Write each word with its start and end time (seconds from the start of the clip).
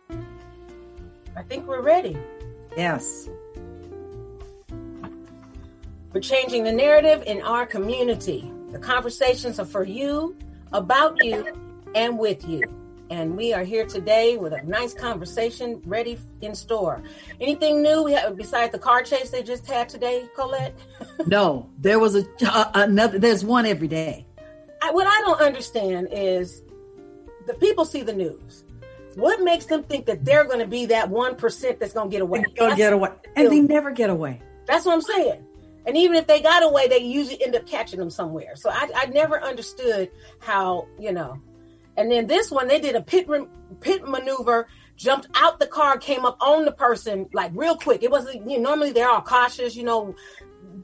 I 0.09 1.43
think 1.47 1.67
we're 1.67 1.81
ready. 1.81 2.17
Yes. 2.75 3.29
We're 6.13 6.21
changing 6.21 6.63
the 6.63 6.71
narrative 6.71 7.23
in 7.27 7.41
our 7.41 7.65
community. 7.65 8.49
The 8.71 8.79
conversations 8.79 9.59
are 9.59 9.65
for 9.65 9.83
you, 9.83 10.37
about 10.71 11.23
you, 11.23 11.45
and 11.95 12.17
with 12.17 12.47
you. 12.47 12.61
And 13.09 13.35
we 13.35 13.53
are 13.53 13.63
here 13.63 13.85
today 13.85 14.37
with 14.37 14.53
a 14.53 14.61
nice 14.63 14.93
conversation 14.93 15.81
ready 15.85 16.17
in 16.41 16.55
store. 16.55 17.01
Anything 17.41 17.81
new 17.81 18.03
we 18.03 18.13
have 18.13 18.37
besides 18.37 18.71
the 18.71 18.79
car 18.79 19.01
chase 19.01 19.29
they 19.29 19.43
just 19.43 19.65
had 19.65 19.89
today, 19.89 20.27
Collette? 20.35 20.77
No, 21.25 21.69
there 21.79 21.99
was 21.99 22.15
a 22.15 22.25
uh, 22.43 22.71
another. 22.75 23.17
There's 23.17 23.43
one 23.43 23.65
every 23.65 23.87
day. 23.87 24.25
I, 24.81 24.91
what 24.91 25.07
I 25.07 25.19
don't 25.21 25.41
understand 25.41 26.09
is 26.11 26.61
the 27.47 27.55
people 27.55 27.85
see 27.85 28.03
the 28.03 28.13
news. 28.13 28.63
What 29.15 29.41
makes 29.41 29.65
them 29.65 29.83
think 29.83 30.05
that 30.05 30.23
they're 30.23 30.45
going 30.45 30.59
to 30.59 30.67
be 30.67 30.85
that 30.85 31.09
one 31.09 31.35
percent 31.35 31.79
that's 31.79 31.93
going 31.93 32.09
to 32.09 32.13
get 32.13 32.21
away? 32.21 32.45
Gonna 32.55 32.75
get 32.75 32.93
away, 32.93 33.09
and 33.35 33.51
they 33.51 33.59
never 33.59 33.91
get 33.91 34.09
away. 34.11 34.41
That's 34.67 34.85
what 34.85 34.93
I'm 34.93 35.01
saying. 35.01 35.43
And 35.87 35.95
even 35.97 36.17
if 36.17 36.27
they 36.27 36.41
got 36.41 36.63
away, 36.63 36.89
they 36.89 36.99
usually 36.99 37.41
end 37.41 37.55
up 37.55 37.65
catching 37.65 37.97
them 37.97 38.09
somewhere. 38.09 38.55
So 38.55 38.69
I, 38.69 38.89
I 38.93 39.05
never 39.05 39.41
understood 39.41 40.11
how, 40.39 40.87
you 40.99 41.13
know. 41.13 41.41
And 41.95 42.11
then 42.11 42.27
this 42.27 42.51
one, 42.51 42.67
they 42.67 42.79
did 42.79 42.95
a 42.95 43.01
pit 43.01 43.27
pit 43.79 44.07
maneuver, 44.07 44.67
jumped 44.97 45.27
out 45.33 45.59
the 45.59 45.65
car, 45.65 45.97
came 45.97 46.25
up 46.25 46.37
on 46.41 46.65
the 46.65 46.73
person 46.73 47.27
like 47.33 47.51
real 47.55 47.77
quick. 47.77 48.03
It 48.03 48.11
wasn't. 48.11 48.49
You 48.49 48.57
know, 48.57 48.69
normally 48.69 48.91
they're 48.91 49.09
all 49.09 49.21
cautious, 49.21 49.75
you 49.77 49.83
know, 49.83 50.13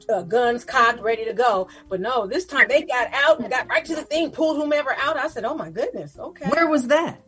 uh, 0.08 0.22
guns 0.22 0.64
cocked, 0.64 1.00
ready 1.00 1.26
to 1.26 1.34
go. 1.34 1.68
But 1.88 2.00
no, 2.00 2.26
this 2.26 2.46
time 2.46 2.66
they 2.68 2.82
got 2.82 3.12
out 3.12 3.40
and 3.40 3.50
got 3.50 3.68
right 3.68 3.84
to 3.84 3.94
the 3.94 4.02
thing, 4.02 4.30
pulled 4.30 4.56
whomever 4.56 4.96
out. 4.98 5.18
I 5.18 5.28
said, 5.28 5.44
"Oh 5.44 5.54
my 5.54 5.70
goodness, 5.70 6.18
okay." 6.18 6.48
Where 6.48 6.66
was 6.66 6.88
that? 6.88 7.20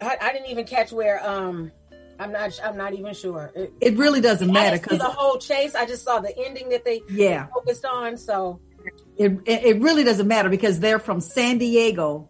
I, 0.00 0.16
I 0.20 0.32
didn't 0.32 0.48
even 0.48 0.64
catch 0.64 0.92
where. 0.92 1.26
Um, 1.28 1.72
I'm 2.18 2.32
not. 2.32 2.58
I'm 2.64 2.76
not 2.76 2.94
even 2.94 3.14
sure. 3.14 3.52
It, 3.54 3.72
It 3.80 3.96
really 3.96 4.20
doesn't 4.20 4.52
matter 4.52 4.78
because 4.78 4.98
the 4.98 5.04
whole 5.04 5.38
chase. 5.38 5.74
I 5.74 5.86
just 5.86 6.04
saw 6.04 6.18
the 6.20 6.36
ending 6.36 6.68
that 6.70 6.84
they 6.84 7.00
Yeah. 7.10 7.46
focused 7.54 7.84
on. 7.84 8.16
So 8.16 8.60
it, 9.16 9.32
it 9.46 9.64
it 9.64 9.80
really 9.80 10.04
doesn't 10.04 10.26
matter 10.28 10.48
because 10.48 10.80
they're 10.80 10.98
from 10.98 11.20
San 11.20 11.58
Diego 11.58 12.28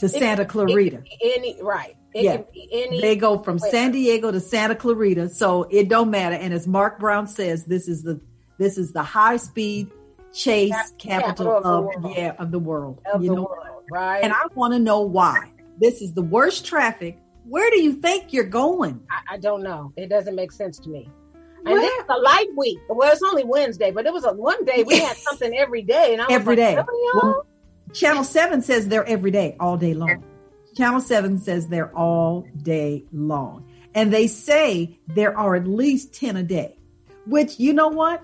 to 0.00 0.08
Santa 0.08 0.44
Clarita. 0.44 1.02
It 1.04 1.38
any 1.38 1.62
right. 1.62 1.96
It 2.14 2.24
Yeah. 2.24 2.36
can 2.38 2.46
be 2.54 2.68
any. 2.72 3.00
They 3.00 3.16
go 3.16 3.38
from 3.42 3.58
where. 3.58 3.70
San 3.70 3.92
Diego 3.92 4.30
to 4.32 4.40
Santa 4.40 4.74
Clarita, 4.74 5.28
so 5.28 5.64
it 5.70 5.88
don't 5.88 6.10
matter. 6.10 6.36
And 6.36 6.54
as 6.54 6.66
Mark 6.66 6.98
Brown 6.98 7.26
says, 7.26 7.64
this 7.66 7.88
is 7.88 8.02
the 8.02 8.20
this 8.58 8.78
is 8.78 8.92
the 8.92 9.02
high 9.02 9.36
speed 9.36 9.90
chase 10.32 10.70
Cap- 10.70 10.86
capital, 10.98 11.46
capital 11.46 11.56
of 11.56 11.62
the 11.62 11.68
of 11.98 12.02
world. 12.04 12.14
yeah 12.16 12.32
of 12.38 12.50
the 12.50 12.58
world. 12.58 13.00
of 13.12 13.22
you 13.22 13.30
the 13.30 13.36
know, 13.36 13.42
world, 13.42 13.84
right? 13.90 14.22
and 14.24 14.32
I 14.32 14.46
want 14.54 14.72
to 14.72 14.78
know 14.78 15.00
why. 15.02 15.52
This 15.78 16.00
is 16.00 16.14
the 16.14 16.22
worst 16.22 16.64
traffic. 16.64 17.18
Where 17.48 17.70
do 17.70 17.80
you 17.80 17.94
think 17.94 18.32
you're 18.32 18.44
going? 18.44 19.00
I, 19.10 19.34
I 19.34 19.38
don't 19.38 19.62
know. 19.62 19.92
It 19.96 20.08
doesn't 20.08 20.34
make 20.34 20.52
sense 20.52 20.78
to 20.80 20.88
me. 20.88 21.08
Where? 21.62 21.74
And 21.74 21.82
this 21.82 21.92
is 21.98 22.04
a 22.08 22.18
light 22.18 22.48
week. 22.56 22.78
Well, 22.88 23.10
it's 23.10 23.22
only 23.22 23.44
Wednesday, 23.44 23.90
but 23.90 24.06
it 24.06 24.12
was 24.12 24.24
a 24.24 24.32
one 24.32 24.64
day 24.64 24.84
we 24.84 24.98
had 24.98 25.16
something 25.28 25.54
every 25.56 25.82
day, 25.82 26.12
and 26.12 26.22
I 26.22 26.26
was 26.26 26.34
Every 26.34 26.56
like, 26.56 26.76
day. 26.76 26.76
"Really. 26.76 27.10
Well, 27.22 27.46
Channel 27.92 28.24
7 28.24 28.62
says 28.62 28.88
they're 28.88 29.08
every 29.08 29.30
day, 29.30 29.56
all 29.60 29.76
day 29.76 29.94
long. 29.94 30.24
Channel 30.76 31.00
7 31.00 31.38
says 31.38 31.68
they're 31.68 31.94
all 31.96 32.46
day 32.62 33.04
long. 33.12 33.64
And 33.94 34.12
they 34.12 34.26
say 34.26 34.98
there 35.06 35.36
are 35.38 35.54
at 35.54 35.66
least 35.66 36.12
10 36.12 36.36
a 36.36 36.42
day, 36.42 36.78
which, 37.26 37.58
you 37.58 37.72
know 37.72 37.88
what? 37.88 38.22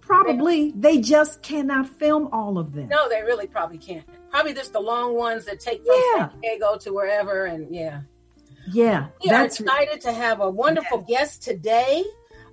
Probably 0.00 0.72
they 0.72 1.00
just 1.00 1.42
cannot 1.42 1.88
film 1.88 2.28
all 2.32 2.58
of 2.58 2.72
them. 2.72 2.88
No, 2.88 3.08
they 3.08 3.22
really 3.22 3.46
probably 3.46 3.78
can't. 3.78 4.04
Probably 4.36 4.52
just 4.52 4.74
the 4.74 4.80
long 4.80 5.14
ones 5.14 5.46
that 5.46 5.60
take 5.60 5.78
from 5.78 5.96
Yeah. 6.14 6.28
San 6.28 6.40
Diego 6.42 6.76
to 6.80 6.92
wherever, 6.92 7.46
and 7.46 7.74
yeah. 7.74 8.02
Yeah, 8.70 9.06
We 9.24 9.30
are 9.30 9.46
excited 9.46 10.02
to 10.02 10.12
have 10.12 10.40
a 10.40 10.50
wonderful 10.50 10.98
guest 10.98 11.42
today. 11.42 12.04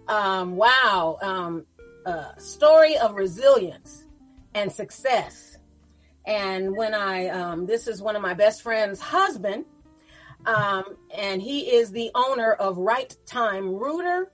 Um, 0.07 0.55
wow, 0.55 1.17
um, 1.21 1.65
uh, 2.05 2.37
story 2.37 2.97
of 2.97 3.15
resilience 3.15 4.05
and 4.53 4.71
success. 4.71 5.57
And 6.25 6.73
when 6.77 6.93
I, 6.93 7.27
um, 7.27 7.65
this 7.65 7.89
is 7.89 8.01
one 8.01 8.15
of 8.15 8.21
my 8.21 8.33
best 8.33 8.61
friend's 8.61 9.01
husband, 9.01 9.65
um, 10.45 10.85
and 11.13 11.41
he 11.41 11.69
is 11.69 11.91
the 11.91 12.11
owner 12.15 12.53
of 12.53 12.77
Right 12.77 13.13
Time 13.25 13.67
Rooter 13.75 14.31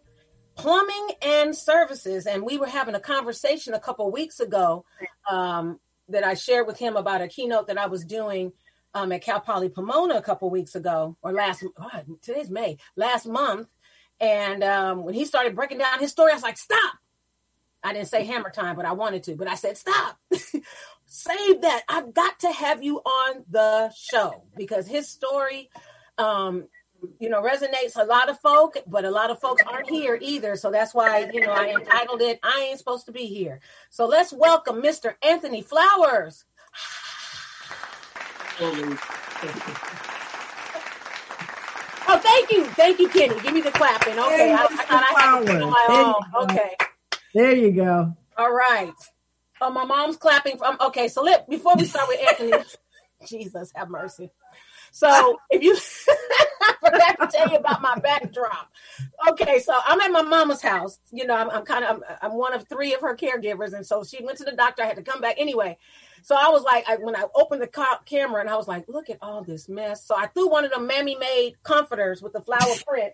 Plumbing 0.55 1.07
and 1.23 1.55
Services. 1.55 2.27
And 2.27 2.43
we 2.43 2.59
were 2.59 2.67
having 2.67 2.93
a 2.93 2.99
conversation 2.99 3.73
a 3.73 3.79
couple 3.79 4.11
weeks 4.11 4.39
ago 4.39 4.85
um, 5.31 5.79
that 6.09 6.23
I 6.23 6.33
shared 6.33 6.67
with 6.67 6.77
him 6.77 6.95
about 6.95 7.21
a 7.21 7.27
keynote 7.27 7.67
that 7.67 7.77
I 7.77 7.87
was 7.87 8.03
doing 8.03 8.51
um, 8.93 9.11
at 9.11 9.21
Cal 9.21 9.39
Poly 9.39 9.69
Pomona 9.69 10.15
a 10.15 10.21
couple 10.21 10.49
weeks 10.49 10.75
ago, 10.75 11.15
or 11.21 11.31
last, 11.31 11.63
today's 12.21 12.49
May, 12.49 12.77
last 12.95 13.27
month. 13.27 13.67
And 14.19 14.63
um, 14.63 15.03
when 15.03 15.13
he 15.13 15.25
started 15.25 15.55
breaking 15.55 15.77
down 15.77 15.99
his 15.99 16.11
story, 16.11 16.31
I 16.31 16.35
was 16.35 16.43
like, 16.43 16.57
stop. 16.57 16.95
I 17.83 17.93
didn't 17.93 18.09
say 18.09 18.25
hammer 18.25 18.49
time, 18.49 18.75
but 18.75 18.85
I 18.85 18.91
wanted 18.91 19.23
to, 19.23 19.35
but 19.35 19.47
I 19.47 19.55
said, 19.55 19.77
stop. 19.77 20.17
Save 21.05 21.61
that. 21.61 21.83
I've 21.87 22.13
got 22.13 22.39
to 22.39 22.51
have 22.51 22.83
you 22.83 22.97
on 22.97 23.45
the 23.49 23.91
show 23.95 24.43
because 24.57 24.87
his 24.87 25.07
story, 25.07 25.69
um, 26.17 26.67
you 27.19 27.29
know, 27.29 27.41
resonates 27.41 27.95
a 27.95 28.03
lot 28.05 28.29
of 28.29 28.39
folk, 28.39 28.77
but 28.87 29.05
a 29.05 29.11
lot 29.11 29.29
of 29.31 29.39
folks 29.39 29.63
aren't 29.65 29.89
here 29.89 30.17
either. 30.21 30.55
So 30.55 30.71
that's 30.71 30.93
why, 30.93 31.29
you 31.33 31.41
know, 31.41 31.51
I 31.51 31.69
entitled 31.69 32.21
it, 32.21 32.39
I 32.43 32.67
Ain't 32.69 32.79
Supposed 32.79 33.05
to 33.07 33.11
Be 33.11 33.25
Here. 33.25 33.59
So 33.89 34.05
let's 34.07 34.33
welcome 34.33 34.81
Mr. 34.81 35.15
Anthony 35.23 35.61
Flowers. 35.61 36.45
Oh, 42.11 42.19
thank 42.23 42.51
you. 42.51 42.65
Thank 42.65 42.99
you, 42.99 43.07
Kenny. 43.09 43.39
Give 43.41 43.53
me 43.53 43.61
the 43.61 43.71
clapping. 43.71 44.17
Okay. 44.17 44.49
Hey, 44.49 44.53
I, 44.53 44.63
I 44.63 44.67
thought 44.67 45.03
I 45.09 45.19
had 45.21 45.39
to 45.41 45.45
do 45.45 45.63
on 45.63 45.69
my 45.69 45.85
There 45.87 46.01
own. 46.01 46.07
you 46.07 46.15
go. 46.33 46.43
Okay. 46.43 46.75
there 47.33 47.55
you 47.55 47.71
go. 47.71 48.17
All 48.37 48.53
right. 48.53 48.93
Oh, 49.61 49.69
my 49.69 49.85
mom's 49.85 50.17
clapping 50.17 50.57
from 50.57 50.77
okay, 50.79 51.07
so 51.09 51.21
let 51.21 51.49
before 51.49 51.75
we 51.75 51.85
start 51.85 52.07
with 52.07 52.19
Anthony, 52.27 52.63
Jesus 53.27 53.71
have 53.75 53.89
mercy. 53.89 54.31
So 54.91 55.37
if 55.49 55.63
you 55.63 55.75
I 56.61 56.73
forgot 56.83 57.19
to 57.19 57.37
tell 57.37 57.49
you 57.49 57.57
about 57.57 57.81
my 57.81 57.95
backdrop. 57.95 58.71
Okay, 59.29 59.59
so 59.59 59.73
I'm 59.85 59.99
at 60.01 60.11
my 60.11 60.21
mama's 60.21 60.61
house. 60.61 60.99
You 61.11 61.25
know, 61.25 61.35
I'm, 61.35 61.49
I'm 61.49 61.63
kind 61.65 61.83
of 61.85 61.97
I'm, 61.97 62.17
I'm, 62.21 62.37
one 62.37 62.53
of 62.53 62.67
three 62.67 62.93
of 62.93 63.01
her 63.01 63.15
caregivers, 63.15 63.73
and 63.73 63.85
so 63.85 64.03
she 64.03 64.23
went 64.23 64.37
to 64.39 64.43
the 64.43 64.53
doctor. 64.53 64.83
I 64.83 64.87
had 64.87 64.97
to 64.97 65.03
come 65.03 65.21
back 65.21 65.35
anyway. 65.37 65.77
So 66.21 66.35
I 66.35 66.49
was 66.49 66.63
like, 66.63 66.83
I, 66.87 66.97
when 66.97 67.15
I 67.15 67.25
opened 67.35 67.61
the 67.61 67.67
ca- 67.67 68.01
camera, 68.05 68.41
and 68.41 68.49
I 68.49 68.55
was 68.55 68.67
like, 68.67 68.85
look 68.87 69.09
at 69.09 69.17
all 69.21 69.43
this 69.43 69.69
mess. 69.69 70.05
So 70.05 70.15
I 70.15 70.27
threw 70.27 70.49
one 70.49 70.65
of 70.65 70.71
the 70.71 70.79
mammy 70.79 71.15
made 71.15 71.61
comforters 71.63 72.21
with 72.21 72.33
the 72.33 72.41
flower 72.41 72.75
print. 72.85 73.13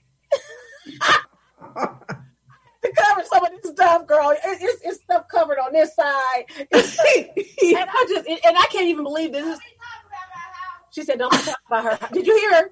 to 2.85 2.91
cover 2.95 3.23
some 3.25 3.45
of 3.45 3.51
this 3.61 3.71
stuff, 3.71 4.07
girl. 4.07 4.31
It, 4.31 4.39
it's, 4.43 4.81
it's 4.83 5.01
stuff 5.01 5.27
covered 5.27 5.59
on 5.59 5.73
this 5.73 5.95
side. 5.95 6.45
and 6.57 6.69
I 6.71 8.05
just, 8.09 8.27
and 8.27 8.57
I 8.57 8.67
can't 8.71 8.87
even 8.87 9.03
believe 9.03 9.31
this. 9.31 9.59
She 10.95 11.03
said, 11.03 11.19
"Don't 11.19 11.31
be 11.31 11.37
talking 11.39 11.53
about 11.67 11.83
her." 11.83 12.07
Did 12.13 12.25
you 12.25 12.37
hear 12.37 12.55
her? 12.55 12.71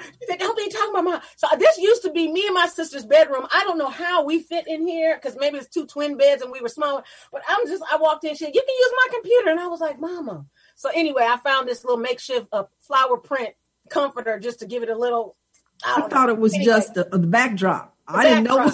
She 0.00 0.26
said, 0.26 0.40
"Don't 0.40 0.56
be 0.56 0.68
talking 0.68 0.90
about 0.90 1.04
my." 1.04 1.22
So 1.36 1.46
this 1.56 1.78
used 1.78 2.02
to 2.02 2.10
be 2.10 2.30
me 2.30 2.46
and 2.46 2.54
my 2.54 2.66
sister's 2.66 3.06
bedroom. 3.06 3.46
I 3.54 3.62
don't 3.62 3.78
know 3.78 3.88
how 3.88 4.24
we 4.24 4.42
fit 4.42 4.66
in 4.66 4.84
here 4.84 5.14
because 5.16 5.36
maybe 5.38 5.56
it's 5.58 5.68
two 5.68 5.86
twin 5.86 6.16
beds 6.16 6.42
and 6.42 6.50
we 6.50 6.60
were 6.60 6.68
smaller. 6.68 7.04
But 7.30 7.42
I'm 7.48 7.64
just, 7.68 7.84
I 7.90 7.96
walked 7.96 8.24
in. 8.24 8.34
She 8.34 8.44
said, 8.44 8.54
"You 8.56 8.60
can 8.60 8.74
use 8.74 8.92
my 8.96 9.14
computer," 9.14 9.50
and 9.50 9.60
I 9.60 9.68
was 9.68 9.80
like, 9.80 10.00
"Mama." 10.00 10.46
So 10.74 10.90
anyway, 10.92 11.24
I 11.28 11.36
found 11.36 11.68
this 11.68 11.84
little 11.84 12.00
makeshift 12.00 12.48
uh, 12.52 12.64
flower 12.80 13.18
print 13.18 13.50
comforter 13.88 14.40
just 14.40 14.58
to 14.58 14.66
give 14.66 14.82
it 14.82 14.88
a 14.88 14.98
little. 14.98 15.36
I, 15.84 16.02
I 16.04 16.08
thought 16.08 16.30
it 16.30 16.38
was 16.38 16.54
anyway, 16.54 16.64
just 16.66 16.94
the, 16.94 17.04
the 17.04 17.18
backdrop. 17.18 17.94
The 18.08 18.14
I 18.16 18.24
didn't 18.24 18.44
know. 18.44 18.72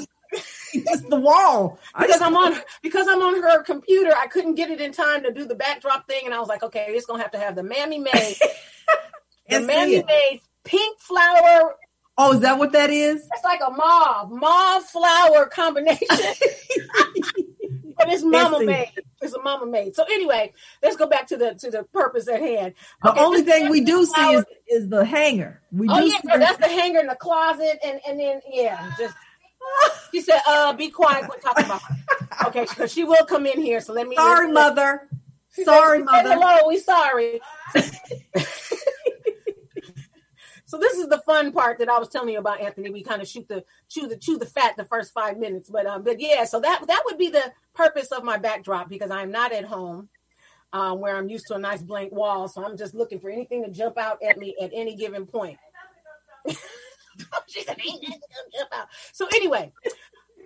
just 0.89 1.09
the 1.09 1.17
wall. 1.17 1.79
Because 1.99 2.21
I'm 2.21 2.37
on 2.37 2.57
because 2.83 3.07
I'm 3.09 3.23
on 3.23 3.41
her 3.43 3.63
computer, 3.63 4.13
I 4.17 4.27
couldn't 4.27 4.55
get 4.55 4.71
it 4.71 4.81
in 4.81 4.93
time 4.93 5.23
to 5.23 5.33
do 5.33 5.45
the 5.45 5.55
backdrop 5.55 6.09
thing, 6.09 6.23
and 6.25 6.35
I 6.35 6.41
was 6.41 6.49
like, 6.49 6.63
okay, 6.63 6.87
it's 6.89 7.07
gonna 7.07 7.23
have 7.23 7.33
to 7.33 7.39
have 7.39 7.55
the 7.57 7.63
mammy 7.63 7.99
made, 7.99 8.37
the 9.49 9.61
mammy 9.61 10.03
made 10.03 10.41
pink 10.65 10.99
flower. 11.01 11.77
Oh, 12.17 12.33
is 12.33 12.41
that 12.41 12.59
what 12.59 12.73
that 12.73 12.91
is? 12.91 13.27
It's 13.35 13.45
like 13.45 13.61
a 13.67 13.71
mauve 13.71 14.31
mauve 14.31 14.85
flower 14.85 15.47
combination. 15.47 16.07
but 17.97 18.13
it's 18.13 18.23
mama 18.23 18.65
made. 18.65 18.93
It's 19.21 19.35
a 19.35 19.41
mama 19.41 19.67
made. 19.67 19.95
So 19.95 20.05
anyway, 20.05 20.53
let's 20.83 20.97
go 20.97 21.07
back 21.07 21.27
to 21.29 21.37
the 21.37 21.55
to 21.55 21.71
the 21.71 21.85
purpose 21.85 22.29
at 22.29 22.41
hand. 22.41 22.75
The 23.03 23.11
okay, 23.11 23.21
only 23.21 23.43
thing 23.43 23.69
we 23.69 23.81
do 23.81 24.05
see 24.05 24.33
is, 24.35 24.45
is 24.69 24.89
the 24.89 25.05
hanger. 25.05 25.61
We 25.73 25.89
oh 25.89 26.01
do 26.01 26.07
yeah, 26.07 26.37
that's 26.37 26.59
the 26.59 26.69
hanger 26.69 27.01
in 27.01 27.07
the 27.07 27.15
closet, 27.15 27.79
and 27.85 28.01
and 28.07 28.19
then 28.19 28.41
yeah, 28.51 28.93
just 28.99 29.15
she 30.13 30.21
said, 30.21 30.41
uh, 30.47 30.73
be 30.73 30.91
quiet. 30.91 31.29
We're 31.29 31.41
talking 31.41 31.65
about 31.65 31.83
her. 31.83 31.97
Okay, 32.49 32.67
because 32.69 32.93
she 32.93 33.05
will 33.05 33.25
come 33.25 33.47
in 33.47 33.61
here. 33.61 33.81
So 33.81 33.93
let 33.93 34.07
me. 34.07 34.17
Sorry, 34.17 34.51
mother. 34.51 35.09
Sorry, 35.51 35.99
said, 35.99 36.05
mother. 36.05 36.35
Hello, 36.35 36.69
we 36.69 36.79
sorry. 36.79 37.41
so 40.65 40.79
this 40.79 40.99
is 40.99 41.09
the 41.09 41.23
fun 41.25 41.53
part 41.53 41.79
that 41.79 41.89
I 41.89 41.99
was 41.99 42.09
telling 42.09 42.31
you 42.31 42.39
about, 42.39 42.61
Anthony. 42.61 42.91
We 42.91 43.03
kind 43.03 43.23
of 43.23 43.29
shoot 43.29 43.47
the 43.49 43.65
chew 43.89 44.09
the 44.09 44.17
chew 44.17 44.39
the 44.39 44.47
fat 44.47 44.77
the 44.77 44.85
first 44.85 45.13
five 45.13 45.39
minutes, 45.39 45.71
but 45.71 45.87
um, 45.87 46.03
but 46.03 46.21
yeah. 46.21 46.45
So 46.45 46.61
that 46.61 46.87
that 46.87 47.03
would 47.07 47.19
be 47.19 47.29
the 47.29 47.53
purpose 47.75 48.09
of 48.09 48.25
my 48.25 48.37
backdrop 48.37 48.89
because 48.89 49.11
I'm 49.11 49.31
not 49.31 49.53
at 49.53 49.65
home. 49.65 50.09
Um, 50.73 50.99
where 50.99 51.17
I'm 51.17 51.29
used 51.29 51.47
to 51.49 51.55
a 51.55 51.59
nice 51.59 51.83
blank 51.83 52.11
wall, 52.11 52.49
so 52.49 52.65
I'm 52.65 52.77
just 52.77 52.97
looking 52.97 53.21
for 53.21 53.31
anything 53.31 53.63
to 53.63 53.71
jump 53.71 53.97
out 53.97 54.21
at 54.25 54.39
me 54.39 54.57
at 54.61 54.73
any 54.75 54.97
given 54.97 55.25
point. 55.25 55.57
so 59.13 59.27
anyway, 59.35 59.73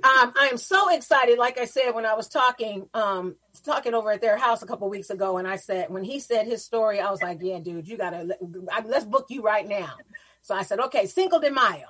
um, 0.05 0.33
I 0.39 0.49
am 0.51 0.59
so 0.59 0.95
excited. 0.95 1.39
Like 1.39 1.59
I 1.59 1.65
said, 1.65 1.91
when 1.93 2.07
I 2.07 2.15
was 2.15 2.29
talking, 2.29 2.89
um, 2.95 3.37
talking 3.65 3.95
over 3.95 4.13
at 4.13 4.21
their 4.21 4.37
house 4.37 4.63
a 4.63 4.67
couple 4.67 4.89
weeks 4.89 5.11
ago, 5.11 5.39
and 5.39 5.49
I 5.49 5.57
said, 5.57 5.91
when 5.91 6.05
he 6.05 6.21
said 6.21 6.47
his 6.47 6.65
story, 6.65 7.01
I 7.01 7.11
was 7.11 7.21
like, 7.21 7.39
yeah, 7.41 7.59
dude, 7.59 7.89
you 7.89 7.97
gotta 7.97 8.37
let's 8.85 9.05
book 9.05 9.27
you 9.29 9.43
right 9.43 9.67
now. 9.67 9.95
So 10.43 10.55
I 10.55 10.63
said, 10.63 10.79
okay, 10.81 11.07
Cinco 11.07 11.41
de 11.41 11.51
Mayo. 11.51 11.89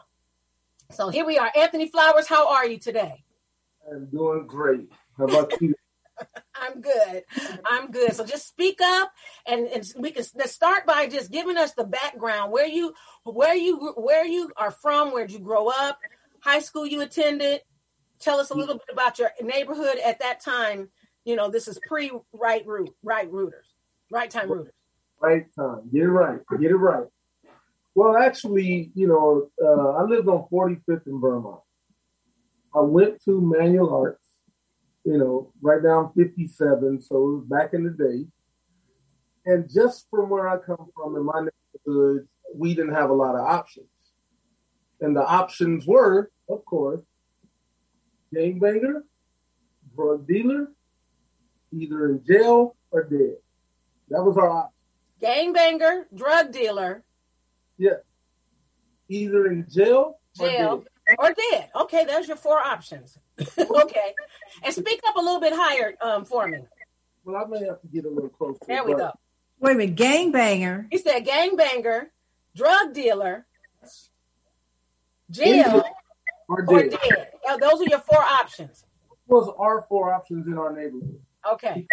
So 0.90 1.10
here 1.10 1.26
we 1.26 1.36
are, 1.36 1.52
Anthony 1.54 1.88
Flowers. 1.88 2.26
How 2.26 2.50
are 2.54 2.66
you 2.66 2.78
today? 2.78 3.24
I'm 3.92 4.06
doing 4.06 4.46
great. 4.46 4.90
How 5.18 5.24
about 5.24 5.52
you? 5.60 5.74
I'm 6.60 6.80
good. 6.80 7.24
I'm 7.64 7.90
good. 7.90 8.14
So 8.14 8.24
just 8.24 8.48
speak 8.48 8.80
up, 8.82 9.10
and, 9.46 9.66
and 9.68 9.84
we 9.96 10.10
can 10.10 10.24
let's 10.34 10.52
start 10.52 10.86
by 10.86 11.06
just 11.06 11.30
giving 11.30 11.56
us 11.56 11.74
the 11.74 11.84
background 11.84 12.52
where 12.52 12.66
you 12.66 12.94
where 13.24 13.54
you 13.54 13.92
where 13.96 14.24
you 14.24 14.50
are 14.56 14.70
from, 14.70 15.12
where'd 15.12 15.30
you 15.30 15.38
grow 15.38 15.68
up, 15.68 15.98
high 16.40 16.60
school 16.60 16.86
you 16.86 17.00
attended. 17.00 17.60
Tell 18.20 18.40
us 18.40 18.50
a 18.50 18.54
little 18.54 18.74
bit 18.74 18.88
about 18.90 19.18
your 19.18 19.30
neighborhood 19.40 19.98
at 20.04 20.18
that 20.20 20.40
time. 20.40 20.88
You 21.24 21.36
know, 21.36 21.50
this 21.50 21.68
is 21.68 21.78
pre 21.86 22.10
right 22.32 22.66
root 22.66 22.90
right 23.02 23.30
rooters, 23.30 23.66
right 24.10 24.30
time 24.30 24.50
rooters. 24.50 24.72
Right 25.20 25.46
time. 25.54 25.90
Get 25.92 26.02
it 26.02 26.08
right. 26.08 26.40
Get 26.60 26.70
it 26.70 26.76
right. 26.76 27.06
Well, 27.94 28.16
actually, 28.16 28.92
you 28.94 29.08
know, 29.08 29.48
uh, 29.60 29.98
I 29.98 30.04
lived 30.04 30.28
on 30.28 30.46
45th 30.52 31.08
in 31.08 31.20
Vermont. 31.20 31.60
I 32.72 32.80
went 32.80 33.20
to 33.24 33.40
Manual 33.40 33.92
Arts 33.92 34.27
you 35.04 35.18
know, 35.18 35.52
right 35.62 35.82
now 35.82 36.12
I'm 36.16 36.24
57, 36.24 37.00
so 37.02 37.16
it 37.16 37.36
was 37.36 37.44
back 37.48 37.74
in 37.74 37.84
the 37.84 37.90
day. 37.90 38.26
And 39.46 39.68
just 39.70 40.06
from 40.10 40.28
where 40.28 40.48
I 40.48 40.58
come 40.58 40.90
from 40.94 41.16
in 41.16 41.24
my 41.24 41.40
neighborhood, 41.40 42.28
we 42.54 42.74
didn't 42.74 42.94
have 42.94 43.10
a 43.10 43.14
lot 43.14 43.34
of 43.34 43.40
options. 43.40 43.86
And 45.00 45.16
the 45.16 45.24
options 45.24 45.86
were, 45.86 46.30
of 46.48 46.64
course, 46.64 47.00
gangbanger, 48.34 49.02
drug 49.94 50.26
dealer, 50.26 50.72
either 51.72 52.06
in 52.10 52.24
jail 52.26 52.76
or 52.90 53.04
dead. 53.04 53.36
That 54.10 54.22
was 54.22 54.36
our 54.36 54.50
option. 54.50 54.74
Gangbanger, 55.22 56.04
drug 56.14 56.52
dealer. 56.52 57.04
Yeah. 57.78 58.00
Either 59.08 59.46
in 59.46 59.66
jail, 59.70 60.18
jail 60.36 60.84
or 61.18 61.28
dead. 61.28 61.32
Or 61.32 61.34
dead. 61.34 61.70
Okay, 61.76 62.04
there's 62.04 62.28
your 62.28 62.36
four 62.36 62.58
options. 62.58 63.18
okay. 63.58 64.14
And 64.62 64.74
speak 64.74 65.00
up 65.06 65.16
a 65.16 65.20
little 65.20 65.40
bit 65.40 65.52
higher 65.54 65.94
um, 66.00 66.24
for 66.24 66.46
me. 66.48 66.58
Well, 67.24 67.36
I 67.36 67.46
may 67.48 67.64
have 67.66 67.80
to 67.80 67.86
get 67.88 68.04
a 68.04 68.08
little 68.08 68.30
closer. 68.30 68.58
There 68.66 68.84
we 68.84 68.94
go. 68.94 69.12
Wait 69.60 69.72
a 69.72 69.74
minute, 69.74 69.96
gangbanger. 69.96 70.86
He 70.90 70.98
said 70.98 71.26
gangbanger, 71.26 72.06
drug 72.54 72.94
dealer, 72.94 73.46
jail, 75.30 75.84
or 76.48 76.62
dead. 76.62 76.94
Or 76.94 76.98
dead. 76.98 77.60
those 77.60 77.80
are 77.80 77.88
your 77.88 77.98
four 78.00 78.22
options. 78.22 78.84
Was 79.26 79.52
our 79.58 79.84
four 79.88 80.14
options 80.14 80.46
in 80.46 80.56
our 80.56 80.72
neighborhood? 80.72 81.20
Okay. 81.52 81.86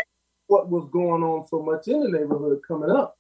What 0.48 0.70
was 0.70 0.88
going 0.92 1.24
on 1.24 1.48
so 1.48 1.62
much 1.62 1.88
in 1.88 2.02
the 2.02 2.10
neighborhood 2.10 2.62
coming 2.68 2.92
up? 2.92 3.18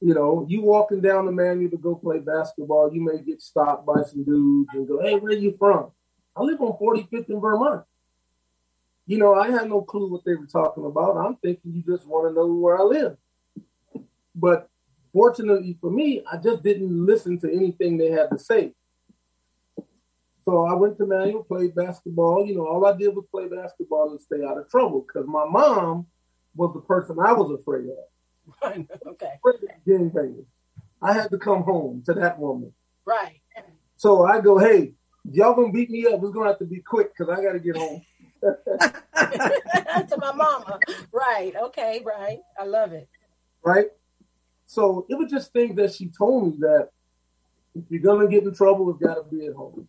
You 0.00 0.14
know, 0.14 0.46
you 0.48 0.62
walking 0.62 1.00
down 1.00 1.26
the 1.26 1.32
manual 1.32 1.70
to 1.70 1.78
go 1.78 1.94
play 1.94 2.18
basketball, 2.18 2.92
you 2.92 3.00
may 3.00 3.22
get 3.22 3.40
stopped 3.40 3.86
by 3.86 4.02
some 4.02 4.24
dudes 4.24 4.68
and 4.74 4.86
go, 4.86 5.00
"Hey, 5.00 5.18
where 5.18 5.32
you 5.32 5.56
from?" 5.58 5.90
I 6.36 6.42
live 6.42 6.60
on 6.60 6.76
45th 6.78 7.30
in 7.30 7.40
Vermont. 7.40 7.84
You 9.06 9.18
know, 9.18 9.34
I 9.34 9.50
had 9.50 9.68
no 9.68 9.80
clue 9.82 10.10
what 10.10 10.24
they 10.24 10.34
were 10.34 10.46
talking 10.46 10.84
about. 10.84 11.16
I'm 11.16 11.36
thinking 11.36 11.72
you 11.72 11.82
just 11.82 12.06
want 12.06 12.28
to 12.28 12.34
know 12.34 12.46
where 12.46 12.78
I 12.78 12.82
live. 12.82 13.16
But 14.34 14.68
fortunately 15.12 15.78
for 15.80 15.90
me, 15.90 16.22
I 16.30 16.36
just 16.36 16.62
didn't 16.62 17.06
listen 17.06 17.38
to 17.40 17.50
anything 17.50 17.96
they 17.96 18.10
had 18.10 18.30
to 18.30 18.38
say. 18.38 18.74
So 20.44 20.64
I 20.64 20.74
went 20.74 20.98
to 20.98 21.06
Manual, 21.06 21.44
played 21.44 21.74
basketball. 21.74 22.46
You 22.46 22.56
know, 22.56 22.66
all 22.66 22.84
I 22.84 22.96
did 22.96 23.14
was 23.14 23.24
play 23.30 23.48
basketball 23.48 24.10
and 24.10 24.20
stay 24.20 24.44
out 24.44 24.58
of 24.58 24.68
trouble 24.68 25.06
because 25.06 25.26
my 25.26 25.44
mom 25.44 26.06
was 26.54 26.72
the 26.74 26.80
person 26.80 27.16
I 27.18 27.32
was 27.32 27.58
afraid 27.58 27.86
of. 27.86 27.96
okay. 28.64 29.32
Afraid 29.44 30.46
I 31.02 31.12
had 31.12 31.30
to 31.30 31.38
come 31.38 31.62
home 31.62 32.02
to 32.06 32.14
that 32.14 32.38
woman. 32.38 32.72
Right. 33.04 33.40
So 33.96 34.24
I 34.24 34.40
go, 34.40 34.58
hey, 34.58 34.94
y'all 35.30 35.54
gonna 35.54 35.72
beat 35.72 35.90
me 35.90 36.06
up, 36.06 36.20
it's 36.22 36.32
gonna 36.32 36.48
have 36.48 36.58
to 36.58 36.64
be 36.64 36.80
quick 36.80 37.12
because 37.16 37.32
I 37.32 37.42
gotta 37.42 37.58
get 37.58 37.76
home. 37.76 38.02
to 38.42 40.16
my 40.18 40.32
mama. 40.32 40.78
Right. 41.12 41.52
Okay. 41.56 42.02
Right. 42.04 42.38
I 42.58 42.64
love 42.64 42.92
it. 42.92 43.08
Right. 43.64 43.86
So 44.66 45.06
it 45.08 45.14
was 45.16 45.30
just 45.30 45.52
things 45.52 45.76
that 45.76 45.94
she 45.94 46.08
told 46.08 46.52
me 46.52 46.58
that 46.60 46.90
if 47.74 47.84
you're 47.88 48.00
gonna 48.00 48.28
get 48.28 48.44
in 48.44 48.54
trouble, 48.54 48.90
it's 48.90 49.02
gotta 49.02 49.22
be 49.22 49.46
at 49.46 49.54
home. 49.54 49.88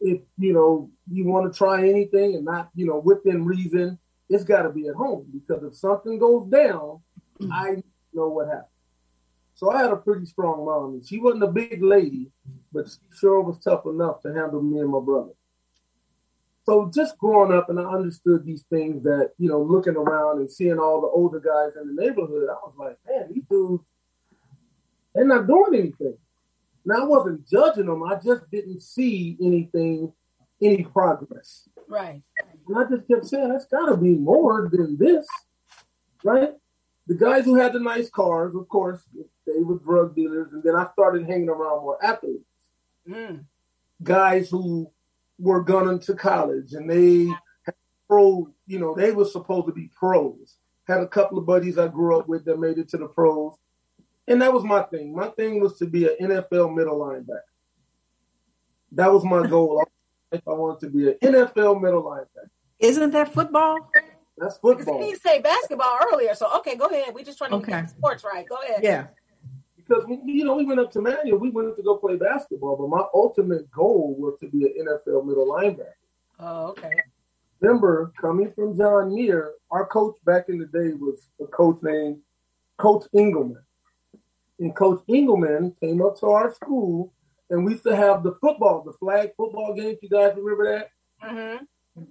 If 0.00 0.20
you 0.38 0.52
know 0.52 0.90
you 1.10 1.24
want 1.26 1.52
to 1.52 1.56
try 1.56 1.88
anything 1.88 2.34
and 2.34 2.44
not, 2.44 2.70
you 2.74 2.86
know, 2.86 2.98
within 2.98 3.44
reason, 3.44 3.98
it's 4.28 4.44
gotta 4.44 4.70
be 4.70 4.88
at 4.88 4.94
home 4.94 5.26
because 5.32 5.62
if 5.64 5.74
something 5.74 6.18
goes 6.18 6.48
down. 6.48 7.00
Mm-hmm. 7.40 7.52
I 7.52 7.82
know 8.12 8.28
what 8.28 8.48
happened. 8.48 8.66
So 9.54 9.70
I 9.70 9.80
had 9.80 9.90
a 9.90 9.96
pretty 9.96 10.26
strong 10.26 10.66
mom. 10.66 11.02
She 11.04 11.18
wasn't 11.18 11.44
a 11.44 11.48
big 11.48 11.82
lady, 11.82 12.30
but 12.72 12.88
she 12.88 12.98
sure 13.18 13.40
was 13.40 13.58
tough 13.58 13.86
enough 13.86 14.20
to 14.22 14.34
handle 14.34 14.62
me 14.62 14.80
and 14.80 14.90
my 14.90 15.00
brother. 15.00 15.32
So 16.64 16.90
just 16.92 17.16
growing 17.16 17.56
up 17.56 17.70
and 17.70 17.78
I 17.78 17.84
understood 17.84 18.44
these 18.44 18.64
things 18.68 19.02
that, 19.04 19.30
you 19.38 19.48
know, 19.48 19.62
looking 19.62 19.96
around 19.96 20.40
and 20.40 20.50
seeing 20.50 20.78
all 20.78 21.00
the 21.00 21.06
older 21.06 21.40
guys 21.40 21.80
in 21.80 21.94
the 21.94 22.02
neighborhood, 22.02 22.48
I 22.50 22.54
was 22.66 22.74
like, 22.76 22.98
man, 23.08 23.32
these 23.32 23.44
dudes, 23.48 23.84
they're 25.14 25.24
not 25.24 25.46
doing 25.46 25.74
anything. 25.74 26.18
Now 26.84 27.02
I 27.02 27.04
wasn't 27.04 27.48
judging 27.48 27.86
them. 27.86 28.02
I 28.02 28.16
just 28.16 28.50
didn't 28.50 28.82
see 28.82 29.38
anything, 29.40 30.12
any 30.60 30.84
progress. 30.84 31.68
Right. 31.88 32.22
And 32.68 32.78
I 32.78 32.84
just 32.90 33.08
kept 33.08 33.26
saying, 33.26 33.48
that's 33.48 33.66
gotta 33.66 33.96
be 33.96 34.10
more 34.10 34.68
than 34.70 34.98
this. 34.98 35.26
Right? 36.24 36.50
The 37.06 37.14
guys 37.14 37.44
who 37.44 37.54
had 37.54 37.72
the 37.72 37.80
nice 37.80 38.10
cars, 38.10 38.54
of 38.54 38.68
course, 38.68 39.00
they 39.46 39.62
were 39.62 39.78
drug 39.78 40.16
dealers, 40.16 40.52
and 40.52 40.62
then 40.62 40.74
I 40.74 40.88
started 40.92 41.26
hanging 41.26 41.48
around 41.48 41.82
more 41.82 42.04
athletes, 42.04 42.50
mm. 43.08 43.44
guys 44.02 44.50
who 44.50 44.90
were 45.38 45.62
going 45.62 46.00
to 46.00 46.14
college, 46.14 46.72
and 46.72 46.90
they 46.90 47.32
pro, 48.08 48.48
you 48.66 48.78
know, 48.78 48.94
they 48.94 49.12
were 49.12 49.24
supposed 49.24 49.66
to 49.66 49.72
be 49.72 49.90
pros. 49.94 50.56
Had 50.88 51.00
a 51.00 51.08
couple 51.08 51.38
of 51.38 51.46
buddies 51.46 51.78
I 51.78 51.88
grew 51.88 52.18
up 52.18 52.28
with 52.28 52.44
that 52.44 52.58
made 52.58 52.78
it 52.78 52.88
to 52.90 52.96
the 52.96 53.06
pros, 53.06 53.54
and 54.26 54.42
that 54.42 54.52
was 54.52 54.64
my 54.64 54.82
thing. 54.82 55.14
My 55.14 55.28
thing 55.28 55.60
was 55.60 55.78
to 55.78 55.86
be 55.86 56.06
an 56.06 56.16
NFL 56.20 56.74
middle 56.74 56.98
linebacker. 56.98 57.40
That 58.92 59.12
was 59.12 59.24
my 59.24 59.46
goal. 59.46 59.84
If 60.32 60.46
I 60.46 60.52
wanted 60.52 60.80
to 60.80 60.90
be 60.90 61.08
an 61.08 61.18
NFL 61.22 61.80
middle 61.80 62.02
linebacker. 62.02 62.48
Isn't 62.80 63.12
that 63.12 63.32
football? 63.32 63.90
That's 64.38 64.58
football. 64.58 64.98
Because 64.98 65.06
he 65.06 65.14
say 65.16 65.40
basketball 65.40 65.98
earlier, 66.12 66.34
so 66.34 66.50
okay, 66.58 66.76
go 66.76 66.86
ahead. 66.86 67.14
We 67.14 67.24
just 67.24 67.38
trying 67.38 67.50
to 67.50 67.56
okay. 67.56 67.72
get 67.72 67.90
sports 67.90 68.24
right. 68.24 68.46
Go 68.46 68.56
ahead. 68.56 68.80
Yeah. 68.82 69.06
Because 69.76 70.04
you 70.24 70.44
know, 70.44 70.56
we 70.56 70.64
went 70.64 70.80
up 70.80 70.90
to 70.92 71.00
Manual, 71.00 71.38
we 71.38 71.50
went 71.50 71.74
to 71.76 71.82
go 71.82 71.96
play 71.96 72.16
basketball, 72.16 72.76
but 72.76 72.88
my 72.88 73.04
ultimate 73.14 73.70
goal 73.70 74.16
was 74.18 74.38
to 74.40 74.48
be 74.48 74.64
an 74.64 74.86
NFL 74.86 75.26
middle 75.26 75.46
linebacker. 75.46 75.92
Oh, 76.40 76.66
okay. 76.68 76.90
Remember, 77.60 78.12
coming 78.20 78.52
from 78.52 78.76
John 78.76 79.14
Muir, 79.14 79.52
our 79.70 79.86
coach 79.86 80.16
back 80.26 80.48
in 80.48 80.58
the 80.58 80.66
day 80.66 80.92
was 80.92 81.28
a 81.40 81.46
coach 81.46 81.78
named 81.82 82.18
Coach 82.78 83.04
Engelman. 83.16 83.62
And 84.58 84.74
Coach 84.74 85.02
Engelman 85.08 85.74
came 85.80 86.02
up 86.02 86.18
to 86.20 86.26
our 86.26 86.52
school, 86.52 87.14
and 87.48 87.64
we 87.64 87.72
used 87.72 87.84
to 87.84 87.96
have 87.96 88.22
the 88.22 88.36
football, 88.40 88.82
the 88.82 88.92
flag 88.94 89.30
football 89.36 89.72
games. 89.74 89.98
You 90.02 90.10
guys 90.10 90.34
remember 90.36 90.78
that? 90.78 90.90
Mm-hmm 91.26 91.64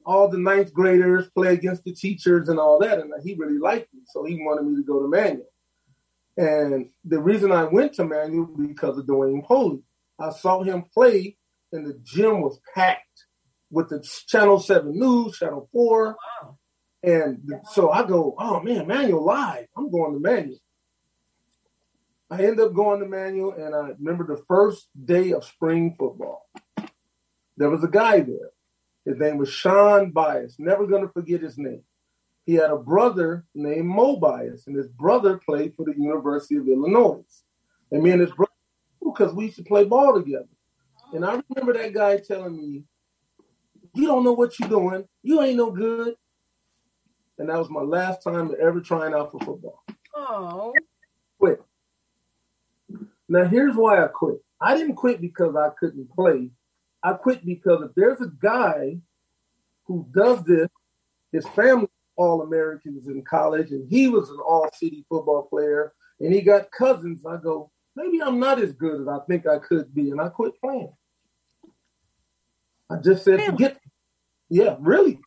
all 0.06 0.28
the 0.30 0.38
ninth 0.38 0.74
graders 0.74 1.30
play 1.30 1.54
against 1.54 1.84
the 1.84 1.94
teachers 1.94 2.50
and 2.50 2.60
all 2.60 2.80
that. 2.80 3.00
And 3.00 3.12
he 3.24 3.36
really 3.36 3.60
liked 3.60 3.94
me. 3.94 4.02
So 4.06 4.24
he 4.24 4.36
wanted 4.36 4.66
me 4.66 4.76
to 4.78 4.84
go 4.84 5.02
to 5.02 5.08
Manual. 5.08 5.48
And 6.38 6.90
the 7.06 7.20
reason 7.20 7.52
I 7.52 7.64
went 7.64 7.94
to 7.94 8.06
Manual 8.06 8.46
was 8.46 8.68
because 8.68 8.98
of 8.98 9.06
Dwayne 9.06 9.46
Polee. 9.46 9.84
I 10.20 10.32
saw 10.32 10.64
him 10.64 10.86
play 10.94 11.38
and 11.72 11.86
the 11.86 12.00
gym 12.04 12.42
was 12.42 12.60
packed 12.74 13.26
with 13.72 13.90
the 13.90 14.06
Channel 14.28 14.60
7 14.60 14.98
News, 14.98 15.38
Channel 15.38 15.70
4. 15.72 16.08
Wow. 16.44 16.58
And 17.04 17.54
so 17.72 17.92
I 17.92 18.04
go, 18.04 18.36
oh 18.40 18.60
man, 18.62 18.88
Manual 18.88 19.24
live. 19.24 19.68
I'm 19.78 19.92
going 19.92 20.14
to 20.14 20.20
Manual. 20.20 20.58
I 22.30 22.44
end 22.44 22.60
up 22.60 22.74
going 22.74 23.02
to 23.02 23.06
Manual 23.06 23.54
and 23.54 23.76
I 23.76 23.92
remember 24.00 24.26
the 24.26 24.44
first 24.48 24.88
day 25.06 25.32
of 25.32 25.46
spring 25.46 25.96
football. 25.98 26.50
There 27.58 27.70
was 27.70 27.84
a 27.84 27.88
guy 27.88 28.22
there 28.22 28.50
his 29.06 29.18
name 29.18 29.38
was 29.38 29.50
Sean 29.50 30.12
Bias. 30.12 30.56
Never 30.58 30.88
going 30.88 31.04
to 31.04 31.14
forget 31.14 31.42
his 31.42 31.58
name. 31.58 31.84
He 32.46 32.54
had 32.56 32.70
a 32.70 32.78
brother 32.78 33.46
named 33.56 33.88
Mo 33.88 34.18
Bias, 34.18 34.68
and 34.68 34.76
his 34.76 34.88
brother 34.88 35.38
played 35.38 35.74
for 35.76 35.86
the 35.86 35.96
University 35.98 36.58
of 36.58 36.68
Illinois. 36.68 37.24
And 37.92 38.04
me 38.04 38.12
and 38.12 38.22
his 38.22 38.32
brother, 38.32 38.52
because 39.04 39.34
we 39.34 39.46
used 39.46 39.58
to 39.58 39.64
play 39.64 39.84
ball 39.84 40.14
together. 40.14 40.48
And 41.14 41.24
I 41.24 41.42
remember 41.50 41.74
that 41.74 41.94
guy 41.94 42.18
telling 42.18 42.58
me, 42.58 42.84
You 43.94 44.08
don't 44.08 44.24
know 44.24 44.34
what 44.34 44.60
you're 44.60 44.70
doing. 44.70 45.08
You 45.24 45.42
ain't 45.42 45.58
no 45.58 45.72
good. 45.72 46.16
And 47.38 47.50
that 47.50 47.58
was 47.58 47.70
my 47.70 47.82
last 47.82 48.24
time 48.24 48.54
ever 48.62 48.80
trying 48.80 49.14
out 49.14 49.32
for 49.32 49.40
football. 49.40 49.84
Oh. 50.14 50.74
Quit. 51.40 51.62
Now, 53.28 53.46
here's 53.46 53.76
why 53.76 54.04
I 54.04 54.08
quit. 54.08 54.38
I 54.62 54.78
didn't 54.78 54.96
quit 54.96 55.20
because 55.20 55.56
I 55.56 55.70
couldn't 55.80 56.10
play. 56.12 56.50
I 57.06 57.14
quit 57.14 57.46
because 57.46 57.84
if 57.84 57.92
there's 57.96 58.20
a 58.20 58.32
guy 58.42 58.98
who 59.86 60.08
does 60.12 60.44
this, 60.44 60.70
his 61.32 61.48
family 61.50 61.88
all 62.16 62.42
Americans 62.42 63.08
in 63.08 63.22
college, 63.24 63.70
and 63.70 63.88
he 63.88 64.08
was 64.08 64.32
an 64.32 64.40
all 64.40 64.68
city 64.74 65.06
football 65.08 65.44
player, 65.44 65.94
and 66.20 66.34
he 66.34 66.42
got 66.42 66.72
cousins. 66.72 67.24
I 67.24 67.38
go, 67.38 67.70
maybe 67.96 68.24
I'm 68.24 68.40
not 68.40 68.60
as 68.60 68.72
good 68.74 69.02
as 69.02 69.08
I 69.08 69.20
think 69.28 69.46
I 69.46 69.60
could 69.60 69.94
be, 69.94 70.10
and 70.10 70.20
I 70.20 70.30
quit 70.30 70.60
playing. 70.60 70.94
I 72.90 72.96
just 72.98 73.24
said, 73.24 73.40
forget. 73.44 73.78
Yeah, 74.50 74.78
really. 74.80 75.20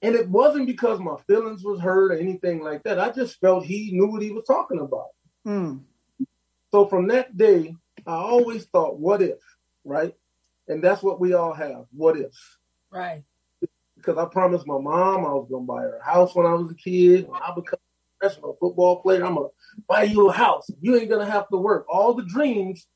And 0.00 0.16
it 0.16 0.28
wasn't 0.28 0.66
because 0.66 0.98
my 0.98 1.16
feelings 1.28 1.62
was 1.62 1.80
hurt 1.80 2.10
or 2.10 2.18
anything 2.18 2.64
like 2.64 2.82
that. 2.82 2.98
I 2.98 3.10
just 3.10 3.38
felt 3.38 3.64
he 3.64 3.92
knew 3.92 4.06
what 4.06 4.22
he 4.22 4.32
was 4.32 4.44
talking 4.44 4.80
about. 4.80 5.10
Mm. 5.46 5.82
So 6.72 6.86
from 6.86 7.06
that 7.08 7.36
day, 7.36 7.76
I 8.06 8.14
always 8.14 8.64
thought, 8.64 8.98
what 8.98 9.22
if, 9.22 9.38
right? 9.84 10.14
And 10.68 10.82
that's 10.82 11.02
what 11.02 11.20
we 11.20 11.34
all 11.34 11.52
have. 11.52 11.86
What 11.92 12.18
ifs? 12.18 12.58
Right. 12.90 13.24
Because 13.96 14.18
I 14.18 14.24
promised 14.26 14.66
my 14.66 14.78
mom 14.78 15.24
I 15.24 15.32
was 15.32 15.48
going 15.50 15.64
to 15.64 15.72
buy 15.72 15.82
her 15.82 15.98
a 15.98 16.04
house 16.04 16.34
when 16.34 16.46
I 16.46 16.54
was 16.54 16.70
a 16.70 16.74
kid. 16.74 17.28
When 17.28 17.40
I 17.40 17.54
become 17.54 17.78
a 17.78 18.18
professional 18.18 18.56
football 18.60 19.00
player, 19.00 19.24
I'm 19.24 19.34
going 19.34 19.48
to 19.48 19.82
buy 19.88 20.04
you 20.04 20.28
a 20.28 20.32
house. 20.32 20.68
You 20.80 20.96
ain't 20.96 21.08
going 21.08 21.24
to 21.24 21.30
have 21.30 21.48
to 21.48 21.56
work. 21.56 21.86
All 21.88 22.14
the 22.14 22.24
dreams 22.24 22.86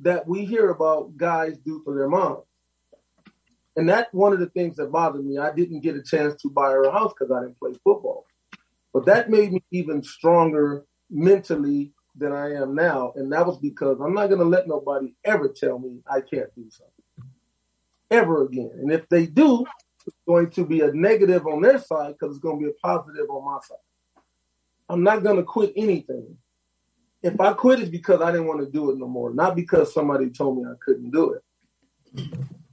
that 0.00 0.26
we 0.26 0.44
hear 0.44 0.70
about 0.70 1.16
guys 1.16 1.56
do 1.58 1.82
for 1.84 1.94
their 1.94 2.08
moms. 2.08 2.44
And 3.76 3.88
that's 3.88 4.12
one 4.12 4.32
of 4.32 4.40
the 4.40 4.46
things 4.46 4.76
that 4.76 4.90
bothered 4.90 5.24
me. 5.24 5.38
I 5.38 5.52
didn't 5.52 5.80
get 5.80 5.96
a 5.96 6.02
chance 6.02 6.40
to 6.42 6.50
buy 6.50 6.70
her 6.70 6.84
a 6.84 6.92
house 6.92 7.12
because 7.16 7.30
I 7.30 7.42
didn't 7.42 7.58
play 7.58 7.72
football. 7.84 8.24
But 8.92 9.04
that 9.06 9.30
made 9.30 9.52
me 9.52 9.62
even 9.70 10.02
stronger 10.02 10.84
mentally 11.10 11.92
than 12.16 12.32
I 12.32 12.54
am 12.54 12.74
now. 12.74 13.12
And 13.16 13.30
that 13.32 13.46
was 13.46 13.58
because 13.58 14.00
I'm 14.00 14.14
not 14.14 14.28
going 14.28 14.40
to 14.40 14.46
let 14.46 14.66
nobody 14.66 15.14
ever 15.24 15.48
tell 15.48 15.78
me 15.78 16.00
I 16.10 16.22
can't 16.22 16.54
do 16.54 16.64
something 16.70 16.95
ever 18.10 18.44
again. 18.44 18.70
And 18.74 18.92
if 18.92 19.08
they 19.08 19.26
do, 19.26 19.64
it's 20.06 20.16
going 20.26 20.50
to 20.50 20.64
be 20.64 20.80
a 20.80 20.92
negative 20.92 21.46
on 21.46 21.60
their 21.60 21.78
side 21.78 22.14
because 22.18 22.36
it's 22.36 22.42
going 22.42 22.60
to 22.60 22.64
be 22.66 22.70
a 22.70 22.86
positive 22.86 23.28
on 23.28 23.44
my 23.44 23.58
side. 23.66 23.78
I'm 24.88 25.02
not 25.02 25.22
going 25.22 25.36
to 25.36 25.42
quit 25.42 25.72
anything. 25.76 26.36
If 27.22 27.40
I 27.40 27.52
quit, 27.54 27.80
it's 27.80 27.90
because 27.90 28.20
I 28.20 28.30
didn't 28.30 28.46
want 28.46 28.60
to 28.60 28.70
do 28.70 28.90
it 28.90 28.98
no 28.98 29.08
more, 29.08 29.34
not 29.34 29.56
because 29.56 29.92
somebody 29.92 30.30
told 30.30 30.58
me 30.58 30.64
I 30.64 30.74
couldn't 30.84 31.10
do 31.10 31.34
it. 31.34 31.42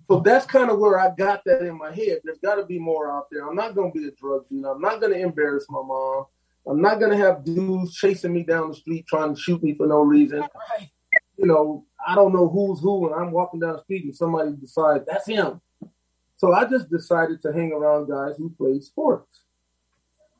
So 0.07 0.19
that's 0.19 0.45
kind 0.45 0.69
of 0.69 0.79
where 0.79 0.99
I 0.99 1.09
got 1.15 1.41
that 1.45 1.61
in 1.61 1.77
my 1.77 1.91
head. 1.91 2.19
There's 2.23 2.37
got 2.39 2.55
to 2.55 2.65
be 2.65 2.77
more 2.77 3.11
out 3.11 3.27
there. 3.31 3.47
I'm 3.47 3.55
not 3.55 3.73
going 3.73 3.91
to 3.91 3.99
be 3.99 4.07
a 4.07 4.11
drug 4.11 4.47
dealer. 4.49 4.73
I'm 4.73 4.81
not 4.81 4.99
going 4.99 5.13
to 5.13 5.19
embarrass 5.19 5.65
my 5.69 5.81
mom. 5.81 6.25
I'm 6.67 6.81
not 6.81 6.99
going 6.99 7.11
to 7.11 7.17
have 7.17 7.43
dudes 7.43 7.95
chasing 7.95 8.33
me 8.33 8.43
down 8.43 8.69
the 8.69 8.75
street 8.75 9.05
trying 9.07 9.33
to 9.33 9.41
shoot 9.41 9.63
me 9.63 9.73
for 9.73 9.87
no 9.87 10.01
reason. 10.01 10.45
You 11.37 11.47
know, 11.47 11.85
I 12.05 12.15
don't 12.15 12.33
know 12.33 12.47
who's 12.47 12.79
who, 12.79 13.07
and 13.07 13.15
I'm 13.15 13.31
walking 13.31 13.59
down 13.59 13.73
the 13.73 13.81
street 13.83 14.05
and 14.05 14.15
somebody 14.15 14.51
decides 14.51 15.05
that's 15.05 15.27
him. 15.27 15.61
So 16.37 16.53
I 16.53 16.65
just 16.65 16.89
decided 16.89 17.41
to 17.43 17.53
hang 17.53 17.71
around 17.71 18.09
guys 18.09 18.35
who 18.37 18.49
play 18.49 18.79
sports. 18.81 19.43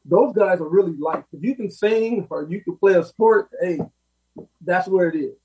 Those 0.05 0.33
guys 0.33 0.59
are 0.59 0.67
really 0.67 0.97
like 0.97 1.23
if 1.31 1.41
you 1.41 1.55
can 1.55 1.71
sing 1.71 2.27
or 2.29 2.43
you 2.43 2.61
can 2.61 2.77
play 2.77 2.95
a 2.95 3.03
sport, 3.03 3.49
hey, 3.61 3.79
that's 4.61 4.87
where 4.87 5.09
it 5.09 5.15
is. 5.15 5.35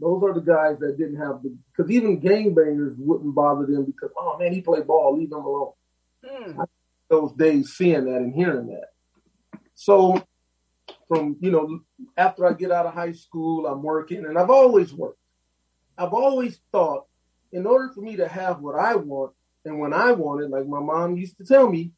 Those 0.00 0.22
are 0.22 0.34
the 0.34 0.40
guys 0.40 0.78
that 0.80 0.98
didn't 0.98 1.18
have 1.18 1.42
the 1.42 1.56
because 1.70 1.90
even 1.90 2.20
gangbangers 2.20 2.98
wouldn't 2.98 3.34
bother 3.34 3.66
them 3.66 3.84
because 3.84 4.10
oh 4.16 4.36
man, 4.38 4.52
he 4.52 4.60
played 4.60 4.86
ball, 4.86 5.16
leave 5.16 5.30
him 5.30 5.38
alone. 5.38 5.72
Hmm. 6.24 6.60
Those 7.08 7.32
days 7.32 7.74
seeing 7.74 8.04
that 8.04 8.16
and 8.16 8.34
hearing 8.34 8.66
that. 8.68 8.90
So 9.74 10.22
from 11.08 11.36
you 11.40 11.50
know 11.50 11.80
after 12.16 12.46
I 12.46 12.52
get 12.52 12.70
out 12.70 12.86
of 12.86 12.94
high 12.94 13.12
school, 13.12 13.66
I'm 13.66 13.82
working 13.82 14.26
and 14.26 14.38
I've 14.38 14.50
always 14.50 14.92
worked. 14.92 15.18
I've 15.96 16.12
always 16.12 16.60
thought 16.70 17.06
in 17.50 17.66
order 17.66 17.90
for 17.92 18.02
me 18.02 18.16
to 18.16 18.28
have 18.28 18.60
what 18.60 18.78
I 18.78 18.94
want 18.94 19.32
and 19.64 19.78
when 19.78 19.92
I 19.92 20.12
want 20.12 20.42
it, 20.42 20.50
like 20.50 20.66
my 20.66 20.80
mom 20.80 21.16
used 21.16 21.36
to 21.38 21.44
tell 21.44 21.68
me, 21.68 21.92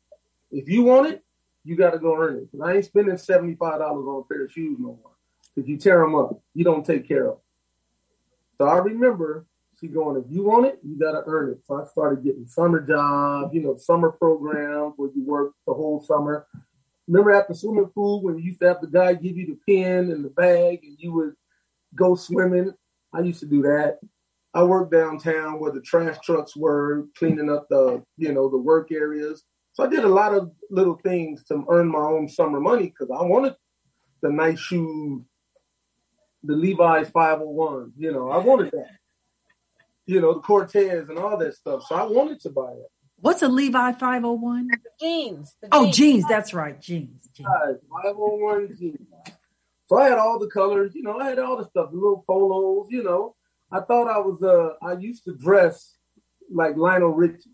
if 0.50 0.68
you 0.68 0.82
want 0.82 1.08
it, 1.08 1.24
you 1.64 1.76
got 1.76 1.90
to 1.90 1.98
go 1.98 2.16
earn 2.16 2.48
it. 2.52 2.62
I 2.62 2.74
ain't 2.74 2.84
spending 2.84 3.14
$75 3.14 3.60
on 3.60 4.20
a 4.20 4.24
pair 4.24 4.44
of 4.44 4.52
shoes 4.52 4.76
no 4.78 4.98
more. 5.02 5.12
Because 5.54 5.68
you 5.68 5.76
tear 5.76 6.00
them 6.00 6.14
up, 6.14 6.40
you 6.54 6.64
don't 6.64 6.86
take 6.86 7.06
care 7.06 7.26
of 7.26 7.34
them. 7.34 7.42
So 8.58 8.66
I 8.66 8.78
remember 8.78 9.46
she 9.80 9.88
going, 9.88 10.22
if 10.22 10.30
you 10.30 10.44
want 10.44 10.66
it, 10.66 10.78
you 10.86 10.98
got 10.98 11.12
to 11.12 11.22
earn 11.26 11.50
it. 11.50 11.60
So 11.66 11.82
I 11.82 11.86
started 11.86 12.22
getting 12.22 12.46
summer 12.46 12.80
jobs, 12.80 13.54
you 13.54 13.62
know, 13.62 13.76
summer 13.76 14.10
programs 14.10 14.94
where 14.96 15.10
you 15.14 15.24
work 15.24 15.52
the 15.66 15.74
whole 15.74 16.00
summer. 16.00 16.46
Remember 17.10 17.32
at 17.32 17.48
the 17.48 17.54
swimming 17.54 17.90
pool 17.92 18.22
when 18.22 18.38
you 18.38 18.44
used 18.44 18.60
to 18.60 18.68
have 18.68 18.80
the 18.80 18.86
guy 18.86 19.14
give 19.14 19.36
you 19.36 19.46
the 19.46 19.58
pen 19.68 20.12
and 20.12 20.24
the 20.24 20.30
bag 20.30 20.78
and 20.84 20.96
you 20.98 21.12
would 21.12 21.34
go 21.96 22.14
swimming 22.14 22.72
I 23.12 23.20
used 23.20 23.40
to 23.40 23.46
do 23.46 23.62
that. 23.62 23.98
I 24.54 24.62
worked 24.64 24.92
downtown 24.92 25.60
where 25.60 25.72
the 25.72 25.80
trash 25.80 26.16
trucks 26.24 26.56
were, 26.56 27.06
cleaning 27.16 27.50
up 27.50 27.66
the, 27.68 28.02
you 28.16 28.32
know, 28.32 28.48
the 28.48 28.58
work 28.58 28.90
areas. 28.92 29.42
So 29.72 29.84
I 29.84 29.88
did 29.88 30.04
a 30.04 30.08
lot 30.08 30.34
of 30.34 30.50
little 30.70 30.96
things 31.04 31.44
to 31.44 31.64
earn 31.68 31.88
my 31.88 32.00
own 32.00 32.28
summer 32.28 32.60
money 32.60 32.86
because 32.86 33.10
I 33.10 33.22
wanted 33.22 33.54
the 34.22 34.30
nice 34.30 34.58
shoes, 34.58 35.22
the 36.42 36.54
Levi's 36.54 37.10
501. 37.10 37.92
You 37.96 38.12
know, 38.12 38.30
I 38.30 38.38
wanted 38.38 38.72
that. 38.72 38.90
You 40.06 40.20
know, 40.20 40.34
the 40.34 40.40
Cortez 40.40 41.08
and 41.08 41.18
all 41.18 41.36
that 41.38 41.54
stuff. 41.54 41.84
So 41.86 41.94
I 41.94 42.02
wanted 42.02 42.40
to 42.40 42.50
buy 42.50 42.72
it. 42.72 42.90
What's 43.20 43.42
a 43.42 43.48
Levi 43.48 43.92
501? 43.92 44.68
The 44.68 44.78
jeans. 45.00 45.56
The 45.60 45.68
oh, 45.72 45.84
jeans. 45.84 45.96
jeans. 45.96 46.24
That's 46.28 46.54
right. 46.54 46.80
Jeans. 46.80 47.28
jeans. 47.34 47.48
501 47.48 48.76
jeans. 48.78 48.98
So 49.86 49.98
I 49.98 50.08
had 50.08 50.18
all 50.18 50.38
the 50.38 50.48
colors, 50.48 50.92
you 50.94 51.02
know, 51.02 51.18
I 51.18 51.28
had 51.30 51.40
all 51.40 51.56
the 51.56 51.64
stuff, 51.64 51.90
the 51.90 51.96
little 51.96 52.24
polos, 52.26 52.86
you 52.90 53.02
know. 53.02 53.34
I 53.72 53.80
thought 53.80 54.08
I 54.08 54.18
was 54.18 54.42
uh 54.42 54.74
I 54.86 54.92
used 54.94 55.24
to 55.24 55.34
dress 55.34 55.96
like 56.48 56.76
Lionel 56.76 57.10
Richie, 57.10 57.50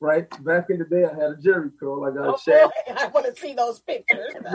right? 0.00 0.28
Back 0.42 0.70
in 0.70 0.78
the 0.78 0.86
day 0.86 1.04
I 1.04 1.14
had 1.14 1.32
a 1.32 1.36
Jheri 1.36 1.70
curl. 1.78 2.04
I 2.04 2.10
got 2.14 2.40
oh, 2.48 2.72
I 2.96 3.08
want 3.08 3.26
to 3.26 3.38
see 3.38 3.52
those 3.54 3.80
pictures. 3.80 4.32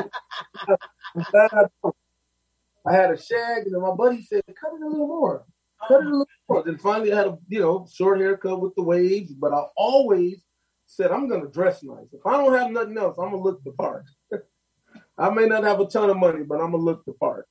I 2.84 2.94
had 2.94 3.12
a 3.12 3.22
shag, 3.22 3.66
and 3.66 3.76
then 3.76 3.82
my 3.82 3.94
buddy 3.94 4.24
said, 4.24 4.42
"Cut 4.48 4.74
it 4.74 4.82
a 4.82 4.88
little 4.88 5.08
more, 5.08 5.46
cut 5.88 6.02
it 6.02 6.08
a 6.08 6.10
little 6.10 6.28
more." 6.50 6.64
Then 6.64 6.78
finally, 6.78 7.14
I 7.14 7.18
had 7.18 7.28
a 7.28 7.38
you 7.48 7.60
know 7.60 7.88
short 7.92 8.20
haircut 8.20 8.62
with 8.62 8.76
the 8.76 8.84
waves, 8.84 9.34
but 9.34 9.54
I 9.54 9.64
always 9.76 10.44
said 10.86 11.12
I'm 11.12 11.30
gonna 11.30 11.48
dress 11.48 11.84
nice. 11.84 12.08
If 12.12 12.26
I 12.26 12.38
don't 12.38 12.58
have 12.58 12.72
nothing 12.72 12.98
else, 12.98 13.18
I'm 13.18 13.32
gonna 13.32 13.42
look 13.42 13.64
the 13.64 13.72
part. 13.72 14.06
I 15.18 15.30
may 15.30 15.46
not 15.46 15.64
have 15.64 15.80
a 15.80 15.86
ton 15.86 16.10
of 16.10 16.18
money, 16.18 16.44
but 16.44 16.56
I'm 16.56 16.72
gonna 16.72 16.84
look 16.84 17.06
the 17.06 17.14
part. 17.14 17.48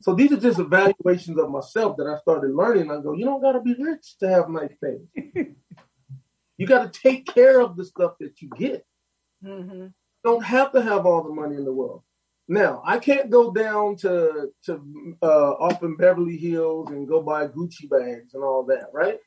So 0.00 0.14
these 0.14 0.32
are 0.32 0.36
just 0.36 0.58
evaluations 0.58 1.38
of 1.38 1.50
myself 1.50 1.96
that 1.96 2.06
I 2.06 2.18
started 2.18 2.54
learning. 2.54 2.90
I 2.90 3.00
go, 3.00 3.14
you 3.14 3.24
don't 3.24 3.40
gotta 3.40 3.60
be 3.60 3.74
rich 3.74 4.18
to 4.18 4.28
have 4.28 4.48
nice 4.48 4.74
things. 4.80 5.08
you 6.56 6.66
gotta 6.66 6.90
take 6.90 7.26
care 7.26 7.60
of 7.60 7.76
the 7.76 7.84
stuff 7.84 8.12
that 8.20 8.40
you 8.40 8.50
get. 8.56 8.86
Mm-hmm. 9.44 9.86
Don't 10.22 10.44
have 10.44 10.72
to 10.72 10.82
have 10.82 11.06
all 11.06 11.22
the 11.22 11.34
money 11.34 11.56
in 11.56 11.64
the 11.64 11.72
world. 11.72 12.02
Now, 12.46 12.82
I 12.84 12.98
can't 12.98 13.30
go 13.30 13.52
down 13.52 13.96
to 13.96 14.48
to 14.66 15.16
uh, 15.22 15.52
off 15.52 15.82
in 15.82 15.96
Beverly 15.96 16.36
Hills 16.36 16.90
and 16.90 17.08
go 17.08 17.22
buy 17.22 17.46
Gucci 17.48 17.88
bags 17.88 18.34
and 18.34 18.44
all 18.44 18.64
that, 18.66 18.88
right? 18.92 19.18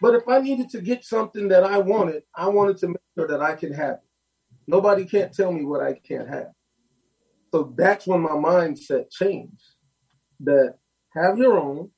But 0.00 0.14
if 0.14 0.28
I 0.28 0.38
needed 0.38 0.70
to 0.70 0.80
get 0.80 1.04
something 1.04 1.48
that 1.48 1.64
I 1.64 1.78
wanted, 1.78 2.22
I 2.36 2.48
wanted 2.48 2.78
to 2.78 2.88
make 2.88 3.00
sure 3.16 3.26
that 3.26 3.42
I 3.42 3.56
can 3.56 3.72
have 3.72 3.94
it. 3.94 4.08
Nobody 4.68 5.04
can't 5.04 5.32
tell 5.32 5.50
me 5.50 5.64
what 5.64 5.82
I 5.82 5.94
can't 5.94 6.28
have. 6.28 6.52
So 7.52 7.74
that's 7.76 8.06
when 8.06 8.20
my 8.20 8.30
mindset 8.30 9.10
changed. 9.10 9.64
That 10.40 10.74
have 11.14 11.38
your 11.38 11.58
own. 11.58 11.90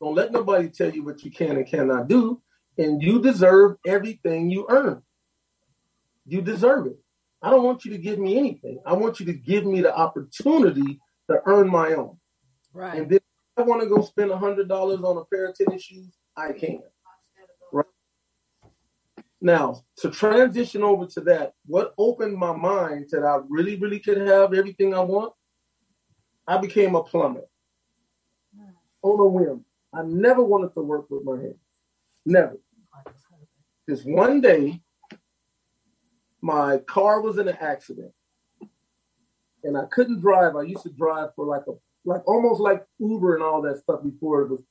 Don't 0.00 0.14
let 0.14 0.32
nobody 0.32 0.70
tell 0.70 0.90
you 0.90 1.04
what 1.04 1.22
you 1.22 1.30
can 1.30 1.56
and 1.56 1.66
cannot 1.66 2.08
do. 2.08 2.40
And 2.78 3.02
you 3.02 3.20
deserve 3.20 3.76
everything 3.86 4.50
you 4.50 4.66
earn. 4.70 5.02
You 6.26 6.40
deserve 6.40 6.86
it. 6.86 6.98
I 7.42 7.50
don't 7.50 7.64
want 7.64 7.84
you 7.84 7.92
to 7.92 7.98
give 7.98 8.18
me 8.18 8.38
anything. 8.38 8.80
I 8.86 8.94
want 8.94 9.20
you 9.20 9.26
to 9.26 9.32
give 9.32 9.66
me 9.66 9.80
the 9.80 9.94
opportunity 9.94 11.00
to 11.30 11.40
earn 11.46 11.68
my 11.68 11.94
own. 11.94 12.16
Right. 12.72 12.98
And 12.98 13.10
then 13.10 13.20
I 13.56 13.62
want 13.62 13.82
to 13.82 13.88
go 13.88 14.02
spend 14.02 14.30
a 14.30 14.38
hundred 14.38 14.68
dollars 14.68 15.00
on 15.00 15.16
a 15.16 15.24
pair 15.26 15.48
of 15.48 15.56
tennis 15.56 15.82
shoes. 15.82 16.14
I 16.36 16.52
can. 16.52 16.82
Right. 17.72 17.86
Now, 19.40 19.82
to 19.98 20.10
transition 20.10 20.82
over 20.82 21.06
to 21.06 21.20
that, 21.22 21.52
what 21.66 21.94
opened 21.98 22.36
my 22.36 22.54
mind 22.54 23.06
that 23.10 23.22
I 23.22 23.40
really, 23.48 23.76
really 23.76 24.00
could 24.00 24.18
have 24.18 24.54
everything 24.54 24.94
I 24.94 25.00
want? 25.00 25.32
I 26.46 26.58
became 26.58 26.94
a 26.94 27.02
plumber 27.02 27.44
on 29.02 29.20
a 29.20 29.26
whim. 29.26 29.64
I 29.92 30.02
never 30.02 30.42
wanted 30.42 30.74
to 30.74 30.80
work 30.80 31.06
with 31.10 31.24
my 31.24 31.36
hands. 31.36 31.56
Never. 32.24 32.56
Just 33.88 34.04
one 34.04 34.40
day, 34.40 34.80
my 36.40 36.78
car 36.78 37.20
was 37.20 37.38
in 37.38 37.48
an 37.48 37.56
accident 37.60 38.12
and 39.64 39.76
I 39.76 39.84
couldn't 39.86 40.20
drive. 40.20 40.56
I 40.56 40.62
used 40.62 40.84
to 40.84 40.90
drive 40.90 41.30
for 41.34 41.44
like 41.44 41.62
a 41.68 41.72
like 42.04 42.26
almost 42.26 42.60
like 42.60 42.84
Uber 43.00 43.34
and 43.34 43.42
all 43.42 43.60
that 43.62 43.78
stuff 43.78 44.02
before 44.04 44.42
it 44.42 44.50
was 44.50 44.62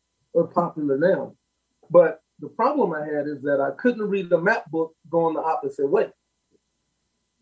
popular 0.54 0.98
now. 0.98 1.36
But 1.90 2.22
the 2.40 2.48
problem 2.48 2.94
I 2.94 3.06
had 3.06 3.28
is 3.28 3.42
that 3.44 3.60
I 3.60 3.72
couldn't 3.80 4.10
read 4.10 4.30
the 4.30 4.40
map 4.40 4.70
book 4.72 4.96
going 5.10 5.36
the 5.36 5.42
opposite 5.42 5.88
way. 5.88 6.10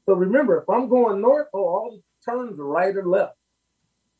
So 0.06 0.14
remember, 0.14 0.60
if 0.60 0.70
I'm 0.70 0.90
going 0.90 1.22
north, 1.22 1.48
oh, 1.54 1.64
all 1.64 1.92
the 1.92 2.32
turns 2.32 2.60
are 2.60 2.66
right 2.66 2.96
or 2.96 3.08
left 3.08 3.36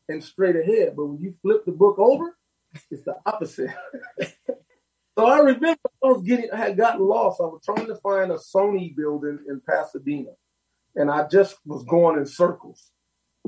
and 0.08 0.22
straight 0.22 0.56
ahead. 0.56 0.94
But 0.96 1.06
when 1.06 1.20
you 1.20 1.34
flip 1.42 1.64
the 1.64 1.72
book 1.72 1.98
over, 1.98 2.36
it's 2.90 3.02
the 3.02 3.16
opposite. 3.26 3.70
so 5.18 5.26
I 5.26 5.38
remember 5.38 5.78
I 6.02 6.06
was 6.08 6.22
getting, 6.22 6.50
I 6.52 6.56
had 6.56 6.76
gotten 6.76 7.06
lost. 7.06 7.40
I 7.40 7.44
was 7.44 7.62
trying 7.64 7.86
to 7.86 7.96
find 7.96 8.32
a 8.32 8.36
Sony 8.36 8.94
building 8.96 9.38
in 9.48 9.60
Pasadena, 9.60 10.30
and 10.96 11.10
I 11.10 11.28
just 11.28 11.56
was 11.64 11.84
going 11.84 12.18
in 12.18 12.26
circles. 12.26 12.90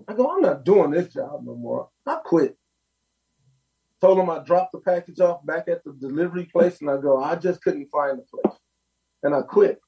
I 0.06 0.14
go, 0.14 0.30
I'm 0.30 0.42
not 0.42 0.64
doing 0.64 0.90
this 0.90 1.12
job 1.12 1.42
no 1.44 1.54
more. 1.56 1.88
I 2.06 2.16
quit. 2.24 2.56
Told 4.00 4.18
him 4.18 4.30
I 4.30 4.44
dropped 4.44 4.72
the 4.72 4.80
package 4.80 5.20
off 5.20 5.44
back 5.44 5.68
at 5.68 5.82
the 5.82 5.92
delivery 5.92 6.44
place, 6.44 6.80
and 6.80 6.90
I 6.90 6.98
go, 6.98 7.22
I 7.22 7.34
just 7.34 7.62
couldn't 7.62 7.88
find 7.90 8.18
the 8.18 8.22
place, 8.22 8.58
and 9.22 9.34
I 9.34 9.42
quit. 9.42 9.80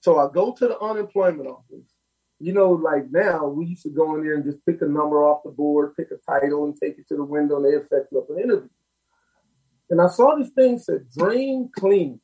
So 0.00 0.18
I 0.18 0.32
go 0.32 0.52
to 0.52 0.68
the 0.68 0.80
unemployment 0.80 1.46
office. 1.46 1.94
You 2.40 2.52
know, 2.52 2.72
like 2.72 3.04
now 3.12 3.46
we 3.46 3.66
used 3.66 3.84
to 3.84 3.90
go 3.90 4.16
in 4.16 4.24
there 4.24 4.34
and 4.34 4.44
just 4.44 4.64
pick 4.66 4.82
a 4.82 4.86
number 4.86 5.22
off 5.22 5.44
the 5.44 5.50
board, 5.52 5.94
pick 5.96 6.08
a 6.10 6.16
title, 6.28 6.64
and 6.64 6.76
take 6.76 6.98
it 6.98 7.06
to 7.08 7.16
the 7.16 7.22
window, 7.22 7.56
and 7.56 7.66
they 7.66 7.86
set 7.88 8.08
you 8.10 8.18
up 8.18 8.30
an 8.30 8.40
interview. 8.40 8.68
And 9.90 10.00
I 10.00 10.08
saw 10.08 10.36
this 10.36 10.50
thing 10.50 10.78
said 10.78 11.10
drain 11.16 11.70
clean, 11.76 12.20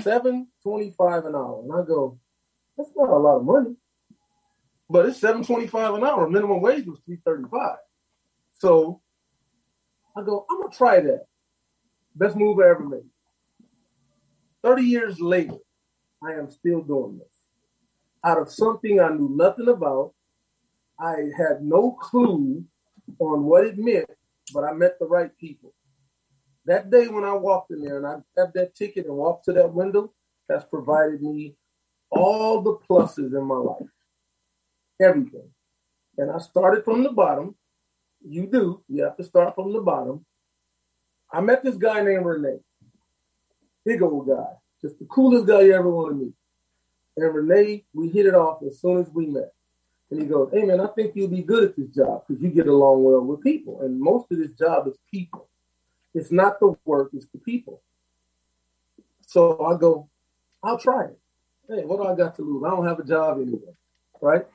seven 0.00 0.48
twenty 0.62 0.94
five 0.96 1.24
an 1.24 1.34
hour, 1.34 1.62
and 1.62 1.72
I 1.72 1.86
go, 1.86 2.18
that's 2.76 2.90
not 2.94 3.08
a 3.08 3.16
lot 3.16 3.38
of 3.38 3.44
money, 3.44 3.76
but 4.90 5.06
it's 5.06 5.20
seven 5.20 5.42
twenty 5.44 5.66
five 5.66 5.94
an 5.94 6.04
hour. 6.04 6.28
Minimum 6.28 6.60
wage 6.60 6.86
was 6.86 7.00
three 7.06 7.18
thirty 7.24 7.44
five. 7.50 7.78
So 8.58 9.00
I 10.16 10.22
go, 10.22 10.46
I'm 10.50 10.60
gonna 10.62 10.74
try 10.74 11.00
that. 11.00 11.26
Best 12.14 12.36
move 12.36 12.58
I 12.58 12.70
ever 12.70 12.84
made. 12.84 13.10
30 14.62 14.82
years 14.82 15.20
later, 15.20 15.58
I 16.24 16.32
am 16.32 16.50
still 16.50 16.82
doing 16.82 17.18
this. 17.18 17.28
Out 18.24 18.40
of 18.40 18.50
something 18.50 19.00
I 19.00 19.10
knew 19.10 19.28
nothing 19.36 19.68
about, 19.68 20.12
I 20.98 21.16
had 21.36 21.62
no 21.62 21.92
clue 21.92 22.64
on 23.18 23.44
what 23.44 23.64
it 23.64 23.76
meant, 23.76 24.10
but 24.52 24.64
I 24.64 24.72
met 24.72 24.98
the 24.98 25.06
right 25.06 25.30
people. 25.38 25.74
That 26.66 26.90
day 26.90 27.08
when 27.08 27.24
I 27.24 27.34
walked 27.34 27.70
in 27.70 27.82
there 27.82 27.98
and 27.98 28.06
I 28.06 28.16
got 28.36 28.54
that 28.54 28.74
ticket 28.74 29.06
and 29.06 29.16
walked 29.16 29.44
to 29.46 29.52
that 29.54 29.72
window, 29.72 30.12
that's 30.48 30.64
provided 30.64 31.22
me 31.22 31.54
all 32.10 32.60
the 32.62 32.76
pluses 32.88 33.36
in 33.36 33.44
my 33.44 33.56
life. 33.56 33.88
Everything. 35.00 35.50
And 36.18 36.30
I 36.30 36.38
started 36.38 36.84
from 36.84 37.02
the 37.02 37.12
bottom 37.12 37.54
you 38.28 38.46
do. 38.46 38.82
You 38.88 39.04
have 39.04 39.16
to 39.16 39.24
start 39.24 39.54
from 39.54 39.72
the 39.72 39.80
bottom. 39.80 40.24
I 41.32 41.40
met 41.40 41.64
this 41.64 41.76
guy 41.76 42.02
named 42.02 42.24
Renee. 42.24 42.60
Big 43.84 44.02
old 44.02 44.28
guy. 44.28 44.52
Just 44.82 44.98
the 44.98 45.04
coolest 45.06 45.46
guy 45.46 45.62
you 45.62 45.74
ever 45.74 45.90
want 45.90 46.10
to 46.10 46.24
meet. 46.24 46.34
And 47.16 47.34
Renee, 47.34 47.84
we 47.94 48.08
hit 48.08 48.26
it 48.26 48.34
off 48.34 48.62
as 48.66 48.80
soon 48.80 48.98
as 48.98 49.08
we 49.12 49.26
met. 49.26 49.52
And 50.10 50.20
he 50.20 50.28
goes, 50.28 50.50
Hey 50.52 50.62
man, 50.62 50.80
I 50.80 50.86
think 50.88 51.12
you'll 51.14 51.28
be 51.28 51.42
good 51.42 51.64
at 51.64 51.76
this 51.76 51.88
job 51.88 52.24
because 52.26 52.42
you 52.42 52.50
get 52.50 52.66
along 52.66 53.02
well 53.04 53.20
with 53.22 53.42
people. 53.42 53.82
And 53.82 54.00
most 54.00 54.30
of 54.30 54.38
this 54.38 54.52
job 54.58 54.86
is 54.86 54.96
people. 55.12 55.48
It's 56.16 56.32
not 56.32 56.58
the 56.60 56.74
work, 56.86 57.10
it's 57.12 57.26
the 57.26 57.38
people. 57.38 57.82
So 59.26 59.62
I 59.66 59.76
go, 59.78 60.08
I'll 60.62 60.78
try 60.78 61.04
it. 61.04 61.18
Hey, 61.68 61.84
what 61.84 61.98
do 61.98 62.08
I 62.08 62.16
got 62.16 62.34
to 62.36 62.42
lose? 62.42 62.64
I 62.66 62.70
don't 62.70 62.86
have 62.86 62.98
a 62.98 63.04
job 63.04 63.38
anyway. 63.38 63.74
Right? 64.22 64.46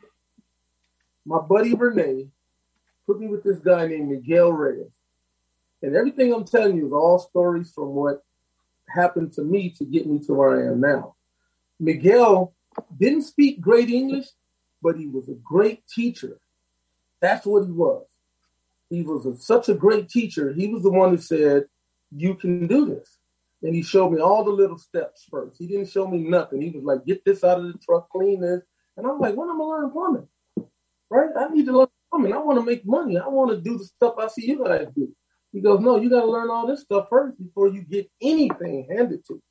My 1.23 1.39
buddy 1.39 1.75
Renee 1.75 2.29
put 3.05 3.19
me 3.19 3.27
with 3.27 3.43
this 3.43 3.59
guy 3.59 3.85
named 3.85 4.09
Miguel 4.09 4.51
Reyes. 4.51 4.89
And 5.83 5.95
everything 5.95 6.33
I'm 6.33 6.45
telling 6.45 6.77
you 6.77 6.87
is 6.87 6.93
all 6.93 7.19
stories 7.19 7.71
from 7.71 7.89
what 7.89 8.23
happened 8.89 9.31
to 9.33 9.43
me 9.43 9.69
to 9.77 9.85
get 9.85 10.07
me 10.07 10.17
to 10.25 10.33
where 10.33 10.59
I 10.59 10.71
am 10.71 10.81
now. 10.81 11.13
Miguel 11.79 12.55
didn't 12.99 13.21
speak 13.21 13.61
great 13.61 13.91
English, 13.91 14.29
but 14.81 14.97
he 14.97 15.05
was 15.05 15.29
a 15.29 15.35
great 15.43 15.85
teacher. 15.87 16.39
That's 17.19 17.45
what 17.45 17.65
he 17.65 17.71
was. 17.71 18.03
He 18.91 19.01
was 19.01 19.25
a, 19.25 19.35
such 19.37 19.69
a 19.69 19.73
great 19.73 20.09
teacher. 20.09 20.53
He 20.53 20.67
was 20.67 20.83
the 20.83 20.91
one 20.91 21.09
who 21.11 21.17
said, 21.17 21.63
You 22.15 22.35
can 22.35 22.67
do 22.67 22.85
this. 22.85 23.17
And 23.63 23.73
he 23.73 23.81
showed 23.81 24.11
me 24.11 24.19
all 24.21 24.43
the 24.43 24.51
little 24.51 24.77
steps 24.77 25.25
first. 25.31 25.57
He 25.57 25.65
didn't 25.65 25.89
show 25.89 26.07
me 26.07 26.19
nothing. 26.19 26.61
He 26.61 26.69
was 26.69 26.83
like, 26.83 27.05
Get 27.05 27.25
this 27.25 27.43
out 27.43 27.59
of 27.59 27.65
the 27.71 27.79
truck, 27.79 28.09
clean 28.09 28.41
this. 28.41 28.61
And 28.97 29.07
I'm 29.07 29.17
like, 29.19 29.35
When 29.35 29.49
am 29.49 29.61
I 29.61 29.65
learning 29.65 29.91
plumbing? 29.91 30.27
Right? 31.09 31.29
I 31.39 31.47
need 31.49 31.65
to 31.65 31.77
learn 31.77 31.87
plumbing. 32.11 32.33
I 32.33 32.37
want 32.39 32.59
to 32.59 32.65
make 32.65 32.85
money. 32.85 33.17
I 33.17 33.27
want 33.27 33.51
to 33.51 33.57
do 33.57 33.77
the 33.77 33.85
stuff 33.85 34.15
I 34.19 34.27
see 34.27 34.45
you 34.47 34.63
guys 34.63 34.87
do. 34.95 35.09
He 35.53 35.61
goes, 35.61 35.81
no, 35.81 35.97
you 35.97 36.09
got 36.09 36.21
to 36.21 36.31
learn 36.31 36.49
all 36.49 36.67
this 36.67 36.81
stuff 36.81 37.07
first 37.09 37.37
before 37.37 37.67
you 37.67 37.81
get 37.81 38.09
anything 38.21 38.87
handed 38.89 39.25
to 39.27 39.33
you. 39.33 39.41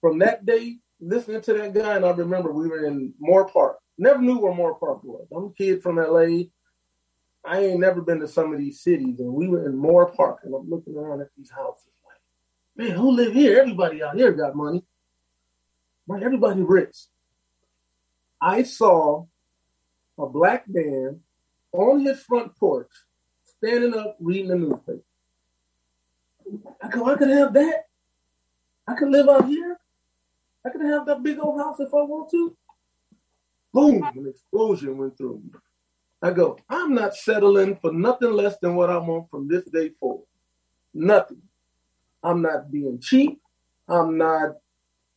From 0.00 0.18
that 0.18 0.46
day, 0.46 0.78
listening 1.00 1.42
to 1.42 1.52
that 1.54 1.74
guy, 1.74 1.96
and 1.96 2.04
I 2.04 2.10
remember 2.10 2.52
we 2.52 2.68
were 2.68 2.86
in 2.86 3.14
Moorpark. 3.22 3.74
Never 3.98 4.20
knew 4.20 4.38
where 4.38 4.52
Moorpark 4.52 5.04
was. 5.04 5.26
I'm 5.34 5.44
a 5.44 5.52
kid 5.52 5.82
from 5.82 5.96
LA. 5.96 6.44
I 7.44 7.60
ain't 7.60 7.80
never 7.80 8.02
been 8.02 8.20
to 8.20 8.28
some 8.28 8.52
of 8.52 8.58
these 8.58 8.80
cities, 8.80 9.20
and 9.20 9.32
we 9.32 9.48
were 9.48 9.66
in 9.66 9.72
Moorpark, 9.72 10.38
and 10.44 10.54
I'm 10.54 10.68
looking 10.68 10.96
around 10.96 11.20
at 11.20 11.28
these 11.36 11.50
houses 11.50 11.88
like, 12.06 12.88
man, 12.88 12.96
who 12.96 13.10
live 13.10 13.32
here? 13.32 13.58
Everybody 13.58 14.02
out 14.02 14.16
here 14.16 14.32
got 14.32 14.54
money. 14.54 14.84
Right? 16.06 16.22
Everybody 16.22 16.62
rich. 16.62 16.96
I 18.40 18.62
saw 18.62 19.26
a 20.18 20.26
black 20.26 20.64
man 20.68 21.20
on 21.72 22.04
his 22.04 22.22
front 22.22 22.56
porch, 22.56 22.90
standing 23.44 23.94
up 23.94 24.16
reading 24.20 24.48
the 24.48 24.56
newspaper. 24.56 25.02
I 26.82 26.88
go, 26.88 27.06
I 27.06 27.16
could 27.16 27.30
have 27.30 27.52
that. 27.54 27.84
I 28.86 28.94
could 28.94 29.10
live 29.10 29.28
out 29.28 29.46
here. 29.46 29.78
I 30.66 30.70
could 30.70 30.82
have 30.82 31.06
that 31.06 31.22
big 31.22 31.38
old 31.38 31.60
house 31.60 31.80
if 31.80 31.94
I 31.94 32.02
want 32.02 32.30
to. 32.32 32.56
Boom, 33.72 34.02
an 34.02 34.26
explosion 34.28 34.98
went 34.98 35.16
through 35.16 35.40
me. 35.44 35.50
I 36.22 36.30
go, 36.32 36.58
I'm 36.68 36.94
not 36.94 37.14
settling 37.14 37.76
for 37.76 37.92
nothing 37.92 38.32
less 38.32 38.56
than 38.58 38.74
what 38.74 38.90
I 38.90 38.98
want 38.98 39.30
from 39.30 39.48
this 39.48 39.64
day 39.64 39.90
forward. 39.98 40.26
Nothing. 40.92 41.42
I'm 42.22 42.42
not 42.42 42.70
being 42.70 43.00
cheap. 43.00 43.40
I'm 43.88 44.18
not 44.18 44.56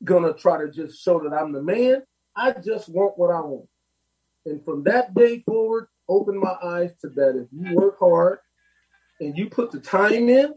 gonna 0.04 0.34
try 0.34 0.58
to 0.58 0.72
just 0.72 1.04
show 1.04 1.20
that 1.20 1.34
I'm 1.36 1.52
the 1.52 1.62
man. 1.62 2.04
I 2.36 2.54
just 2.54 2.90
want 2.90 3.18
what 3.18 3.32
I 3.32 3.40
want. 3.42 3.68
And 4.46 4.64
from 4.64 4.84
that 4.84 5.14
day 5.14 5.40
forward, 5.40 5.88
opened 6.10 6.40
my 6.40 6.56
eyes 6.64 6.92
to 7.02 7.10
that 7.10 7.36
if 7.38 7.48
you 7.52 7.76
work 7.76 8.00
hard 8.00 8.40
and 9.20 9.38
you 9.38 9.50
put 9.50 9.72
the 9.72 9.80
time 9.80 10.30
in, 10.30 10.54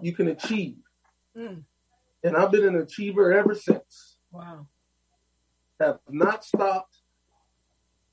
you 0.00 0.12
can 0.12 0.28
achieve. 0.28 0.76
Mm. 1.36 1.62
And 2.24 2.36
I've 2.36 2.50
been 2.50 2.66
an 2.66 2.76
achiever 2.76 3.32
ever 3.32 3.54
since. 3.54 4.16
Wow. 4.32 4.66
Have 5.80 6.00
not 6.08 6.44
stopped. 6.44 6.95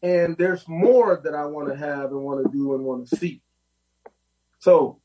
And 0.03 0.37
there's 0.37 0.67
more 0.67 1.21
that 1.23 1.33
I 1.33 1.45
want 1.45 1.69
to 1.69 1.75
have 1.77 2.11
and 2.11 2.21
want 2.21 2.45
to 2.45 2.51
do 2.51 2.75
and 2.75 2.83
want 2.83 3.07
to 3.07 3.15
see. 3.15 3.41
So 4.59 4.99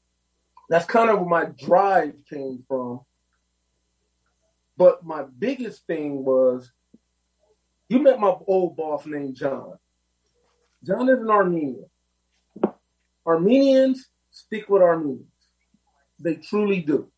that's 0.68 0.86
kind 0.86 1.08
of 1.08 1.20
where 1.20 1.28
my 1.28 1.44
drive 1.64 2.14
came 2.28 2.64
from. 2.66 3.00
But 4.76 5.04
my 5.04 5.24
biggest 5.38 5.86
thing 5.86 6.24
was 6.24 6.70
you 7.88 8.00
met 8.00 8.20
my 8.20 8.34
old 8.46 8.76
boss 8.76 9.06
named 9.06 9.36
John. 9.36 9.78
John 10.84 11.08
is 11.08 11.20
an 11.20 11.30
Armenian. 11.30 11.86
Armenians 13.26 14.08
stick 14.30 14.68
with 14.68 14.82
Armenians. 14.82 15.26
They 16.18 16.34
truly 16.34 16.80
do. 16.80 17.08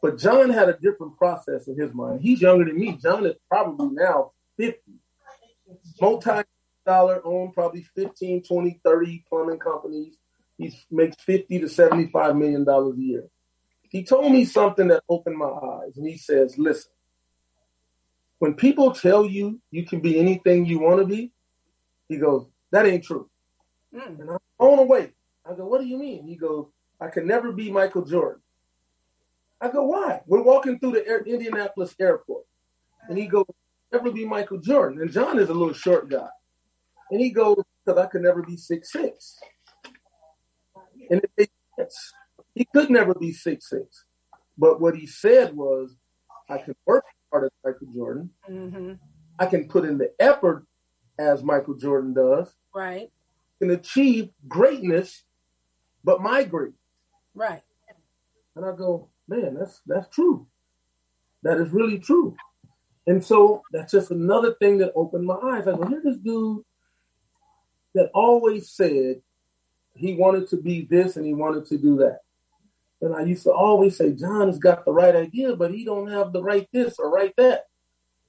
But 0.00 0.18
John 0.18 0.50
had 0.50 0.68
a 0.68 0.78
different 0.78 1.16
process 1.16 1.66
in 1.66 1.78
his 1.78 1.92
mind. 1.92 2.20
He's 2.20 2.40
younger 2.40 2.66
than 2.66 2.78
me. 2.78 2.98
John 3.02 3.26
is 3.26 3.36
probably 3.48 3.88
now 3.92 4.32
50. 4.58 4.78
Multi-dollar 6.86 7.22
owned 7.24 7.54
probably 7.54 7.82
15, 7.94 8.42
20, 8.42 8.80
30 8.84 9.24
plumbing 9.28 9.58
companies. 9.58 10.16
He 10.58 10.72
makes 10.90 11.16
50 11.22 11.60
to 11.60 11.68
75 11.68 12.36
million 12.36 12.64
dollars 12.64 12.96
a 12.96 13.00
year. 13.00 13.24
He 13.90 14.04
told 14.04 14.32
me 14.32 14.44
something 14.44 14.88
that 14.88 15.02
opened 15.08 15.36
my 15.36 15.46
eyes 15.46 15.96
and 15.96 16.06
he 16.06 16.16
says, 16.16 16.58
listen, 16.58 16.90
when 18.38 18.54
people 18.54 18.92
tell 18.92 19.24
you 19.24 19.60
you 19.70 19.86
can 19.86 20.00
be 20.00 20.18
anything 20.18 20.66
you 20.66 20.80
want 20.80 21.00
to 21.00 21.06
be, 21.06 21.32
he 22.08 22.16
goes, 22.16 22.46
that 22.72 22.86
ain't 22.86 23.04
true. 23.04 23.28
Mm. 23.94 24.20
And 24.20 24.30
I'm 24.30 24.38
blown 24.58 24.80
away. 24.80 25.12
I 25.48 25.54
go, 25.54 25.66
what 25.66 25.80
do 25.80 25.86
you 25.86 25.98
mean? 25.98 26.26
He 26.26 26.36
goes, 26.36 26.66
I 27.00 27.08
can 27.08 27.26
never 27.26 27.52
be 27.52 27.70
Michael 27.70 28.04
Jordan. 28.04 28.42
I 29.60 29.70
go, 29.70 29.84
why? 29.84 30.22
We're 30.26 30.42
walking 30.42 30.78
through 30.78 30.92
the 30.92 31.06
Air, 31.06 31.22
Indianapolis 31.22 31.94
airport. 32.00 32.44
And 33.08 33.16
he 33.16 33.26
goes, 33.26 33.46
never 33.92 34.10
be 34.10 34.24
Michael 34.24 34.58
Jordan. 34.58 35.00
And 35.00 35.12
John 35.12 35.38
is 35.38 35.48
a 35.48 35.54
little 35.54 35.74
short 35.74 36.10
guy. 36.10 36.28
And 37.10 37.20
he 37.20 37.30
goes, 37.30 37.62
because 37.84 38.00
I 38.00 38.06
could 38.06 38.22
never 38.22 38.42
be 38.42 38.56
six 38.56 38.92
six. 38.92 39.38
And 41.10 41.20
it 41.22 41.30
makes 41.36 41.52
sense. 41.78 42.12
He 42.54 42.64
could 42.64 42.90
never 42.90 43.14
be 43.14 43.32
six 43.32 43.68
six. 43.68 44.04
But 44.56 44.80
what 44.80 44.96
he 44.96 45.06
said 45.06 45.54
was, 45.54 45.96
I 46.48 46.58
can 46.58 46.74
work 46.86 47.04
hard 47.30 47.44
as 47.44 47.50
Michael 47.64 47.88
Jordan. 47.94 48.30
Mm-hmm. 48.48 48.92
I 49.38 49.46
can 49.46 49.68
put 49.68 49.84
in 49.84 49.98
the 49.98 50.12
effort 50.20 50.64
as 51.18 51.42
Michael 51.42 51.74
Jordan 51.74 52.14
does. 52.14 52.54
Right. 52.74 53.10
Can 53.60 53.70
achieve 53.70 54.30
greatness, 54.48 55.24
but 56.04 56.20
my 56.20 56.44
great. 56.44 56.72
Right. 57.34 57.62
And 58.56 58.64
I 58.64 58.74
go, 58.74 59.08
man, 59.28 59.56
that's 59.58 59.80
that's 59.86 60.08
true. 60.14 60.46
That 61.42 61.58
is 61.58 61.70
really 61.70 61.98
true. 61.98 62.36
And 63.06 63.22
so 63.22 63.62
that's 63.72 63.92
just 63.92 64.10
another 64.10 64.54
thing 64.54 64.78
that 64.78 64.92
opened 64.94 65.26
my 65.26 65.34
eyes. 65.34 65.66
I 65.66 65.72
go, 65.72 65.86
here's 65.86 66.04
this 66.04 66.16
dude 66.16 66.64
that 67.94 68.10
always 68.14 68.70
said 68.70 69.20
he 69.94 70.14
wanted 70.14 70.48
to 70.48 70.56
be 70.56 70.86
this 70.90 71.16
and 71.16 71.24
he 71.24 71.34
wanted 71.34 71.66
to 71.66 71.78
do 71.78 71.96
that. 71.98 72.20
And 73.00 73.14
I 73.14 73.22
used 73.22 73.44
to 73.44 73.52
always 73.52 73.96
say, 73.96 74.12
John 74.12 74.46
has 74.46 74.58
got 74.58 74.84
the 74.84 74.92
right 74.92 75.14
idea, 75.14 75.54
but 75.56 75.72
he 75.72 75.84
don't 75.84 76.10
have 76.10 76.32
the 76.32 76.42
right 76.42 76.68
this 76.72 76.98
or 76.98 77.10
right 77.10 77.34
that. 77.36 77.64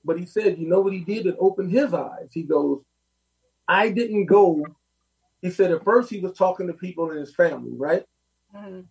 But 0.04 0.20
he 0.20 0.26
said, 0.26 0.60
you 0.60 0.68
know 0.68 0.82
what 0.82 0.94
he 0.94 1.00
did? 1.00 1.26
It 1.26 1.36
opened 1.40 1.72
his 1.72 1.94
eyes. 1.94 2.30
He 2.32 2.44
goes, 2.44 2.82
I 3.68 3.90
didn't 3.90 4.26
go. 4.26 4.64
He 5.42 5.50
said 5.50 5.72
at 5.72 5.84
first 5.84 6.10
he 6.10 6.20
was 6.20 6.34
talking 6.34 6.68
to 6.68 6.74
people 6.74 7.12
in 7.12 7.18
his 7.18 7.34
family, 7.34 7.72
right? 7.76 8.04
Mm-hmm. 8.56 8.82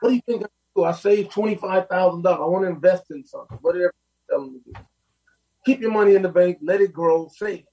What 0.00 0.08
do 0.08 0.14
you 0.14 0.22
think 0.26 0.44
I 0.44 0.48
do? 0.74 0.84
I 0.84 0.92
saved 0.92 1.30
twenty 1.30 1.54
five 1.54 1.88
thousand 1.88 2.22
dollars. 2.22 2.40
I 2.42 2.46
want 2.46 2.64
to 2.64 2.70
invest 2.70 3.10
in 3.10 3.24
something. 3.24 3.58
Whatever 3.60 3.92
tell 4.30 4.44
him 4.44 4.60
to 4.64 4.72
do. 4.72 4.80
Keep 5.64 5.80
your 5.80 5.92
money 5.92 6.14
in 6.14 6.22
the 6.22 6.28
bank, 6.28 6.58
let 6.60 6.80
it 6.80 6.92
grow, 6.92 7.28
save. 7.28 7.64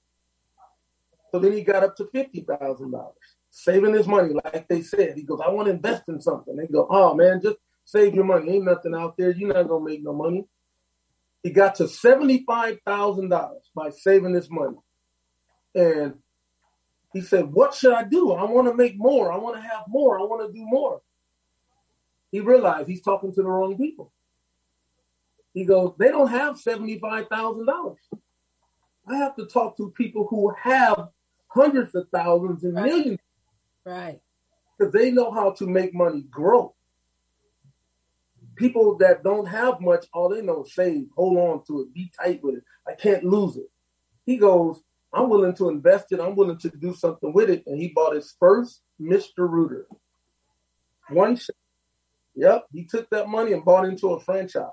So 1.30 1.38
then 1.38 1.52
he 1.52 1.62
got 1.62 1.84
up 1.84 1.96
to 1.96 2.08
fifty 2.12 2.40
thousand 2.40 2.90
dollars 2.92 3.36
saving 3.50 3.94
his 3.94 4.06
money, 4.06 4.32
like 4.44 4.68
they 4.68 4.82
said. 4.82 5.14
He 5.16 5.22
goes, 5.22 5.40
I 5.44 5.50
want 5.50 5.66
to 5.66 5.74
invest 5.74 6.04
in 6.08 6.20
something. 6.20 6.56
They 6.56 6.66
go, 6.66 6.86
oh 6.90 7.14
man, 7.14 7.40
just 7.42 7.56
save 7.84 8.14
your 8.14 8.24
money. 8.24 8.52
Ain't 8.52 8.64
nothing 8.64 8.94
out 8.94 9.16
there. 9.16 9.30
You're 9.30 9.52
not 9.52 9.68
gonna 9.68 9.84
make 9.84 10.02
no 10.02 10.12
money. 10.12 10.44
He 11.42 11.50
got 11.50 11.74
to 11.76 11.88
seventy-five 11.88 12.78
thousand 12.86 13.30
dollars 13.30 13.70
by 13.74 13.90
saving 13.90 14.32
this 14.32 14.48
money. 14.50 14.76
And 15.74 16.14
he 17.12 17.20
said, 17.20 17.52
What 17.52 17.74
should 17.74 17.92
I 17.92 18.04
do? 18.04 18.32
I 18.32 18.44
want 18.44 18.68
to 18.68 18.74
make 18.74 18.96
more. 18.96 19.32
I 19.32 19.36
want 19.36 19.56
to 19.56 19.62
have 19.62 19.84
more. 19.88 20.18
I 20.18 20.22
want 20.22 20.46
to 20.46 20.52
do 20.52 20.64
more. 20.64 21.00
He 22.30 22.40
realized 22.40 22.88
he's 22.88 23.02
talking 23.02 23.32
to 23.34 23.42
the 23.42 23.48
wrong 23.48 23.76
people. 23.76 24.12
He 25.54 25.64
goes, 25.64 25.94
They 25.98 26.08
don't 26.08 26.28
have 26.28 26.56
$75,000. 26.56 27.96
I 29.08 29.16
have 29.16 29.34
to 29.36 29.46
talk 29.46 29.76
to 29.78 29.90
people 29.96 30.26
who 30.28 30.54
have 30.62 31.08
hundreds 31.50 31.94
of 31.94 32.06
thousands 32.12 32.64
and 32.64 32.74
right. 32.74 32.86
millions 32.86 33.18
Right. 33.84 34.20
Because 34.78 34.92
they 34.92 35.10
know 35.10 35.30
how 35.30 35.50
to 35.52 35.66
make 35.66 35.94
money 35.94 36.22
grow. 36.30 36.74
People 38.56 38.96
that 38.98 39.22
don't 39.22 39.46
have 39.46 39.80
much, 39.80 40.06
all 40.12 40.28
they 40.28 40.42
know 40.42 40.64
is 40.64 40.74
save, 40.74 41.08
hold 41.16 41.38
on 41.38 41.64
to 41.66 41.82
it, 41.82 41.94
be 41.94 42.12
tight 42.18 42.42
with 42.42 42.56
it. 42.56 42.64
I 42.86 42.92
can't 42.92 43.24
lose 43.24 43.56
it. 43.56 43.70
He 44.26 44.36
goes, 44.36 44.82
I'm 45.12 45.28
willing 45.28 45.54
to 45.56 45.68
invest 45.68 46.12
it. 46.12 46.20
I'm 46.20 46.36
willing 46.36 46.58
to 46.58 46.68
do 46.68 46.94
something 46.94 47.32
with 47.32 47.50
it. 47.50 47.64
And 47.66 47.80
he 47.80 47.88
bought 47.88 48.14
his 48.14 48.34
first 48.38 48.82
Mr. 49.00 49.48
Rooter. 49.48 49.86
One 51.08 51.36
shot. 51.36 51.56
Yep. 52.36 52.66
He 52.72 52.84
took 52.84 53.10
that 53.10 53.28
money 53.28 53.52
and 53.52 53.64
bought 53.64 53.86
into 53.86 54.08
a 54.08 54.20
franchise. 54.20 54.70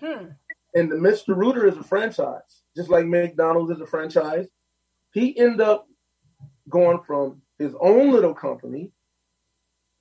Hmm. 0.00 0.30
And 0.74 0.90
the 0.90 0.96
Mr. 0.96 1.36
Rooter 1.36 1.68
is 1.68 1.76
a 1.76 1.84
franchise, 1.84 2.62
just 2.76 2.90
like 2.90 3.06
McDonald's 3.06 3.70
is 3.70 3.80
a 3.80 3.86
franchise. 3.86 4.48
He 5.14 5.38
ended 5.38 5.60
up 5.60 5.86
going 6.68 7.00
from 7.06 7.40
his 7.58 7.72
own 7.80 8.10
little 8.10 8.34
company 8.34 8.90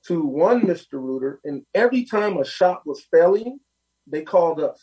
to 0.07 0.25
one 0.25 0.61
Mr. 0.61 0.93
Rooter, 0.93 1.39
and 1.45 1.63
every 1.75 2.03
time 2.03 2.37
a 2.37 2.43
shop 2.43 2.81
was 2.85 3.05
failing, 3.11 3.59
they 4.07 4.23
called 4.23 4.59
us 4.59 4.81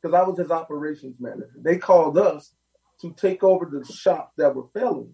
because 0.00 0.14
I 0.14 0.22
was 0.22 0.38
his 0.38 0.52
operations 0.52 1.16
manager. 1.18 1.50
They 1.60 1.76
called 1.76 2.16
us 2.16 2.54
to 3.00 3.12
take 3.14 3.42
over 3.42 3.66
the 3.66 3.84
shops 3.92 4.34
that 4.38 4.54
were 4.54 4.68
failing. 4.72 5.12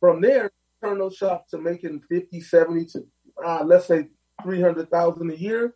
From 0.00 0.22
there, 0.22 0.50
turn 0.82 0.98
those 0.98 1.16
shops 1.16 1.50
to 1.50 1.58
making 1.58 2.00
50, 2.08 2.40
70 2.40 2.84
to 2.86 3.06
uh, 3.44 3.62
let's 3.64 3.86
say 3.86 4.08
300,000 4.42 5.30
a 5.30 5.36
year 5.36 5.74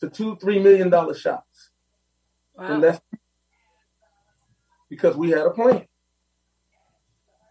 to 0.00 0.10
two, 0.10 0.36
three 0.36 0.58
million 0.58 0.90
dollar 0.90 1.14
shops. 1.14 1.70
Wow. 2.54 2.98
because 4.90 5.16
we 5.16 5.30
had 5.30 5.46
a 5.46 5.50
plan. 5.50 5.86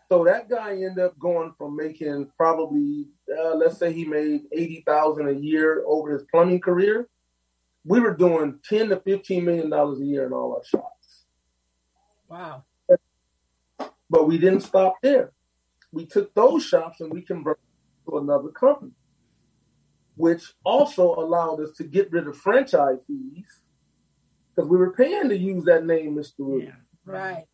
So 0.09 0.23
that 0.25 0.49
guy 0.49 0.73
ended 0.73 0.99
up 0.99 1.17
going 1.17 1.53
from 1.57 1.75
making 1.75 2.29
probably, 2.37 3.07
uh, 3.35 3.55
let's 3.55 3.77
say 3.77 3.91
he 3.91 4.05
made 4.05 4.41
eighty 4.51 4.83
thousand 4.85 5.27
a 5.27 5.33
year 5.33 5.83
over 5.85 6.11
his 6.11 6.23
plumbing 6.31 6.61
career. 6.61 7.07
We 7.83 7.99
were 7.99 8.13
doing 8.13 8.59
ten 8.67 8.89
to 8.89 8.99
fifteen 8.99 9.45
million 9.45 9.69
dollars 9.69 9.99
a 9.99 10.05
year 10.05 10.27
in 10.27 10.33
all 10.33 10.55
our 10.55 10.63
shops. 10.63 11.25
Wow! 12.27 12.63
But 14.09 14.27
we 14.27 14.37
didn't 14.37 14.61
stop 14.61 14.95
there. 15.01 15.31
We 15.91 16.05
took 16.05 16.33
those 16.35 16.63
shops 16.63 17.01
and 17.01 17.11
we 17.11 17.21
converted 17.21 17.63
to 18.07 18.19
another 18.19 18.49
company, 18.49 18.91
which 20.15 20.53
also 20.63 21.15
allowed 21.15 21.61
us 21.61 21.71
to 21.77 21.83
get 21.83 22.11
rid 22.11 22.27
of 22.27 22.37
franchise 22.37 22.99
fees 23.07 23.61
because 24.55 24.69
we 24.69 24.77
were 24.77 24.93
paying 24.93 25.29
to 25.29 25.37
use 25.37 25.63
that 25.65 25.85
name, 25.85 26.15
Mr. 26.15 26.39
Wood. 26.39 26.65
Yeah, 26.65 27.11
right. 27.11 27.45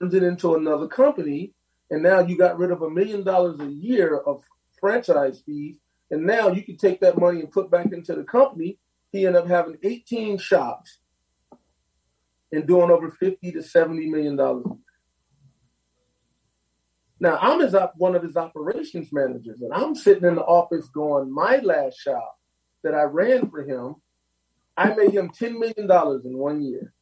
Turned 0.00 0.14
it 0.14 0.22
into 0.22 0.54
another 0.54 0.88
company 0.88 1.52
and 1.90 2.02
now 2.02 2.20
you 2.20 2.36
got 2.36 2.58
rid 2.58 2.70
of 2.70 2.82
a 2.82 2.90
million 2.90 3.22
dollars 3.22 3.60
a 3.60 3.66
year 3.66 4.16
of 4.16 4.42
franchise 4.80 5.42
fees, 5.44 5.78
and 6.10 6.24
now 6.24 6.48
you 6.48 6.62
can 6.62 6.76
take 6.76 7.00
that 7.00 7.18
money 7.18 7.40
and 7.40 7.50
put 7.50 7.70
back 7.70 7.92
into 7.92 8.14
the 8.14 8.24
company. 8.24 8.78
He 9.12 9.26
ended 9.26 9.42
up 9.42 9.48
having 9.48 9.78
18 9.82 10.38
shops 10.38 10.98
and 12.52 12.66
doing 12.66 12.90
over 12.90 13.10
50 13.10 13.52
to 13.52 13.62
70 13.62 14.10
million 14.10 14.36
dollars. 14.36 14.66
Now 17.18 17.38
I'm 17.40 17.60
his 17.60 17.74
op- 17.74 17.96
one 17.96 18.14
of 18.14 18.22
his 18.22 18.36
operations 18.36 19.12
managers, 19.12 19.62
and 19.62 19.72
I'm 19.72 19.94
sitting 19.94 20.24
in 20.24 20.34
the 20.34 20.44
office 20.44 20.88
going, 20.88 21.32
my 21.32 21.58
last 21.58 21.98
shop 21.98 22.36
that 22.82 22.94
I 22.94 23.04
ran 23.04 23.48
for 23.50 23.62
him, 23.62 23.96
I 24.76 24.94
made 24.94 25.12
him 25.12 25.30
$10 25.30 25.52
million 25.58 25.90
in 26.24 26.36
one 26.38 26.62
year. 26.62 26.92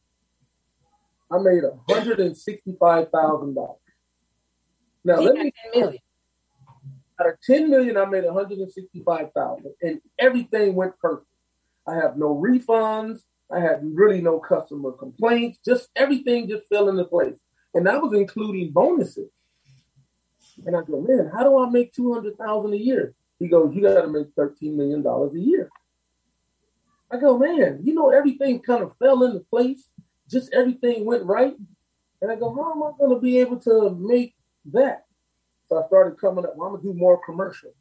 I 1.31 1.39
made 1.39 1.63
$165,000. 1.89 3.75
Now 5.05 5.19
let 5.19 5.35
me 5.35 5.53
million. 5.73 5.99
out 7.19 7.29
of 7.29 7.35
10 7.43 7.69
million, 7.69 7.95
I 7.95 8.05
made 8.05 8.25
165,000 8.25 9.73
and 9.83 10.01
everything 10.19 10.73
went 10.73 10.97
perfect. 10.99 11.27
I 11.87 11.95
have 11.95 12.17
no 12.17 12.35
refunds. 12.35 13.19
I 13.51 13.59
had 13.59 13.81
really 13.83 14.19
no 14.19 14.39
customer 14.39 14.91
complaints. 14.91 15.59
Just 15.63 15.89
everything 15.95 16.49
just 16.49 16.67
fell 16.67 16.89
into 16.89 17.05
place. 17.05 17.35
And 17.75 17.85
that 17.85 18.01
was 18.01 18.17
including 18.17 18.71
bonuses. 18.71 19.29
And 20.65 20.75
I 20.75 20.81
go, 20.81 21.01
man, 21.01 21.29
how 21.31 21.43
do 21.43 21.59
I 21.59 21.69
make 21.69 21.93
two 21.93 22.13
hundred 22.13 22.37
thousand 22.37 22.73
a 22.73 22.77
year? 22.77 23.13
He 23.37 23.47
goes, 23.47 23.75
you 23.75 23.83
got 23.83 24.01
to 24.01 24.07
make 24.07 24.27
thirteen 24.35 24.75
million 24.75 25.03
dollars 25.03 25.35
a 25.35 25.39
year. 25.39 25.69
I 27.11 27.17
go, 27.17 27.37
man, 27.37 27.81
you 27.83 27.93
know, 27.93 28.09
everything 28.09 28.59
kind 28.61 28.81
of 28.81 28.97
fell 28.97 29.23
into 29.23 29.41
place. 29.41 29.89
Just 30.29 30.53
everything 30.53 31.05
went 31.05 31.23
right. 31.25 31.55
And 32.21 32.31
I 32.31 32.35
go, 32.35 32.55
how 32.55 32.71
am 32.71 32.81
I 32.81 32.97
going 32.97 33.13
to 33.13 33.21
be 33.21 33.37
able 33.39 33.59
to 33.61 33.95
make 33.99 34.34
that? 34.73 35.05
So 35.67 35.81
I 35.81 35.87
started 35.87 36.19
coming 36.19 36.45
up. 36.45 36.55
Well, 36.55 36.67
I'm 36.67 36.75
gonna 36.75 36.83
do 36.83 36.93
more 36.93 37.21
commercial. 37.25 37.71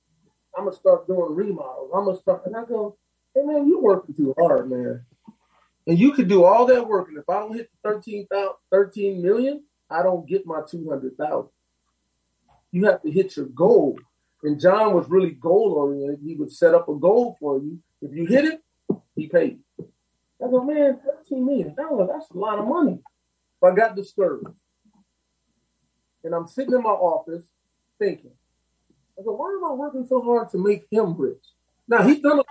I'm 0.57 0.64
gonna 0.64 0.77
start 0.77 1.07
doing 1.07 1.35
remodels. 1.35 1.90
I'm 1.94 2.05
gonna 2.05 2.18
start, 2.18 2.47
and 2.47 2.57
I 2.57 2.64
go, 2.64 2.97
hey 3.35 3.42
man, 3.42 3.68
you're 3.68 3.81
working 3.81 4.14
too 4.14 4.35
hard, 4.38 4.70
man. 4.70 5.05
And 5.87 5.99
you 5.99 6.12
could 6.12 6.29
do 6.29 6.44
all 6.44 6.64
that 6.66 6.87
work, 6.87 7.09
and 7.09 7.18
if 7.18 7.29
I 7.29 7.40
don't 7.40 7.55
hit 7.55 7.70
13, 7.83 8.27
13 8.70 9.23
million, 9.23 9.64
I 9.90 10.03
don't 10.03 10.27
get 10.27 10.47
my 10.47 10.62
200,000. 10.68 11.51
You 12.73 12.85
have 12.87 13.03
to 13.03 13.11
hit 13.11 13.37
your 13.37 13.47
goal. 13.47 13.99
And 14.42 14.61
John 14.61 14.94
was 14.94 15.09
really 15.09 15.31
goal 15.31 15.75
oriented. 15.77 16.20
He 16.25 16.35
would 16.37 16.53
set 16.53 16.75
up 16.75 16.88
a 16.88 16.94
goal 16.94 17.37
for 17.38 17.59
you. 17.59 17.79
If 18.03 18.14
you 18.14 18.27
hit 18.27 18.44
it, 18.44 18.62
he 19.14 19.27
paid. 19.27 19.61
I 19.79 20.51
go, 20.51 20.62
man, 20.62 21.01
13 21.05 21.44
million 21.44 21.75
dollars, 21.75 22.09
that's 22.12 22.31
a 22.31 22.38
lot 22.38 22.59
of 22.59 22.66
money. 22.66 23.01
But 23.61 23.73
I 23.73 23.77
got 23.77 23.97
discouraged. 23.97 24.49
And 26.25 26.35
I'm 26.35 26.49
sitting 26.49 26.75
in 26.75 26.83
my 26.83 26.91
office 26.91 27.43
thinking, 27.99 28.33
I 29.19 29.23
go, 29.23 29.33
why 29.33 29.51
am 29.51 29.65
I 29.65 29.75
working 29.75 30.07
so 30.07 30.21
hard 30.23 30.51
to 30.51 30.59
make 30.59 30.87
him 30.91 31.15
rich? 31.17 31.45
Now 31.87 32.03
he's 32.03 32.21
done 32.21 32.41
a 32.41 32.45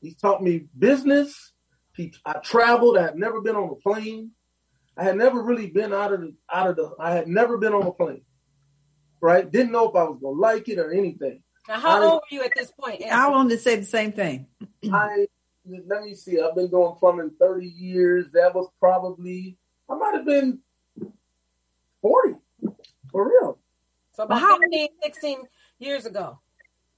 He's 0.00 0.16
taught 0.16 0.42
me 0.42 0.66
business. 0.78 1.52
He, 1.94 2.14
I 2.24 2.34
traveled. 2.38 2.96
I 2.96 3.02
had 3.02 3.16
never 3.16 3.40
been 3.40 3.56
on 3.56 3.70
a 3.70 3.74
plane. 3.74 4.30
I 4.96 5.04
had 5.04 5.16
never 5.16 5.42
really 5.42 5.66
been 5.66 5.92
out 5.92 6.12
of 6.12 6.20
the 6.22 6.34
out 6.52 6.68
of 6.68 6.76
the. 6.76 6.94
I 6.98 7.12
had 7.12 7.28
never 7.28 7.58
been 7.58 7.74
on 7.74 7.86
a 7.86 7.92
plane. 7.92 8.22
Right? 9.20 9.50
Didn't 9.50 9.72
know 9.72 9.88
if 9.88 9.96
I 9.96 10.04
was 10.04 10.18
gonna 10.20 10.38
like 10.38 10.68
it 10.68 10.78
or 10.78 10.92
anything. 10.92 11.42
Now, 11.68 11.78
how 11.78 12.02
I, 12.02 12.06
old 12.06 12.22
were 12.30 12.36
you 12.36 12.42
at 12.42 12.52
this 12.56 12.72
point? 12.72 13.02
I 13.04 13.28
wanted 13.28 13.50
to 13.50 13.58
say 13.58 13.76
the 13.76 13.84
same 13.84 14.12
thing. 14.12 14.46
I 14.92 15.26
let 15.86 16.02
me 16.02 16.14
see. 16.14 16.40
I've 16.40 16.54
been 16.54 16.70
doing 16.70 16.94
plumbing 16.98 17.32
thirty 17.38 17.68
years. 17.68 18.26
That 18.32 18.54
was 18.54 18.68
probably 18.80 19.58
I 19.90 19.94
might 19.96 20.14
have 20.14 20.24
been 20.24 20.60
forty 20.60 20.69
for 23.10 23.28
real. 23.28 23.58
So 24.12 24.24
about 24.24 24.40
how, 24.40 24.58
15, 24.58 24.88
16 25.02 25.38
years 25.78 26.06
ago. 26.06 26.38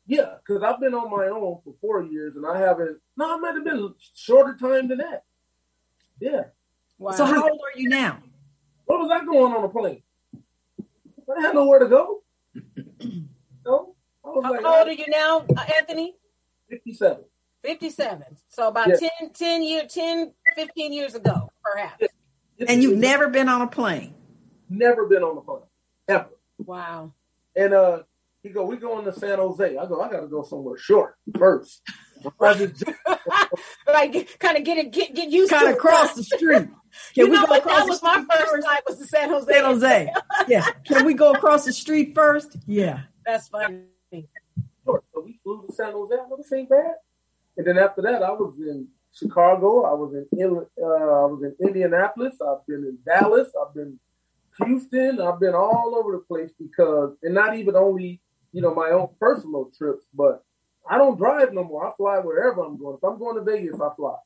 Yeah, 0.06 0.34
because 0.38 0.62
I've 0.62 0.80
been 0.80 0.94
on 0.94 1.10
my 1.10 1.26
own 1.26 1.60
for 1.64 1.74
four 1.80 2.02
years 2.02 2.34
and 2.36 2.46
I 2.46 2.58
haven't, 2.58 2.98
no, 3.16 3.34
I 3.34 3.36
might 3.38 3.54
have 3.54 3.64
been 3.64 3.94
shorter 4.14 4.56
time 4.56 4.88
than 4.88 4.98
that. 4.98 5.24
Yeah. 6.20 6.44
Wow. 6.98 7.12
So 7.12 7.24
how 7.24 7.42
old 7.42 7.60
are 7.60 7.78
you 7.78 7.88
now? 7.88 8.18
What 8.86 9.00
was 9.00 9.10
I 9.10 9.24
going 9.24 9.52
on 9.52 9.64
a 9.64 9.68
plane? 9.68 10.02
I 11.36 11.40
had 11.40 11.54
nowhere 11.54 11.78
to 11.78 11.88
go. 11.88 12.22
no. 13.64 13.94
how 14.24 14.40
like, 14.40 14.64
old 14.64 14.88
are 14.88 14.92
you 14.92 15.06
now, 15.08 15.44
uh, 15.56 15.64
Anthony? 15.78 16.14
57. 16.68 17.24
57. 17.62 18.24
So 18.48 18.68
about 18.68 18.88
yeah. 18.88 19.08
10, 19.20 19.30
10 19.32 19.62
year, 19.62 19.86
10, 19.88 20.32
15 20.56 20.92
years 20.92 21.14
ago, 21.14 21.50
perhaps. 21.62 22.06
And 22.66 22.82
you've 22.82 22.98
never 22.98 23.28
been 23.28 23.48
on 23.48 23.62
a 23.62 23.68
plane? 23.68 24.14
Never 24.68 25.06
been 25.06 25.22
on 25.22 25.38
a 25.38 25.40
plane. 25.40 25.62
Ever. 26.08 26.30
Wow. 26.58 27.12
And 27.56 27.74
uh, 27.74 28.02
he 28.42 28.48
go, 28.48 28.64
we 28.64 28.76
going 28.76 29.04
to 29.04 29.12
San 29.12 29.38
Jose. 29.38 29.76
I 29.76 29.86
go, 29.86 30.00
I 30.00 30.10
got 30.10 30.20
to 30.20 30.26
go 30.26 30.42
somewhere 30.42 30.78
short 30.78 31.16
first. 31.38 31.82
like 32.40 34.38
kind 34.38 34.56
of 34.56 34.64
get 34.64 34.78
it, 34.78 34.92
get 34.92 35.12
get 35.12 35.28
used 35.28 35.50
kind 35.50 35.66
to 35.66 35.72
of 35.72 35.78
cross 35.78 36.14
the 36.14 36.22
street. 36.22 36.68
Can 37.14 37.26
you 37.26 37.30
we 37.30 37.36
know 37.36 37.46
what? 37.46 37.64
That 37.64 37.88
was 37.88 38.02
my 38.02 38.24
first 38.30 38.64
night 38.64 38.82
was 38.86 38.98
the 38.98 39.06
San 39.06 39.28
Jose. 39.30 39.52
San 39.52 39.64
Jose. 39.64 40.12
yeah. 40.46 40.66
Can 40.84 41.04
we 41.04 41.14
go 41.14 41.32
across 41.32 41.64
the 41.64 41.72
street 41.72 42.14
first? 42.14 42.56
Yeah. 42.66 43.00
That's 43.26 43.48
funny. 43.48 43.86
Sure. 44.84 45.02
So 45.14 45.22
we 45.24 45.40
flew 45.42 45.64
to 45.66 45.72
San 45.72 45.92
Jose. 45.92 46.14
I 46.14 46.26
was 46.26 46.52
ain't 46.52 46.68
bad. 46.68 46.94
And 47.56 47.66
then 47.66 47.78
after 47.78 48.02
that, 48.02 48.22
I 48.22 48.30
was 48.30 48.54
in 48.58 48.88
Chicago. 49.14 49.84
I 49.84 49.94
was 49.94 50.14
in 50.14 50.26
uh, 50.80 50.84
I 50.84 51.26
was 51.26 51.42
in 51.42 51.66
Indianapolis. 51.66 52.36
I've 52.40 52.66
been 52.66 52.84
in 52.84 52.98
Dallas. 53.04 53.52
I've 53.60 53.74
been 53.74 53.98
Houston. 54.58 55.20
I've 55.20 55.40
been 55.40 55.54
all 55.54 55.94
over 55.96 56.12
the 56.12 56.18
place 56.18 56.50
because, 56.58 57.16
and 57.22 57.34
not 57.34 57.56
even 57.56 57.76
only, 57.76 58.20
you 58.52 58.60
know, 58.60 58.74
my 58.74 58.90
own 58.90 59.08
personal 59.20 59.70
trips, 59.76 60.04
but 60.14 60.44
I 60.88 60.98
don't 60.98 61.18
drive 61.18 61.52
no 61.52 61.64
more. 61.64 61.86
I 61.86 61.92
fly 61.96 62.18
wherever 62.18 62.62
I'm 62.62 62.76
going. 62.76 62.96
If 62.96 63.04
I'm 63.04 63.18
going 63.18 63.36
to 63.36 63.42
Vegas, 63.42 63.80
I 63.80 63.88
fly. 63.96 64.16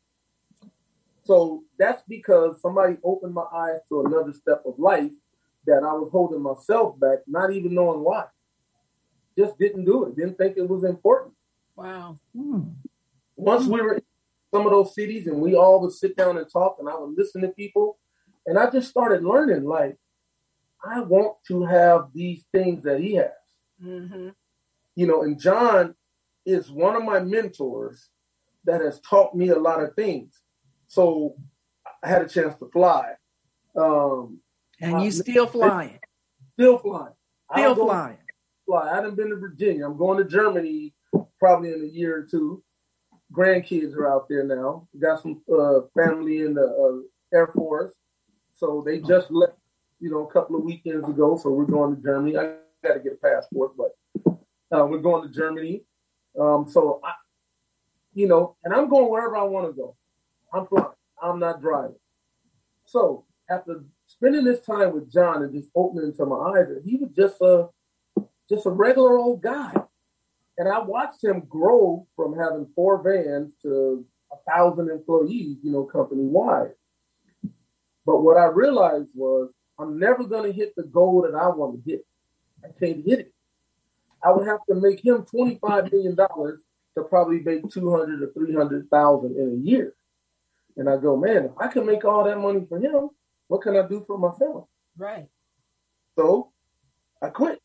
So 1.24 1.64
that's 1.78 2.02
because 2.08 2.60
somebody 2.60 2.96
opened 3.02 3.34
my 3.34 3.46
eyes 3.52 3.80
to 3.88 4.02
another 4.02 4.32
step 4.32 4.62
of 4.64 4.78
life 4.78 5.10
that 5.66 5.82
I 5.82 5.92
was 5.92 6.08
holding 6.12 6.42
myself 6.42 6.98
back, 7.00 7.18
not 7.26 7.52
even 7.52 7.74
knowing 7.74 8.00
why. 8.00 8.26
Just 9.36 9.58
didn't 9.58 9.84
do 9.84 10.04
it. 10.04 10.16
Didn't 10.16 10.38
think 10.38 10.56
it 10.56 10.68
was 10.68 10.84
important. 10.84 11.34
Wow. 11.74 12.16
Hmm. 12.34 12.60
Once 13.34 13.66
we 13.66 13.82
were 13.82 13.94
in 13.94 14.02
some 14.54 14.64
of 14.64 14.72
those 14.72 14.94
cities 14.94 15.26
and 15.26 15.40
we 15.40 15.54
all 15.54 15.80
would 15.80 15.92
sit 15.92 16.16
down 16.16 16.38
and 16.38 16.50
talk 16.50 16.76
and 16.78 16.88
I 16.88 16.96
would 16.96 17.16
listen 17.18 17.42
to 17.42 17.48
people 17.48 17.98
and 18.46 18.58
I 18.58 18.70
just 18.70 18.88
started 18.88 19.24
learning 19.24 19.64
like 19.64 19.98
I 20.84 21.00
want 21.00 21.36
to 21.48 21.64
have 21.64 22.08
these 22.14 22.44
things 22.52 22.82
that 22.84 23.00
he 23.00 23.14
has. 23.14 23.30
Mm-hmm. 23.82 24.28
You 24.94 25.06
know, 25.06 25.22
and 25.22 25.38
John 25.40 25.94
is 26.44 26.70
one 26.70 26.96
of 26.96 27.04
my 27.04 27.20
mentors 27.20 28.08
that 28.64 28.80
has 28.80 29.00
taught 29.00 29.34
me 29.34 29.48
a 29.50 29.58
lot 29.58 29.82
of 29.82 29.94
things. 29.94 30.40
So 30.86 31.36
I 32.02 32.08
had 32.08 32.22
a 32.22 32.28
chance 32.28 32.54
to 32.56 32.68
fly. 32.68 33.12
Um, 33.76 34.40
and 34.80 35.02
you 35.02 35.10
still 35.10 35.46
flying? 35.46 35.98
Still 36.54 36.78
flying. 36.78 37.14
Still 37.52 37.74
flying. 37.74 38.18
Fly. 38.66 38.90
I 38.90 38.94
haven't 38.94 39.16
been 39.16 39.30
to 39.30 39.36
Virginia. 39.36 39.86
I'm 39.86 39.96
going 39.96 40.18
to 40.18 40.24
Germany 40.24 40.94
probably 41.38 41.72
in 41.72 41.82
a 41.82 41.86
year 41.86 42.16
or 42.18 42.22
two. 42.22 42.62
Grandkids 43.32 43.94
are 43.94 44.08
out 44.08 44.28
there 44.28 44.44
now. 44.44 44.88
Got 44.98 45.22
some 45.22 45.42
uh, 45.52 45.80
family 45.96 46.42
in 46.42 46.54
the 46.54 46.64
uh, 46.64 47.36
Air 47.36 47.48
Force, 47.48 47.92
so 48.54 48.82
they 48.86 49.00
just 49.00 49.30
left 49.30 49.58
you 50.00 50.10
know, 50.10 50.26
a 50.26 50.32
couple 50.32 50.56
of 50.56 50.64
weekends 50.64 51.08
ago. 51.08 51.36
So 51.36 51.50
we're 51.50 51.64
going 51.64 51.96
to 51.96 52.02
Germany. 52.02 52.36
I 52.36 52.54
got 52.82 52.94
to 52.94 53.00
get 53.00 53.14
a 53.14 53.16
passport, 53.16 53.72
but 53.76 53.96
uh, 54.72 54.86
we're 54.86 54.98
going 54.98 55.26
to 55.26 55.34
Germany. 55.34 55.82
Um, 56.38 56.66
so 56.68 57.00
I, 57.04 57.12
you 58.14 58.28
know, 58.28 58.56
and 58.64 58.74
I'm 58.74 58.88
going 58.88 59.10
wherever 59.10 59.36
I 59.36 59.44
want 59.44 59.66
to 59.66 59.72
go. 59.72 59.96
I'm 60.52 60.66
flying. 60.66 60.86
I'm 61.22 61.38
not 61.38 61.60
driving. 61.60 61.96
So 62.84 63.24
after 63.50 63.84
spending 64.06 64.44
this 64.44 64.60
time 64.60 64.92
with 64.92 65.12
John 65.12 65.42
and 65.42 65.52
just 65.52 65.70
opening 65.74 66.14
to 66.14 66.26
my 66.26 66.36
eyes, 66.36 66.66
he 66.84 66.96
was 66.96 67.10
just 67.16 67.40
a 67.40 67.68
just 68.48 68.66
a 68.66 68.70
regular 68.70 69.18
old 69.18 69.42
guy. 69.42 69.72
And 70.58 70.68
I 70.68 70.78
watched 70.78 71.22
him 71.22 71.42
grow 71.48 72.06
from 72.16 72.36
having 72.38 72.68
four 72.74 73.02
vans 73.02 73.52
to 73.62 74.06
a 74.32 74.50
thousand 74.50 74.90
employees, 74.90 75.58
you 75.62 75.72
know, 75.72 75.84
company 75.84 76.24
wide. 76.24 76.72
But 78.06 78.22
what 78.22 78.36
I 78.36 78.46
realized 78.46 79.08
was 79.14 79.50
I'm 79.78 79.98
never 79.98 80.24
going 80.24 80.50
to 80.50 80.56
hit 80.56 80.74
the 80.76 80.84
goal 80.84 81.22
that 81.22 81.36
I 81.36 81.48
want 81.48 81.84
to 81.84 81.90
hit. 81.90 82.06
I 82.64 82.68
can't 82.78 83.04
hit 83.04 83.20
it. 83.20 83.32
I 84.22 84.32
would 84.32 84.46
have 84.46 84.60
to 84.68 84.74
make 84.74 85.04
him 85.04 85.24
$25 85.32 85.92
million 85.92 86.16
to 86.16 87.02
probably 87.08 87.40
make 87.40 87.70
200 87.70 88.22
or 88.22 88.32
300,000 88.32 89.36
in 89.36 89.52
a 89.52 89.64
year. 89.64 89.94
And 90.76 90.88
I 90.88 90.96
go, 90.96 91.16
man, 91.16 91.44
if 91.46 91.52
I 91.58 91.68
can 91.68 91.86
make 91.86 92.04
all 92.04 92.24
that 92.24 92.38
money 92.38 92.64
for 92.68 92.78
him, 92.78 93.10
what 93.48 93.62
can 93.62 93.76
I 93.76 93.86
do 93.86 94.04
for 94.06 94.18
myself? 94.18 94.66
Right. 94.96 95.28
So 96.16 96.50
I 97.22 97.28
quit. 97.28 97.60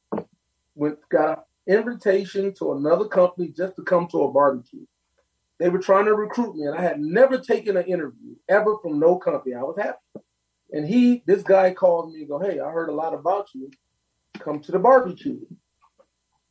Went 0.75 0.97
got 1.09 1.45
an 1.67 1.77
invitation 1.77 2.53
to 2.55 2.73
another 2.73 3.05
company 3.05 3.49
just 3.49 3.75
to 3.75 3.83
come 3.83 4.07
to 4.07 4.23
a 4.23 4.31
barbecue. 4.31 4.85
They 5.59 5.69
were 5.69 5.79
trying 5.79 6.05
to 6.05 6.15
recruit 6.15 6.55
me, 6.55 6.65
and 6.65 6.75
I 6.75 6.81
had 6.81 6.99
never 6.99 7.37
taken 7.37 7.77
an 7.77 7.85
interview 7.85 8.35
ever 8.49 8.77
from 8.81 8.99
no 8.99 9.17
company. 9.17 9.53
I 9.53 9.61
was 9.61 9.77
happy. 9.77 9.99
And 10.71 10.87
he, 10.87 11.23
this 11.25 11.43
guy 11.43 11.73
called 11.73 12.13
me 12.13 12.21
and 12.21 12.29
go, 12.29 12.39
hey, 12.39 12.59
I 12.59 12.71
heard 12.71 12.89
a 12.89 12.93
lot 12.93 13.13
about 13.13 13.49
you. 13.53 13.69
Come 14.39 14.61
to 14.61 14.71
the 14.71 14.79
barbecue. 14.79 15.39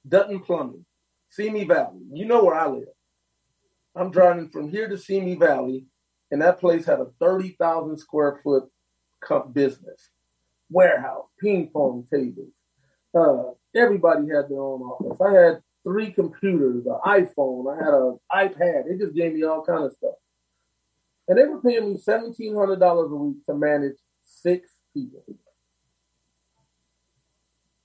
Dutton 0.07 0.41
Plumbing, 0.41 0.85
Simi 1.31 1.65
Valley. 1.65 2.01
You 2.13 2.27
know 2.27 2.45
where 2.45 2.55
I 2.55 2.69
live. 2.69 2.89
I'm 3.97 4.11
driving 4.11 4.49
from 4.49 4.69
here 4.69 4.89
to 4.89 4.97
Simi 4.97 5.35
Valley, 5.35 5.87
and 6.31 6.41
that 6.43 6.61
place 6.61 6.87
had 6.87 7.01
a 7.01 7.09
30,000 7.19 7.99
square 7.99 8.41
foot 8.43 8.65
business. 9.53 10.11
Warehouse, 10.71 11.27
ping 11.41 11.69
pong 11.73 12.07
tables. 12.11 12.53
Uh, 13.13 13.53
everybody 13.75 14.29
had 14.29 14.49
their 14.49 14.61
own 14.61 14.83
office. 14.83 15.21
I 15.21 15.33
had 15.33 15.63
three 15.83 16.13
computers, 16.13 16.87
an 16.87 16.99
iPhone, 17.05 17.73
I 17.73 17.85
had 17.85 17.95
an 17.95 18.19
iPad. 18.33 18.85
They 18.89 18.97
just 18.97 19.15
gave 19.15 19.35
me 19.35 19.43
all 19.43 19.65
kind 19.65 19.85
of 19.85 19.93
stuff. 19.93 20.15
And 21.27 21.39
they 21.39 21.45
were 21.45 21.61
paying 21.61 21.91
me 21.93 21.97
$1,700 21.97 23.13
a 23.13 23.17
week 23.17 23.47
to 23.47 23.55
manage 23.55 23.97
six 24.31 24.71
people. 24.95 25.25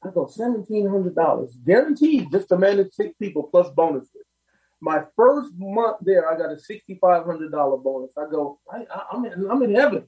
I 0.04 0.10
go 0.12 0.28
seventeen 0.28 0.88
hundred 0.88 1.16
dollars 1.16 1.58
guaranteed 1.66 2.32
just 2.32 2.50
to 2.50 2.58
manage 2.58 2.94
six 2.94 3.14
people 3.20 3.44
plus 3.44 3.70
bonuses. 3.72 4.12
My 4.82 5.04
first 5.16 5.52
month 5.58 5.98
there, 6.02 6.32
I 6.32 6.38
got 6.38 6.52
a 6.52 6.60
sixty 6.60 6.98
five 7.02 7.26
hundred 7.26 7.52
dollar 7.52 7.78
bonus. 7.78 8.12
I 8.18 8.30
go, 8.30 8.60
I, 8.72 8.86
am 9.14 9.26
in, 9.26 9.50
I'm 9.50 9.64
in 9.64 9.74
heaven. 9.74 10.08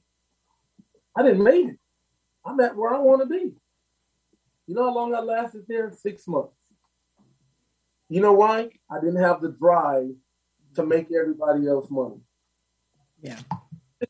I 1.16 1.22
didn't 1.22 1.42
make 1.42 1.66
it. 1.66 1.78
I'm 2.44 2.60
at 2.60 2.76
where 2.76 2.94
I 2.94 2.98
want 2.98 3.22
to 3.22 3.28
be. 3.28 3.52
You 4.66 4.74
know 4.74 4.84
how 4.84 4.94
long 4.94 5.14
I 5.14 5.20
lasted 5.20 5.64
there? 5.66 5.90
Six 5.90 6.28
months. 6.28 6.54
You 8.08 8.20
know 8.20 8.32
why? 8.32 8.70
I 8.90 9.00
didn't 9.00 9.20
have 9.20 9.40
the 9.40 9.50
drive 9.50 10.10
to 10.76 10.86
make 10.86 11.08
everybody 11.12 11.66
else 11.66 11.90
money. 11.90 12.20
Yeah. 13.20 13.38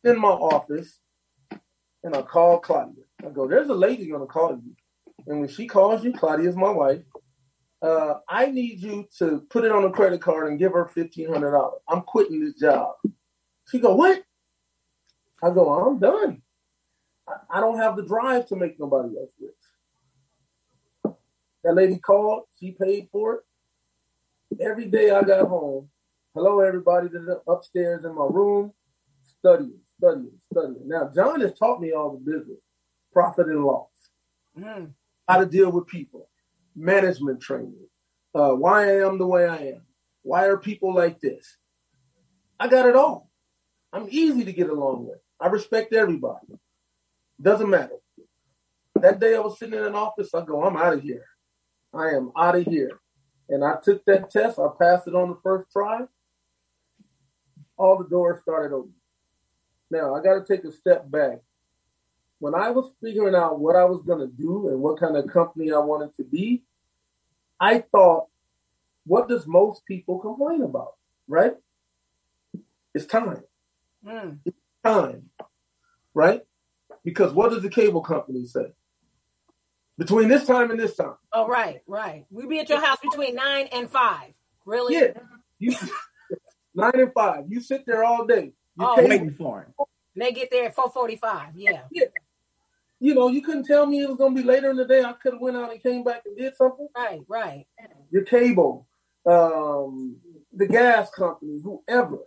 In 0.05 0.21
my 0.21 0.29
office, 0.29 1.01
and 2.05 2.15
I 2.17 2.23
call 2.23 2.59
Claudia. 2.59 3.05
I 3.25 3.31
go, 3.31 3.47
there's 3.49 3.69
a 3.69 3.75
lady 3.75 4.09
gonna 4.09 4.27
call 4.27 4.53
you. 4.53 4.75
And 5.27 5.41
when 5.41 5.49
she 5.49 5.67
calls 5.67 6.05
you, 6.05 6.13
Claudia 6.13 6.49
is 6.49 6.57
my 6.57 6.71
wife. 6.71 7.03
Uh, 7.81 8.15
I 8.29 8.47
need 8.47 8.81
you 8.81 9.07
to 9.19 9.47
put 9.51 9.65
it 9.65 9.73
on 9.73 9.85
a 9.85 9.91
credit 9.91 10.21
card 10.21 10.49
and 10.49 10.59
give 10.59 10.73
her 10.73 10.87
fifteen 10.87 11.29
hundred 11.33 11.53
dollars. 11.53 11.81
I'm 11.89 12.03
quitting 12.03 12.45
this 12.45 12.55
job. 12.55 12.95
She 13.69 13.79
go, 13.79 13.95
what? 13.95 14.23
I 15.43 15.51
go, 15.51 15.73
I'm 15.73 15.99
done. 15.99 16.43
I, 17.29 17.59
I 17.59 17.61
don't 17.61 17.79
have 17.79 17.97
the 17.97 18.03
drive 18.03 18.47
to 18.49 18.57
make 18.57 18.81
nobody 18.81 19.17
else 19.17 19.31
rich. 19.41 21.15
That 21.65 21.75
lady 21.75 21.99
called. 21.99 22.45
She 22.59 22.73
paid 22.73 23.09
for 23.13 23.35
it. 23.35 24.61
Every 24.61 24.87
day 24.87 25.11
I 25.11 25.23
got 25.23 25.47
home. 25.47 25.89
Hello, 26.35 26.61
everybody. 26.61 27.09
That's 27.13 27.41
upstairs 27.47 28.05
in 28.05 28.15
my 28.15 28.27
room, 28.29 28.73
studying, 29.39 29.81
studying, 29.99 30.33
studying. 30.53 30.89
Now, 30.89 31.11
John 31.15 31.41
has 31.41 31.55
taught 31.59 31.81
me 31.81 31.93
all 31.93 32.13
the 32.13 32.31
business, 32.31 32.59
profit 33.13 33.47
and 33.47 33.65
loss, 33.65 33.91
mm. 34.59 34.93
how 35.29 35.39
to 35.39 35.47
deal 35.47 35.71
with 35.71 35.87
people, 35.87 36.29
management 36.75 37.41
training, 37.41 37.89
uh, 38.35 38.51
why 38.51 38.85
I 38.85 39.07
am 39.07 39.19
the 39.19 39.27
way 39.27 39.47
I 39.47 39.57
am, 39.57 39.83
why 40.23 40.47
are 40.47 40.57
people 40.57 40.95
like 40.95 41.21
this. 41.21 41.57
I 42.61 42.69
got 42.69 42.89
it 42.89 42.97
all. 42.97 43.31
I'm 43.93 44.09
easy 44.11 44.45
to 44.45 44.53
get 44.53 44.69
along 44.69 45.07
with. 45.07 45.19
I 45.41 45.47
respect 45.49 45.95
everybody. 45.95 46.47
Doesn't 47.41 47.71
matter. 47.71 47.95
That 48.97 49.21
day 49.21 49.37
I 49.37 49.41
was 49.41 49.59
sitting 49.59 49.79
in 49.79 49.85
an 49.85 49.95
office, 49.95 50.35
I 50.35 50.45
go, 50.45 50.65
I'm 50.65 50.77
out 50.77 50.95
of 50.95 51.03
here. 51.03 51.25
I 51.95 52.09
am 52.11 52.33
out 52.37 52.57
of 52.57 52.65
here. 52.65 53.01
And 53.49 53.65
I 53.65 53.77
took 53.83 54.05
that 54.05 54.31
test. 54.31 54.59
I 54.59 54.67
passed 54.79 55.07
it 55.07 55.15
on 55.15 55.31
the 55.31 55.39
first 55.43 55.71
try. 55.73 56.01
All 57.77 57.97
the 57.97 58.09
doors 58.09 58.41
started 58.43 58.75
open. 58.75 58.93
Now 59.90 60.14
I 60.14 60.22
got 60.22 60.35
to 60.35 60.44
take 60.44 60.64
a 60.64 60.72
step 60.72 61.11
back. 61.11 61.38
When 62.40 62.55
I 62.55 62.70
was 62.70 62.90
figuring 63.03 63.35
out 63.35 63.59
what 63.59 63.74
I 63.74 63.85
was 63.85 64.03
going 64.03 64.20
to 64.20 64.33
do 64.33 64.68
and 64.68 64.81
what 64.81 65.01
kind 65.01 65.16
of 65.16 65.27
company 65.27 65.72
I 65.72 65.79
wanted 65.79 66.16
to 66.18 66.24
be, 66.24 66.62
I 67.59 67.81
thought, 67.81 68.27
what 69.07 69.29
does 69.29 69.46
most 69.46 69.85
people 69.87 70.18
complain 70.20 70.62
about? 70.62 70.94
Right? 71.27 71.55
It's 72.94 73.07
time. 73.07 73.42
Mm. 74.07 74.38
It's 74.44 74.57
time. 74.85 75.31
Right? 76.14 76.42
Because 77.05 77.33
what 77.33 77.51
does 77.51 77.62
the 77.62 77.70
cable 77.70 78.03
company 78.03 78.46
say? 78.46 78.72
Between 79.96 80.29
this 80.29 80.46
time 80.46 80.70
and 80.70 80.79
this 80.79 80.94
time. 80.94 81.14
Oh, 81.33 81.48
right, 81.48 81.81
right. 81.88 82.24
We 82.31 82.46
be 82.46 82.61
at 82.61 82.68
your 82.68 82.85
house 82.85 82.98
between 83.03 83.35
nine 83.35 83.68
and 83.72 83.90
five. 83.90 84.33
Really? 84.64 84.94
Yeah. 84.94 85.12
You, 85.59 85.74
nine 86.74 86.92
and 86.94 87.12
five. 87.12 87.44
You 87.48 87.61
sit 87.61 87.85
there 87.85 88.05
all 88.05 88.24
day. 88.24 88.53
You 88.79 88.87
oh, 88.87 88.97
waiting 88.97 89.35
for 89.35 89.62
him. 89.62 89.75
They 90.14 90.33
get 90.33 90.51
there 90.51 90.67
at 90.67 90.75
four 90.75 90.88
forty-five. 90.88 91.57
Yeah. 91.57 91.83
Yeah. 91.91 92.05
You 93.01 93.14
know, 93.14 93.29
you 93.29 93.43
couldn't 93.43 93.64
tell 93.64 93.87
me 93.87 94.01
it 94.01 94.09
was 94.09 94.19
gonna 94.19 94.35
be 94.35 94.43
later 94.43 94.71
in 94.71 94.77
the 94.77 94.85
day. 94.85 95.03
I 95.03 95.14
could 95.14 95.35
have 95.35 95.43
went 95.43 95.57
out 95.57 95.73
and 95.73 95.83
came 95.83 96.05
back 96.05 96.23
and 96.27 96.37
did 96.37 96.57
something. 96.57 96.88
Right, 96.97 97.21
right. 97.29 97.67
Your 98.11 98.23
cable, 98.23 98.87
um, 99.27 100.17
the 100.53 100.67
gas 100.67 101.11
company, 101.11 101.61
whoever, 101.62 102.19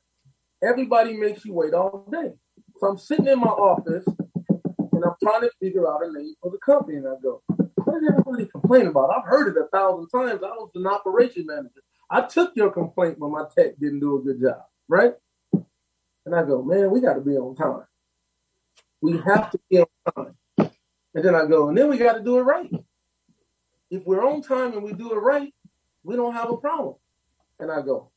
everybody 0.62 1.14
makes 1.14 1.46
you 1.46 1.54
wait 1.54 1.74
all 1.74 2.08
day. 2.12 2.34
So 2.80 2.88
I'm 2.88 2.98
sitting 2.98 3.28
in 3.28 3.40
my 3.40 3.48
office 3.48 4.06
and 4.08 5.04
I'm 5.04 5.16
trying 5.24 5.42
to 5.42 5.52
figure 5.62 5.90
out 5.90 6.06
a 6.06 6.12
name 6.12 6.36
for 6.42 6.52
the 6.52 6.58
company. 6.58 6.98
And 6.98 7.08
I 7.08 7.16
go, 7.22 7.42
what 7.48 7.98
is 7.98 8.10
everybody 8.10 8.46
complain 8.46 8.88
about? 8.88 9.10
I've 9.10 9.26
heard 9.26 9.56
it 9.56 9.62
a 9.62 9.68
thousand 9.76 10.10
times. 10.10 10.42
I 10.44 10.48
was 10.48 10.72
an 10.76 10.88
operation 10.88 11.46
manager. 11.46 11.82
I 12.10 12.22
took 12.22 12.56
your 12.56 12.72
complaint 12.72 13.20
when 13.20 13.32
my 13.32 13.46
tech 13.58 13.78
didn't 13.80 14.02
do 14.02 14.18
a 14.18 14.22
good 14.22 14.42
job, 14.42 14.64
right? 14.88 15.14
And 16.26 16.36
I 16.36 16.44
go, 16.44 16.62
man, 16.62 16.92
we 16.92 17.02
got 17.02 17.14
to 17.16 17.22
be 17.22 17.38
on 17.38 17.56
time. 17.56 17.86
We 19.02 19.18
have 19.26 19.50
to 19.52 19.60
be 19.70 19.80
on 19.80 19.88
time. 20.16 20.36
And 21.14 21.26
then 21.26 21.36
I 21.36 21.46
go, 21.46 21.70
and 21.70 21.78
then 21.78 21.90
we 21.90 21.98
got 21.98 22.14
to 22.14 22.24
do 22.24 22.38
it 22.38 22.44
right. 22.44 22.72
If 23.90 24.06
we're 24.06 24.26
on 24.26 24.42
time 24.42 24.74
and 24.74 24.84
we 24.84 24.94
do 24.94 25.12
it 25.12 25.18
right, 25.18 25.54
we 26.04 26.16
don't 26.16 26.34
have 26.34 26.50
a 26.50 26.58
problem. 26.58 26.96
And 27.60 27.72
I 27.72 27.82
go, 27.82 28.12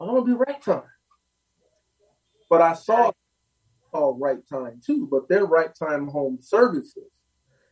I 0.00 0.04
want 0.04 0.26
to 0.26 0.32
be 0.32 0.32
right 0.32 0.62
time. 0.62 0.82
But 2.48 2.62
I 2.62 2.74
saw 2.74 3.12
called 3.92 4.20
Right 4.20 4.46
Time 4.48 4.80
too, 4.84 5.08
but 5.10 5.28
they're 5.28 5.46
Right 5.46 5.74
Time 5.74 6.08
Home 6.08 6.38
Services. 6.40 7.10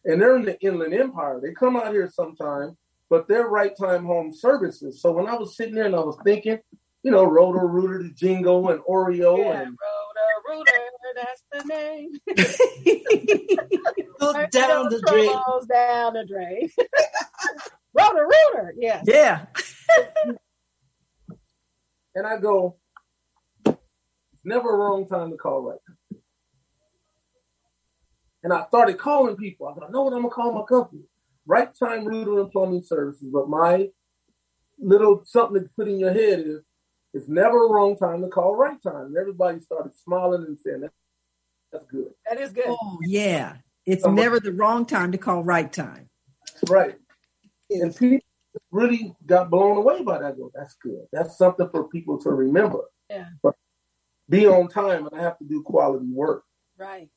And 0.04 0.20
they're 0.20 0.36
in 0.36 0.44
the 0.44 0.60
Inland 0.60 0.94
Empire. 0.94 1.40
They 1.42 1.52
come 1.52 1.76
out 1.76 1.92
here 1.92 2.10
sometime, 2.10 2.76
but 3.08 3.28
they're 3.28 3.48
Right 3.48 3.76
Time 3.76 4.04
Home 4.04 4.32
Services. 4.32 5.00
So 5.00 5.12
when 5.12 5.26
I 5.26 5.34
was 5.34 5.56
sitting 5.56 5.74
there 5.74 5.86
and 5.86 5.96
I 5.96 6.00
was 6.00 6.18
thinking, 6.24 6.58
you 7.04 7.10
know, 7.10 7.24
Roto 7.24 7.60
Rooter, 7.60 8.02
the 8.02 8.10
Jingo, 8.10 8.68
and 8.68 8.80
Oreo. 8.80 9.38
Yeah, 9.38 9.60
and, 9.62 9.78
Roto 9.78 10.24
Rooter, 10.48 10.90
that's 11.14 11.44
the 11.52 11.62
name. 11.64 12.10
Go 14.20 14.32
down 14.50 14.88
the 14.88 15.00
drain. 15.06 15.30
down 15.68 16.14
the 16.14 16.26
drain. 16.26 16.70
Roto 17.92 18.20
Rooter, 18.20 18.74
yeah. 18.76 19.02
Yeah. 19.06 19.46
and 22.14 22.26
I 22.26 22.38
go, 22.38 22.78
it's 23.66 23.76
never 24.44 24.74
a 24.74 24.76
wrong 24.76 25.06
time 25.06 25.30
to 25.30 25.36
call 25.36 25.62
right 25.62 25.78
and 28.44 28.52
I 28.52 28.66
started 28.66 28.98
calling 28.98 29.36
people. 29.36 29.66
I 29.66 29.74
thought, 29.74 29.88
I 29.88 29.90
know 29.90 30.02
what 30.02 30.12
I'm 30.12 30.20
gonna 30.20 30.34
call 30.34 30.52
my 30.52 30.64
company. 30.68 31.02
Right 31.46 31.70
time 31.74 32.06
rooter 32.06 32.40
and 32.40 32.50
plumbing 32.50 32.82
services. 32.84 33.26
But 33.32 33.48
my 33.48 33.88
little 34.78 35.22
something 35.24 35.62
to 35.62 35.70
put 35.76 35.88
in 35.88 35.98
your 35.98 36.12
head 36.12 36.40
is 36.40 36.60
it's 37.14 37.28
never 37.28 37.64
a 37.64 37.70
wrong 37.70 37.96
time 37.96 38.22
to 38.22 38.28
call 38.28 38.54
right 38.54 38.82
time. 38.82 39.06
And 39.06 39.16
everybody 39.16 39.60
started 39.60 39.92
smiling 39.96 40.44
and 40.46 40.58
saying 40.58 40.80
that's, 40.80 40.94
that's 41.72 41.86
good. 41.86 42.10
That 42.28 42.40
is 42.40 42.52
good. 42.52 42.66
Oh 42.68 42.98
yeah. 43.02 43.56
It's 43.86 44.04
never 44.04 44.40
the 44.40 44.52
wrong 44.52 44.84
time 44.86 45.12
to 45.12 45.18
call 45.18 45.44
right 45.44 45.72
time. 45.72 46.08
Right. 46.68 46.96
And 47.70 47.94
people 47.94 48.26
really 48.70 49.14
got 49.24 49.50
blown 49.50 49.76
away 49.76 50.02
by 50.02 50.18
that. 50.18 50.36
Go, 50.36 50.50
that's 50.54 50.74
good. 50.74 51.06
That's 51.12 51.38
something 51.38 51.68
for 51.70 51.88
people 51.88 52.18
to 52.22 52.30
remember. 52.30 52.80
Yeah. 53.08 53.28
But 53.42 53.54
be 54.28 54.46
on 54.46 54.68
time 54.68 55.06
and 55.06 55.18
I 55.18 55.22
have 55.22 55.38
to 55.38 55.44
do 55.44 55.62
quality 55.62 56.06
work. 56.10 56.44
Right. 56.78 57.10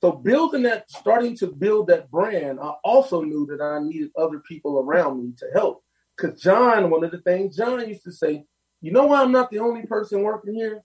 So 0.00 0.12
building 0.12 0.62
that, 0.62 0.90
starting 0.90 1.36
to 1.38 1.46
build 1.46 1.86
that 1.88 2.10
brand, 2.10 2.58
I 2.60 2.72
also 2.82 3.22
knew 3.22 3.46
that 3.46 3.62
I 3.62 3.80
needed 3.82 4.10
other 4.16 4.40
people 4.40 4.78
around 4.78 5.22
me 5.22 5.32
to 5.38 5.46
help. 5.54 5.82
Because 6.16 6.40
John, 6.40 6.90
one 6.90 7.04
of 7.04 7.10
the 7.10 7.20
things 7.20 7.56
John 7.56 7.86
used 7.88 8.04
to 8.04 8.12
say, 8.12 8.44
you 8.84 8.92
know 8.92 9.06
why 9.06 9.22
I'm 9.22 9.32
not 9.32 9.50
the 9.50 9.60
only 9.60 9.86
person 9.86 10.22
working 10.22 10.54
here? 10.54 10.82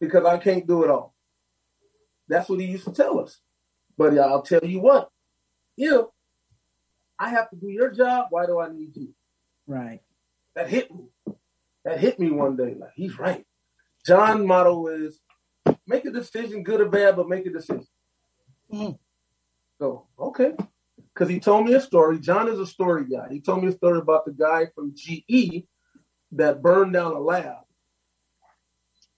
Because 0.00 0.24
I 0.24 0.36
can't 0.36 0.66
do 0.66 0.82
it 0.82 0.90
all. 0.90 1.14
That's 2.28 2.48
what 2.48 2.58
he 2.58 2.66
used 2.66 2.86
to 2.86 2.92
tell 2.92 3.20
us. 3.20 3.38
But 3.96 4.18
I'll 4.18 4.42
tell 4.42 4.64
you 4.64 4.80
what, 4.80 5.10
if 5.76 6.06
I 7.16 7.28
have 7.28 7.48
to 7.50 7.56
do 7.56 7.68
your 7.68 7.92
job, 7.92 8.26
why 8.30 8.46
do 8.46 8.58
I 8.58 8.68
need 8.68 8.96
you? 8.96 9.14
Right. 9.64 10.00
That 10.56 10.68
hit 10.68 10.92
me. 10.92 11.04
That 11.84 12.00
hit 12.00 12.18
me 12.18 12.30
one 12.30 12.56
day. 12.56 12.74
Like, 12.76 12.90
he's 12.96 13.16
right. 13.16 13.46
John's 14.04 14.44
motto 14.44 14.88
is 14.88 15.20
make 15.86 16.04
a 16.06 16.10
decision, 16.10 16.64
good 16.64 16.80
or 16.80 16.88
bad, 16.88 17.14
but 17.14 17.28
make 17.28 17.46
a 17.46 17.50
decision. 17.50 17.86
Mm-hmm. 18.72 18.96
So, 19.78 20.08
okay. 20.18 20.54
Because 21.12 21.28
he 21.28 21.38
told 21.38 21.66
me 21.66 21.74
a 21.74 21.80
story. 21.80 22.18
John 22.18 22.48
is 22.48 22.58
a 22.58 22.66
story 22.66 23.04
guy. 23.08 23.28
He 23.30 23.40
told 23.40 23.62
me 23.62 23.68
a 23.68 23.76
story 23.76 23.98
about 23.98 24.24
the 24.24 24.32
guy 24.32 24.66
from 24.74 24.96
GE 24.96 25.68
that 26.34 26.62
burned 26.62 26.92
down 26.92 27.12
a 27.12 27.20
lab. 27.20 27.58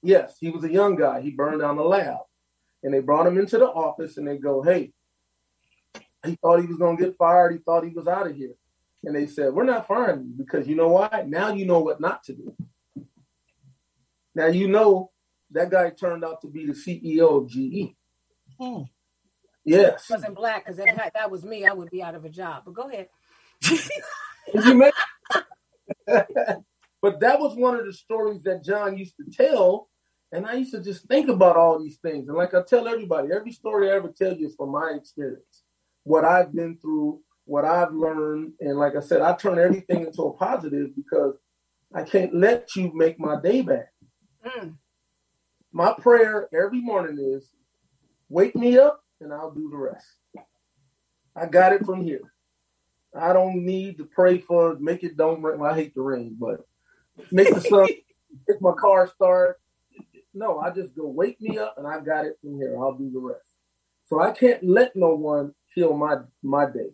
Yes, 0.02 0.36
he 0.40 0.50
was 0.50 0.64
a 0.64 0.72
young 0.72 0.96
guy. 0.96 1.20
He 1.20 1.30
burned 1.30 1.60
down 1.60 1.78
a 1.78 1.82
lab. 1.82 2.18
And 2.82 2.94
they 2.94 3.00
brought 3.00 3.26
him 3.26 3.38
into 3.38 3.58
the 3.58 3.66
office 3.66 4.16
and 4.16 4.28
they 4.28 4.36
go, 4.38 4.62
hey, 4.62 4.92
he 6.24 6.36
thought 6.36 6.60
he 6.60 6.66
was 6.66 6.76
going 6.76 6.96
to 6.96 7.04
get 7.04 7.16
fired. 7.16 7.52
He 7.52 7.58
thought 7.58 7.84
he 7.84 7.94
was 7.94 8.06
out 8.06 8.28
of 8.28 8.36
here. 8.36 8.54
And 9.04 9.14
they 9.14 9.26
said, 9.26 9.52
we're 9.52 9.64
not 9.64 9.86
firing 9.88 10.26
you 10.26 10.34
because 10.36 10.68
you 10.68 10.74
know 10.74 10.88
why? 10.88 11.24
Now 11.26 11.52
you 11.52 11.66
know 11.66 11.80
what 11.80 12.00
not 12.00 12.22
to 12.24 12.34
do. 12.34 12.54
Now 14.34 14.46
you 14.46 14.68
know 14.68 15.10
that 15.52 15.70
guy 15.70 15.90
turned 15.90 16.24
out 16.24 16.40
to 16.42 16.48
be 16.48 16.66
the 16.66 16.72
CEO 16.72 17.42
of 17.42 17.48
GE. 17.48 17.94
Hmm. 18.60 18.82
Yes. 19.64 20.08
wasn't 20.10 20.34
black 20.36 20.64
because 20.64 20.76
that, 20.76 21.12
that 21.14 21.30
was 21.30 21.44
me, 21.44 21.66
I 21.66 21.72
would 21.72 21.90
be 21.90 22.02
out 22.02 22.14
of 22.14 22.24
a 22.24 22.28
job. 22.28 22.62
But 22.64 22.74
go 22.74 22.88
ahead. 22.88 23.08
but 27.06 27.20
that 27.20 27.38
was 27.38 27.54
one 27.54 27.78
of 27.78 27.86
the 27.86 27.92
stories 27.92 28.42
that 28.42 28.64
John 28.64 28.98
used 28.98 29.14
to 29.18 29.30
tell. 29.30 29.88
And 30.32 30.44
I 30.44 30.54
used 30.54 30.72
to 30.72 30.82
just 30.82 31.06
think 31.06 31.28
about 31.28 31.56
all 31.56 31.78
these 31.78 31.98
things. 31.98 32.26
And 32.26 32.36
like 32.36 32.52
I 32.52 32.62
tell 32.62 32.88
everybody, 32.88 33.28
every 33.32 33.52
story 33.52 33.88
I 33.88 33.94
ever 33.94 34.08
tell 34.08 34.36
you 34.36 34.48
is 34.48 34.56
from 34.56 34.72
my 34.72 34.90
experience, 34.96 35.62
what 36.02 36.24
I've 36.24 36.52
been 36.52 36.78
through, 36.78 37.20
what 37.44 37.64
I've 37.64 37.92
learned. 37.92 38.54
And 38.58 38.76
like 38.76 38.96
I 38.96 39.00
said, 39.00 39.20
I 39.20 39.34
turn 39.34 39.56
everything 39.56 40.04
into 40.04 40.22
a 40.22 40.32
positive 40.32 40.96
because 40.96 41.36
I 41.94 42.02
can't 42.02 42.34
let 42.34 42.74
you 42.74 42.90
make 42.92 43.20
my 43.20 43.40
day 43.40 43.62
bad. 43.62 43.86
Mm. 44.44 44.74
My 45.70 45.94
prayer 45.96 46.48
every 46.52 46.80
morning 46.80 47.18
is 47.20 47.48
wake 48.28 48.56
me 48.56 48.78
up 48.78 49.00
and 49.20 49.32
I'll 49.32 49.52
do 49.52 49.70
the 49.70 49.76
rest. 49.76 50.08
I 51.36 51.46
got 51.46 51.72
it 51.72 51.86
from 51.86 52.02
here. 52.02 52.32
I 53.16 53.32
don't 53.32 53.64
need 53.64 53.96
to 53.98 54.06
pray 54.06 54.38
for 54.38 54.76
make 54.80 55.04
it 55.04 55.16
don't 55.16 55.40
rain. 55.40 55.60
Well, 55.60 55.72
I 55.72 55.76
hate 55.76 55.94
the 55.94 56.02
rain, 56.02 56.36
but 56.36 56.66
make 57.30 57.52
the 57.52 57.60
sun, 57.60 57.88
make 58.48 58.60
my 58.60 58.72
car 58.72 59.08
start. 59.08 59.60
No, 60.34 60.58
I 60.58 60.70
just 60.70 60.94
go 60.94 61.06
wake 61.06 61.40
me 61.40 61.58
up 61.58 61.76
and 61.78 61.86
I 61.86 62.00
got 62.00 62.26
it 62.26 62.38
from 62.40 62.56
here. 62.58 62.76
I'll 62.78 62.94
do 62.94 63.10
the 63.10 63.18
rest. 63.18 63.54
So 64.04 64.20
I 64.20 64.32
can't 64.32 64.62
let 64.62 64.94
no 64.94 65.14
one 65.14 65.54
kill 65.74 65.96
my 65.96 66.16
my 66.42 66.66
day. 66.66 66.90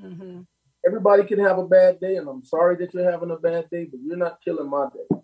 Mm-hmm. 0.00 0.42
Everybody 0.86 1.24
can 1.24 1.38
have 1.40 1.58
a 1.58 1.66
bad 1.66 2.00
day, 2.00 2.16
and 2.16 2.28
I'm 2.28 2.44
sorry 2.44 2.76
that 2.76 2.92
you're 2.92 3.10
having 3.10 3.30
a 3.30 3.36
bad 3.36 3.70
day, 3.70 3.84
but 3.84 4.00
you're 4.04 4.16
not 4.16 4.40
killing 4.44 4.68
my 4.68 4.88
day 4.92 5.16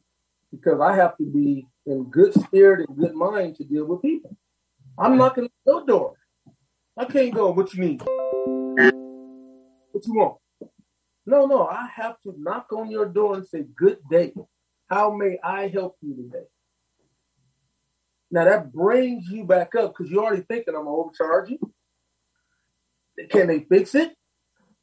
because 0.53 0.81
I 0.81 0.95
have 0.95 1.17
to 1.19 1.25
be 1.25 1.67
in 1.87 2.05
good 2.05 2.33
spirit 2.35 2.89
and 2.89 2.99
good 2.99 3.15
mind 3.15 3.57
to 3.57 3.65
deal 3.65 3.87
with 3.87 4.03
people. 4.03 4.37
I'm 4.99 5.17
knocking 5.17 5.45
on 5.45 5.51
your 5.67 5.87
door. 5.87 6.15
I 6.97 7.05
can't 7.05 7.35
go. 7.35 7.51
What 7.51 7.75
you 7.75 7.85
need? 7.85 8.03
What 9.93 10.07
you 10.07 10.15
want? 10.15 10.39
No, 11.29 11.45
no. 11.45 11.67
I 11.67 11.87
have 11.95 12.17
to 12.23 12.35
knock 12.39 12.73
on 12.73 12.91
your 12.91 13.05
door 13.05 13.37
and 13.37 13.47
say, 13.47 13.63
"Good 13.63 13.99
day. 14.09 14.33
How 14.89 15.15
may 15.15 15.39
I 15.45 15.69
help 15.69 15.99
you 16.01 16.17
today?" 16.17 16.47
Now 18.31 18.45
that 18.45 18.73
brings 18.73 19.29
you 19.29 19.45
back 19.45 19.75
up 19.75 19.93
because 19.93 20.11
you're 20.11 20.25
already 20.25 20.43
thinking 20.43 20.75
I'm 20.75 20.89
overcharging. 20.89 21.59
Can 23.29 23.49
they 23.49 23.61
fix 23.61 23.95
it? 23.95 24.17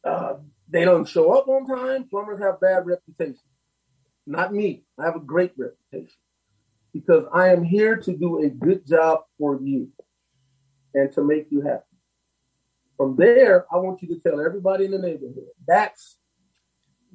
Uh, 0.04 0.36
they 0.70 0.86
don't 0.86 1.08
show 1.08 1.34
up 1.34 1.48
on 1.48 1.66
time. 1.66 2.08
Plumbers 2.10 2.40
have 2.42 2.60
bad 2.60 2.86
reputation. 2.86 3.42
Not 4.28 4.54
me. 4.54 4.84
I 5.00 5.06
have 5.06 5.16
a 5.16 5.20
great 5.20 5.54
reputation 5.58 6.20
because 6.94 7.26
I 7.34 7.50
am 7.54 7.64
here 7.64 7.98
to 7.98 8.16
do 8.16 8.44
a 8.44 8.50
good 8.50 8.86
job 8.86 9.22
for 9.40 9.60
you 9.60 9.92
and 10.94 11.12
to 11.14 11.24
make 11.24 11.48
you 11.50 11.62
happy. 11.62 11.98
From 12.98 13.16
there, 13.16 13.66
I 13.72 13.78
want 13.78 14.04
you 14.04 14.10
to 14.10 14.20
tell 14.20 14.40
everybody 14.40 14.86
in 14.86 14.92
the 14.92 15.00
neighborhood. 15.00 15.50
That's 15.68 16.18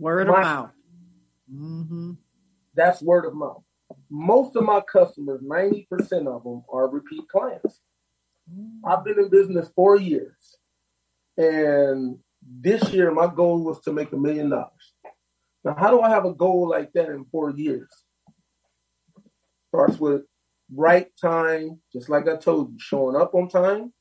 word 0.00 0.28
my, 0.28 0.38
of 0.38 0.42
mouth. 0.42 0.70
Mm-hmm. 1.52 2.12
That's 2.74 3.02
word 3.02 3.26
of 3.26 3.34
mouth. 3.34 3.62
Most 4.08 4.56
of 4.56 4.64
my 4.64 4.80
customers, 4.80 5.40
90% 5.42 5.86
of 6.26 6.42
them, 6.44 6.62
are 6.72 6.88
repeat 6.88 7.28
clients. 7.28 7.80
I've 8.84 9.04
been 9.04 9.18
in 9.18 9.30
business 9.30 9.70
four 9.74 9.96
years. 9.96 10.56
And 11.36 12.18
this 12.42 12.82
year, 12.92 13.10
my 13.12 13.26
goal 13.32 13.62
was 13.62 13.80
to 13.82 13.92
make 13.92 14.12
a 14.12 14.16
million 14.16 14.50
dollars. 14.50 14.94
Now, 15.64 15.76
how 15.78 15.90
do 15.90 16.00
I 16.00 16.08
have 16.10 16.24
a 16.24 16.34
goal 16.34 16.68
like 16.68 16.92
that 16.94 17.08
in 17.08 17.24
four 17.26 17.50
years? 17.50 17.88
Starts 19.68 19.98
with 19.98 20.22
right 20.74 21.08
time, 21.20 21.80
just 21.92 22.08
like 22.08 22.28
I 22.28 22.36
told 22.36 22.72
you, 22.72 22.78
showing 22.80 23.16
up 23.16 23.34
on 23.34 23.48
time, 23.48 23.92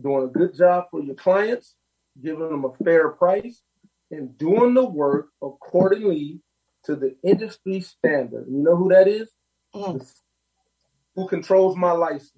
doing 0.00 0.24
a 0.24 0.28
good 0.28 0.56
job 0.56 0.86
for 0.90 1.02
your 1.02 1.14
clients, 1.14 1.74
giving 2.20 2.48
them 2.48 2.64
a 2.64 2.84
fair 2.84 3.10
price, 3.10 3.62
and 4.10 4.36
doing 4.38 4.74
the 4.74 4.84
work 4.84 5.28
accordingly 5.42 6.40
to 6.84 6.96
the 6.96 7.16
industry 7.24 7.80
standard. 7.80 8.46
You 8.48 8.62
know 8.62 8.76
who 8.76 8.88
that 8.90 9.08
is? 9.08 9.30
Mm. 9.74 10.06
Who 11.16 11.28
controls 11.28 11.76
my 11.76 11.92
license? 11.92 12.32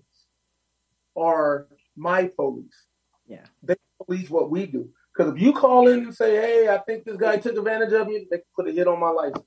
Are 1.16 1.66
my 1.96 2.28
police. 2.28 2.86
Yeah. 3.26 3.44
They 3.62 3.74
police 4.04 4.30
what 4.30 4.50
we 4.50 4.66
do. 4.66 4.90
Because 5.12 5.34
if 5.34 5.42
you 5.42 5.52
call 5.52 5.88
in 5.88 6.04
and 6.04 6.14
say, 6.14 6.36
hey, 6.36 6.68
I 6.68 6.78
think 6.78 7.04
this 7.04 7.16
guy 7.16 7.38
took 7.38 7.56
advantage 7.56 7.92
of 7.92 8.06
me, 8.06 8.26
they 8.30 8.38
can 8.38 8.46
put 8.54 8.68
a 8.68 8.72
hit 8.72 8.86
on 8.86 9.00
my 9.00 9.10
license. 9.10 9.44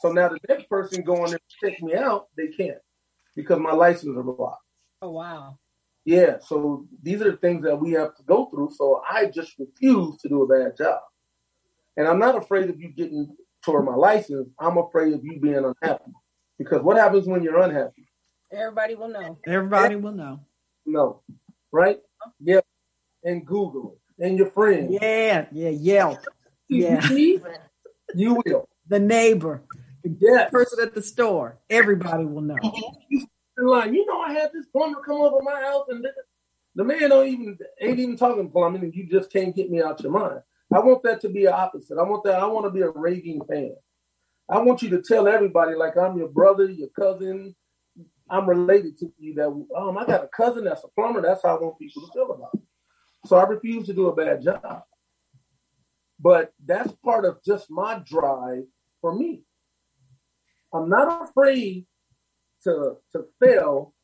So 0.00 0.12
now 0.12 0.28
the 0.28 0.38
next 0.48 0.68
person 0.68 1.02
going 1.02 1.32
to 1.32 1.40
check 1.60 1.82
me 1.82 1.94
out, 1.94 2.28
they 2.36 2.48
can't 2.48 2.78
because 3.34 3.58
my 3.58 3.72
license 3.72 4.16
is 4.16 4.24
blocked. 4.24 4.62
Oh, 5.02 5.10
wow. 5.10 5.58
Yeah, 6.04 6.38
so 6.40 6.86
these 7.02 7.20
are 7.20 7.32
the 7.32 7.36
things 7.36 7.64
that 7.64 7.76
we 7.76 7.92
have 7.92 8.16
to 8.16 8.22
go 8.22 8.46
through. 8.46 8.70
So 8.76 9.02
I 9.08 9.26
just 9.26 9.54
refuse 9.58 10.16
to 10.18 10.28
do 10.28 10.42
a 10.42 10.46
bad 10.46 10.76
job. 10.76 11.00
And 11.98 12.06
I'm 12.06 12.20
not 12.20 12.36
afraid 12.36 12.70
of 12.70 12.80
you 12.80 12.90
getting 12.90 13.36
toward 13.64 13.84
my 13.84 13.96
license. 13.96 14.48
I'm 14.60 14.78
afraid 14.78 15.12
of 15.14 15.24
you 15.24 15.40
being 15.40 15.56
unhappy. 15.56 16.12
Because 16.56 16.80
what 16.80 16.96
happens 16.96 17.26
when 17.26 17.42
you're 17.42 17.60
unhappy? 17.60 18.06
Everybody 18.52 18.94
will 18.94 19.08
know. 19.08 19.36
Everybody 19.44 19.96
will 19.96 20.12
know. 20.12 20.40
No. 20.86 21.22
Right? 21.72 21.98
Yeah. 22.40 22.60
And 23.24 23.44
Google 23.44 23.98
and 24.20 24.38
your 24.38 24.48
friend. 24.50 24.96
Yeah, 25.02 25.46
yeah, 25.50 25.70
Yelp. 25.70 26.20
Yeah. 26.68 27.04
you 28.14 28.42
will. 28.46 28.68
The 28.86 29.00
neighbor, 29.00 29.64
the 30.04 30.16
yes. 30.20 30.50
person 30.52 30.78
at 30.80 30.94
the 30.94 31.02
store. 31.02 31.58
Everybody 31.68 32.24
will 32.24 32.42
know. 32.42 32.56
In 33.10 33.66
line, 33.66 33.92
you 33.92 34.06
know, 34.06 34.20
I 34.20 34.32
had 34.34 34.52
this 34.52 34.66
plumber 34.66 35.00
come 35.00 35.20
over 35.20 35.38
my 35.42 35.60
house, 35.60 35.86
and 35.88 36.06
the 36.76 36.84
man 36.84 37.10
don't 37.10 37.26
even 37.26 37.58
ain't 37.80 37.98
even 37.98 38.16
talking 38.16 38.48
plumbing, 38.48 38.82
and 38.82 38.94
you 38.94 39.08
just 39.10 39.32
can't 39.32 39.54
get 39.54 39.68
me 39.68 39.82
out 39.82 40.00
your 40.00 40.12
mind. 40.12 40.42
I 40.72 40.80
want 40.80 41.02
that 41.04 41.20
to 41.22 41.28
be 41.28 41.46
opposite. 41.46 41.98
I 41.98 42.02
want 42.02 42.24
that. 42.24 42.38
I 42.38 42.46
want 42.46 42.66
to 42.66 42.70
be 42.70 42.82
a 42.82 42.90
raving 42.90 43.40
fan. 43.48 43.74
I 44.50 44.58
want 44.60 44.82
you 44.82 44.90
to 44.90 45.02
tell 45.02 45.28
everybody 45.28 45.74
like 45.74 45.96
I'm 45.96 46.18
your 46.18 46.28
brother, 46.28 46.68
your 46.68 46.88
cousin. 46.88 47.54
I'm 48.30 48.48
related 48.48 48.98
to 48.98 49.12
you. 49.18 49.34
That 49.34 49.48
um, 49.76 49.96
I 49.96 50.04
got 50.04 50.24
a 50.24 50.28
cousin 50.28 50.64
that's 50.64 50.84
a 50.84 50.88
plumber. 50.88 51.22
That's 51.22 51.42
how 51.42 51.56
I 51.56 51.60
want 51.60 51.78
people 51.78 52.02
to 52.02 52.12
feel 52.12 52.30
about 52.30 52.50
it. 52.54 52.60
So 53.26 53.36
I 53.36 53.44
refuse 53.44 53.86
to 53.86 53.94
do 53.94 54.08
a 54.08 54.14
bad 54.14 54.42
job. 54.42 54.82
But 56.20 56.52
that's 56.64 56.92
part 57.04 57.24
of 57.24 57.38
just 57.44 57.70
my 57.70 58.02
drive 58.06 58.64
for 59.00 59.14
me. 59.14 59.42
I'm 60.74 60.88
not 60.88 61.28
afraid 61.28 61.86
to 62.64 62.96
to 63.12 63.24
fail, 63.42 63.94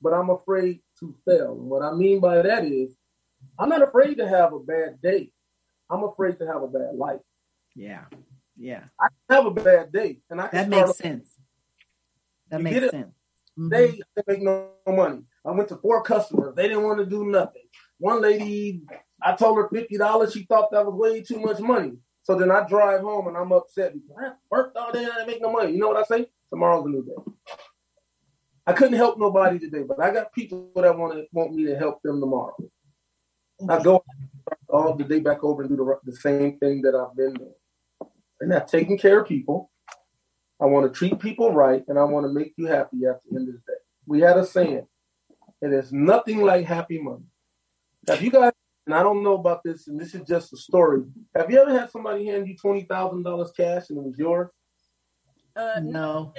but 0.00 0.14
I'm 0.14 0.30
afraid 0.30 0.80
to 1.00 1.14
fail. 1.26 1.52
And 1.52 1.68
what 1.68 1.82
I 1.82 1.92
mean 1.92 2.20
by 2.20 2.40
that 2.40 2.64
is 2.64 2.96
I'm 3.58 3.68
not 3.68 3.82
afraid 3.82 4.16
to 4.18 4.28
have 4.28 4.52
a 4.54 4.58
bad 4.60 5.02
day. 5.02 5.30
I'm 5.90 6.04
afraid 6.04 6.38
to 6.38 6.46
have 6.46 6.62
a 6.62 6.68
bad 6.68 6.94
life. 6.96 7.20
Yeah. 7.74 8.04
Yeah. 8.56 8.84
I 9.00 9.08
have 9.30 9.46
a 9.46 9.50
bad 9.50 9.92
day. 9.92 10.18
And 10.30 10.40
I 10.40 10.48
That 10.48 10.68
makes 10.68 10.96
sense. 10.96 11.30
That 12.50 12.62
makes 12.62 12.90
sense. 12.90 13.14
Mm-hmm. 13.58 13.68
They, 13.68 14.00
they 14.16 14.22
make 14.26 14.42
no 14.42 14.70
money. 14.86 15.22
I 15.44 15.50
went 15.52 15.68
to 15.68 15.76
four 15.76 16.02
customers. 16.02 16.54
They 16.54 16.68
didn't 16.68 16.84
want 16.84 16.98
to 16.98 17.06
do 17.06 17.24
nothing. 17.26 17.62
One 17.98 18.20
lady, 18.20 18.82
I 19.22 19.34
told 19.34 19.56
her 19.58 19.68
fifty 19.68 19.96
dollars. 19.96 20.32
She 20.32 20.44
thought 20.44 20.72
that 20.72 20.84
was 20.84 20.94
way 20.94 21.22
too 21.22 21.38
much 21.38 21.60
money. 21.60 21.92
So 22.22 22.36
then 22.36 22.50
I 22.50 22.66
drive 22.66 23.02
home 23.02 23.28
and 23.28 23.36
I'm 23.36 23.52
upset 23.52 23.92
because 23.92 24.16
I 24.18 24.32
worked 24.50 24.76
all 24.76 24.90
day 24.90 25.04
and 25.04 25.12
I 25.12 25.16
didn't 25.18 25.28
make 25.28 25.42
no 25.42 25.52
money. 25.52 25.72
You 25.72 25.78
know 25.78 25.88
what 25.88 25.98
I 25.98 26.04
say? 26.04 26.26
Tomorrow's 26.50 26.86
a 26.86 26.88
new 26.88 27.04
day. 27.04 27.32
I 28.66 28.72
couldn't 28.72 28.94
help 28.96 29.18
nobody 29.18 29.58
today, 29.58 29.82
but 29.86 30.00
I 30.00 30.10
got 30.10 30.32
people 30.32 30.70
that 30.74 30.96
want 30.96 31.12
to 31.14 31.26
want 31.32 31.54
me 31.54 31.66
to 31.66 31.76
help 31.76 32.02
them 32.02 32.20
tomorrow. 32.20 32.56
I 33.68 33.82
go 33.82 34.02
all 34.74 34.94
the 34.94 35.04
day 35.04 35.20
back 35.20 35.44
over 35.44 35.62
and 35.62 35.70
do 35.70 35.76
the, 35.76 36.10
the 36.10 36.16
same 36.16 36.58
thing 36.58 36.82
that 36.82 36.94
I've 36.94 37.16
been 37.16 37.34
doing. 37.34 37.54
And 38.40 38.50
that 38.50 38.68
taking 38.68 38.98
care 38.98 39.20
of 39.20 39.28
people. 39.28 39.70
I 40.60 40.66
want 40.66 40.86
to 40.86 40.96
treat 40.96 41.18
people 41.18 41.52
right, 41.52 41.82
and 41.88 41.98
I 41.98 42.04
want 42.04 42.26
to 42.26 42.32
make 42.32 42.54
you 42.56 42.66
happy 42.66 43.04
at 43.06 43.20
the 43.24 43.36
end 43.36 43.48
of 43.48 43.54
the 43.54 43.60
day. 43.66 43.78
We 44.06 44.20
had 44.20 44.36
a 44.36 44.46
saying, 44.46 44.86
and 45.60 45.74
it's 45.74 45.92
nothing 45.92 46.42
like 46.42 46.64
happy 46.64 47.00
money. 47.00 47.24
Have 48.08 48.22
you 48.22 48.30
guys, 48.30 48.52
and 48.86 48.94
I 48.94 49.02
don't 49.02 49.22
know 49.22 49.34
about 49.34 49.62
this, 49.64 49.88
and 49.88 50.00
this 50.00 50.14
is 50.14 50.22
just 50.28 50.52
a 50.52 50.56
story. 50.56 51.02
Have 51.34 51.50
you 51.50 51.60
ever 51.60 51.76
had 51.76 51.90
somebody 51.90 52.26
hand 52.26 52.46
you 52.46 52.56
twenty 52.56 52.82
thousand 52.82 53.24
dollars 53.24 53.52
cash 53.56 53.90
and 53.90 53.98
it 53.98 54.04
was 54.04 54.18
yours? 54.18 54.48
Uh, 55.56 55.80
no. 55.82 56.32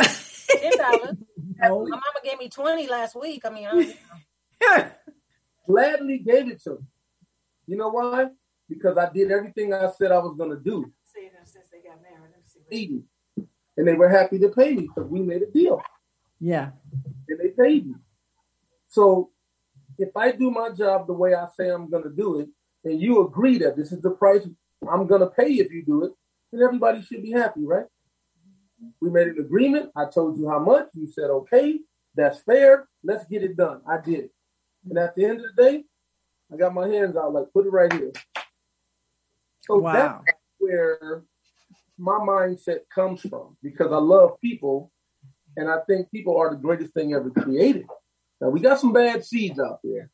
Ten 0.00 0.78
dollars. 0.78 1.16
My 1.60 1.68
mama 1.68 2.20
gave 2.24 2.38
me 2.38 2.48
twenty 2.48 2.86
last 2.86 3.20
week. 3.20 3.42
I 3.44 3.50
mean, 3.50 3.94
I 4.62 4.90
gladly 5.66 6.18
gave 6.18 6.48
it 6.48 6.62
to 6.64 6.70
me. 6.70 6.78
You 7.68 7.76
know 7.76 7.90
why? 7.90 8.26
Because 8.68 8.96
I 8.96 9.10
did 9.12 9.30
everything 9.30 9.72
I 9.74 9.90
said 9.96 10.10
I 10.10 10.18
was 10.18 10.34
going 10.36 10.50
to 10.50 10.56
do. 10.56 10.90
Since 11.44 11.68
they 11.70 11.80
got 11.88 12.00
married. 12.02 13.04
And 13.76 13.86
they 13.86 13.94
were 13.94 14.08
happy 14.08 14.38
to 14.40 14.48
pay 14.48 14.74
me 14.74 14.88
because 14.88 15.08
we 15.08 15.20
made 15.20 15.42
a 15.42 15.50
deal. 15.50 15.80
Yeah. 16.40 16.70
And 17.28 17.38
they 17.38 17.50
paid 17.50 17.86
me. 17.86 17.94
So 18.88 19.30
if 19.98 20.16
I 20.16 20.32
do 20.32 20.50
my 20.50 20.70
job 20.70 21.06
the 21.06 21.12
way 21.12 21.34
I 21.34 21.46
say 21.56 21.68
I'm 21.68 21.88
going 21.90 22.02
to 22.04 22.10
do 22.10 22.40
it, 22.40 22.48
and 22.84 23.00
you 23.00 23.24
agree 23.26 23.58
that 23.58 23.76
this 23.76 23.92
is 23.92 24.00
the 24.00 24.10
price 24.10 24.46
I'm 24.90 25.06
going 25.06 25.20
to 25.20 25.28
pay 25.28 25.50
if 25.52 25.70
you 25.70 25.84
do 25.84 26.04
it, 26.04 26.12
then 26.50 26.62
everybody 26.62 27.02
should 27.02 27.22
be 27.22 27.32
happy, 27.32 27.64
right? 27.64 27.86
We 29.00 29.10
made 29.10 29.28
an 29.28 29.38
agreement. 29.38 29.90
I 29.96 30.06
told 30.06 30.38
you 30.38 30.48
how 30.48 30.60
much. 30.60 30.88
You 30.94 31.06
said, 31.06 31.30
okay, 31.30 31.80
that's 32.14 32.40
fair. 32.40 32.88
Let's 33.02 33.26
get 33.26 33.42
it 33.42 33.56
done. 33.56 33.82
I 33.88 33.98
did 33.98 34.20
it. 34.20 34.32
And 34.88 34.98
at 34.98 35.14
the 35.14 35.24
end 35.24 35.40
of 35.40 35.54
the 35.54 35.62
day, 35.62 35.84
I 36.52 36.56
got 36.56 36.74
my 36.74 36.88
hands 36.88 37.16
out 37.16 37.32
like, 37.32 37.52
put 37.52 37.66
it 37.66 37.70
right 37.70 37.92
here. 37.92 38.12
So 39.62 39.78
wow. 39.78 40.22
that's 40.24 40.38
where 40.58 41.24
my 41.98 42.18
mindset 42.18 42.80
comes 42.94 43.20
from 43.20 43.56
because 43.62 43.92
I 43.92 43.98
love 43.98 44.40
people 44.40 44.90
and 45.56 45.68
I 45.68 45.78
think 45.86 46.10
people 46.10 46.38
are 46.38 46.50
the 46.50 46.56
greatest 46.56 46.94
thing 46.94 47.14
ever 47.14 47.30
created. 47.30 47.86
Now 48.40 48.48
we 48.48 48.60
got 48.60 48.80
some 48.80 48.92
bad 48.92 49.24
seeds 49.24 49.58
out 49.58 49.80
there. 49.82 50.10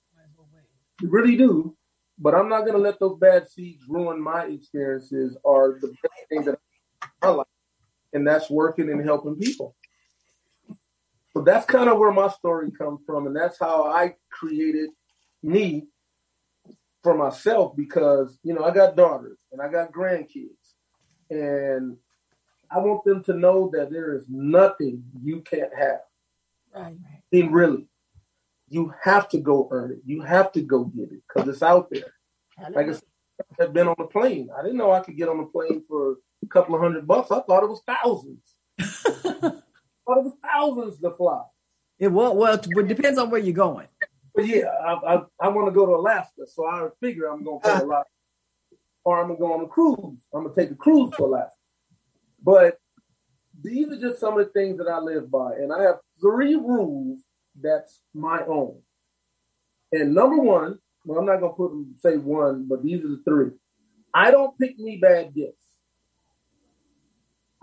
We 1.01 1.09
really 1.09 1.37
do. 1.37 1.76
But 2.18 2.35
I'm 2.35 2.49
not 2.49 2.64
gonna 2.64 2.78
let 2.78 3.01
those 3.01 3.18
bad 3.18 3.49
seeds 3.49 3.85
ruin 3.89 4.20
my 4.20 4.45
experiences 4.45 5.37
or 5.43 5.78
the 5.80 5.89
best 5.89 6.28
thing 6.28 6.45
that 6.45 6.59
I 7.22 7.28
like. 7.28 7.47
And 8.12 8.26
that's 8.26 8.49
working 8.49 8.91
and 8.91 9.05
helping 9.05 9.37
people. 9.37 9.74
So 11.32 11.43
that's 11.43 11.66
kind 11.66 11.91
of 11.91 11.99
where 11.99 12.12
my 12.12 12.28
story 12.28 12.70
comes 12.70 13.01
from, 13.05 13.26
and 13.26 13.35
that's 13.35 13.59
how 13.59 13.91
I 13.91 14.14
created 14.30 14.91
me 15.43 15.89
for 17.05 17.15
myself 17.15 17.77
because 17.77 18.39
you 18.43 18.55
know 18.55 18.65
I 18.65 18.73
got 18.73 18.97
daughters 18.97 19.39
and 19.53 19.61
I 19.61 19.71
got 19.71 19.93
grandkids, 19.93 20.73
and 21.31 21.97
I 22.71 22.79
want 22.79 23.05
them 23.05 23.23
to 23.25 23.35
know 23.35 23.71
that 23.75 23.93
there 23.93 24.17
is 24.17 24.25
nothing 24.29 25.05
you 25.23 25.43
can't 25.43 25.73
have. 25.79 26.01
Right. 26.75 26.97
I 26.97 27.21
mean, 27.31 27.53
really, 27.53 27.87
you 28.69 28.93
have 29.03 29.29
to 29.29 29.39
go 29.39 29.69
earn 29.71 29.93
it. 29.93 29.99
You 30.05 30.23
have 30.23 30.51
to 30.53 30.63
go 30.63 30.85
get 30.85 31.13
it 31.13 31.23
because 31.29 31.49
it's 31.49 31.63
out 31.63 31.89
there. 31.91 32.15
Like 32.71 32.89
I 32.89 32.93
said, 32.93 33.03
I've 33.61 33.73
been 33.73 33.89
on 33.89 33.97
a 33.99 34.07
plane. 34.07 34.49
I 34.57 34.63
didn't 34.63 34.79
know 34.79 34.93
I 34.93 35.01
could 35.01 35.17
get 35.17 35.29
on 35.29 35.41
a 35.41 35.47
plane 35.47 35.85
for 35.87 36.17
a 36.43 36.47
couple 36.49 36.75
of 36.75 36.81
hundred 36.81 37.07
bucks. 37.07 37.31
I 37.31 37.41
thought 37.41 37.63
it 37.63 37.69
was 37.69 37.83
thousands. 37.87 38.55
I 38.81 39.51
thought 40.07 40.19
it 40.19 40.25
was 40.25 40.37
thousands 40.43 41.01
to 41.01 41.11
fly. 41.11 41.43
It 41.99 42.09
will. 42.09 42.35
Well, 42.35 42.55
it 42.55 42.89
depends 42.89 43.19
on 43.19 43.31
where 43.31 43.41
you're 43.41 43.55
going. 43.55 43.87
But 44.35 44.47
yeah, 44.47 44.66
I 44.66 44.93
I, 45.16 45.22
I 45.41 45.49
want 45.49 45.68
to 45.68 45.72
go 45.72 45.87
to 45.87 45.93
Alaska, 45.95 46.47
so 46.47 46.66
I 46.66 46.89
figure 47.01 47.26
I'm 47.26 47.45
gonna 47.45 47.61
pay 47.61 47.70
a 47.70 47.85
lot, 47.85 48.07
or 49.05 49.20
I'm 49.20 49.28
gonna 49.28 49.39
go 49.39 49.53
on 49.53 49.64
a 49.64 49.68
cruise. 49.68 50.18
I'm 50.35 50.43
gonna 50.45 50.55
take 50.55 50.70
a 50.70 50.74
cruise 50.74 51.11
to 51.16 51.24
Alaska. 51.24 51.57
But 52.43 52.78
these 53.62 53.89
are 53.89 54.01
just 54.01 54.20
some 54.20 54.39
of 54.39 54.45
the 54.47 54.53
things 54.53 54.78
that 54.78 54.89
I 54.89 54.99
live 54.99 55.30
by, 55.30 55.55
and 55.55 55.72
I 55.72 55.82
have 55.82 55.97
three 56.20 56.57
rules 56.57 57.20
that's 57.61 58.01
my 58.12 58.45
own. 58.47 58.80
And 59.93 60.12
number 60.14 60.39
one, 60.39 60.78
well, 61.05 61.20
I'm 61.20 61.26
not 61.26 61.41
gonna 61.41 61.53
put 61.53 61.70
them 61.70 61.95
say 62.01 62.16
one, 62.16 62.66
but 62.68 62.82
these 62.82 63.05
are 63.05 63.09
the 63.09 63.22
three. 63.24 63.51
I 64.12 64.30
don't 64.32 64.59
pick 64.59 64.78
me 64.78 64.99
bad 65.01 65.35
gifts. 65.35 65.64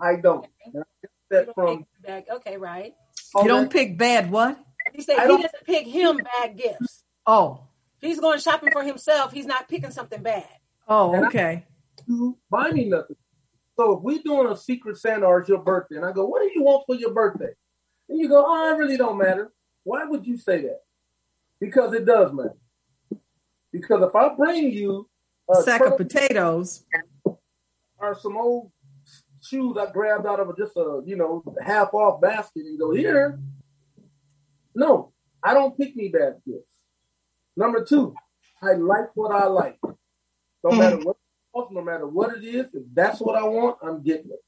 I 0.00 0.16
don't. 0.16 0.46
And 0.72 0.82
I 0.82 1.08
that 1.30 1.40
You 1.40 1.44
don't 1.46 1.54
from 1.54 1.78
pick 1.78 2.06
back- 2.06 2.26
Okay, 2.36 2.56
right. 2.56 2.94
You 3.36 3.48
don't 3.48 3.70
pick 3.70 3.96
bad 3.98 4.30
what? 4.30 4.58
He 4.94 5.02
said 5.02 5.16
I 5.18 5.26
he 5.26 5.42
doesn't 5.42 5.64
pick 5.64 5.86
him 5.86 6.18
bad 6.18 6.56
gifts. 6.56 7.04
Oh, 7.26 7.66
he's 8.00 8.20
going 8.20 8.40
shopping 8.40 8.70
for 8.72 8.82
himself, 8.82 9.32
he's 9.32 9.46
not 9.46 9.68
picking 9.68 9.90
something 9.90 10.22
bad. 10.22 10.48
oh, 10.88 11.26
okay. 11.26 11.64
to 12.06 12.36
buy 12.50 12.70
me 12.70 12.86
nothing. 12.88 13.16
So 13.76 13.96
if 13.96 14.02
we're 14.02 14.22
doing 14.22 14.48
a 14.48 14.56
secret 14.56 14.98
Santa 14.98 15.26
or 15.26 15.40
it's 15.40 15.48
your 15.48 15.62
birthday, 15.62 15.96
and 15.96 16.04
I 16.04 16.12
go, 16.12 16.26
what 16.26 16.42
do 16.42 16.50
you 16.54 16.62
want 16.62 16.84
for 16.86 16.94
your 16.94 17.12
birthday? 17.12 17.52
And 18.08 18.18
you 18.18 18.28
go, 18.28 18.44
oh, 18.46 18.74
it 18.74 18.76
really 18.76 18.96
don't 18.96 19.16
matter. 19.16 19.50
Why 19.84 20.04
would 20.04 20.26
you 20.26 20.36
say 20.36 20.62
that? 20.62 20.80
Because 21.58 21.94
it 21.94 22.04
does 22.04 22.32
matter. 22.32 22.56
Because 23.72 24.02
if 24.02 24.14
I 24.14 24.34
bring 24.34 24.70
you 24.70 25.08
a 25.48 25.62
Sack 25.62 25.84
of 25.84 25.96
potatoes. 25.96 26.84
or 27.98 28.18
some 28.20 28.36
old 28.36 28.70
shoes 29.42 29.76
I 29.78 29.90
grabbed 29.90 30.26
out 30.26 30.40
of 30.40 30.50
a, 30.50 30.56
just 30.56 30.76
a 30.76 31.02
you 31.04 31.16
know 31.16 31.42
half 31.60 31.92
off 31.94 32.20
basket 32.20 32.64
and 32.66 32.78
go 32.78 32.92
here, 32.92 33.38
no, 34.74 35.12
I 35.42 35.54
don't 35.54 35.76
pick 35.76 35.96
me 35.96 36.08
bad 36.08 36.36
gifts. 36.46 36.78
Number 37.56 37.84
two, 37.84 38.14
I 38.62 38.74
like 38.74 39.14
what 39.14 39.32
I 39.32 39.46
like. 39.46 39.78
No 40.64 40.70
hmm. 40.70 40.78
matter 40.78 40.98
what, 41.52 41.72
no 41.72 41.82
matter 41.82 42.06
what 42.06 42.36
it 42.36 42.44
is, 42.44 42.66
if 42.72 42.82
that's 42.94 43.20
what 43.20 43.36
I 43.36 43.44
want, 43.44 43.78
I'm 43.82 44.02
getting 44.02 44.30
it. 44.30 44.42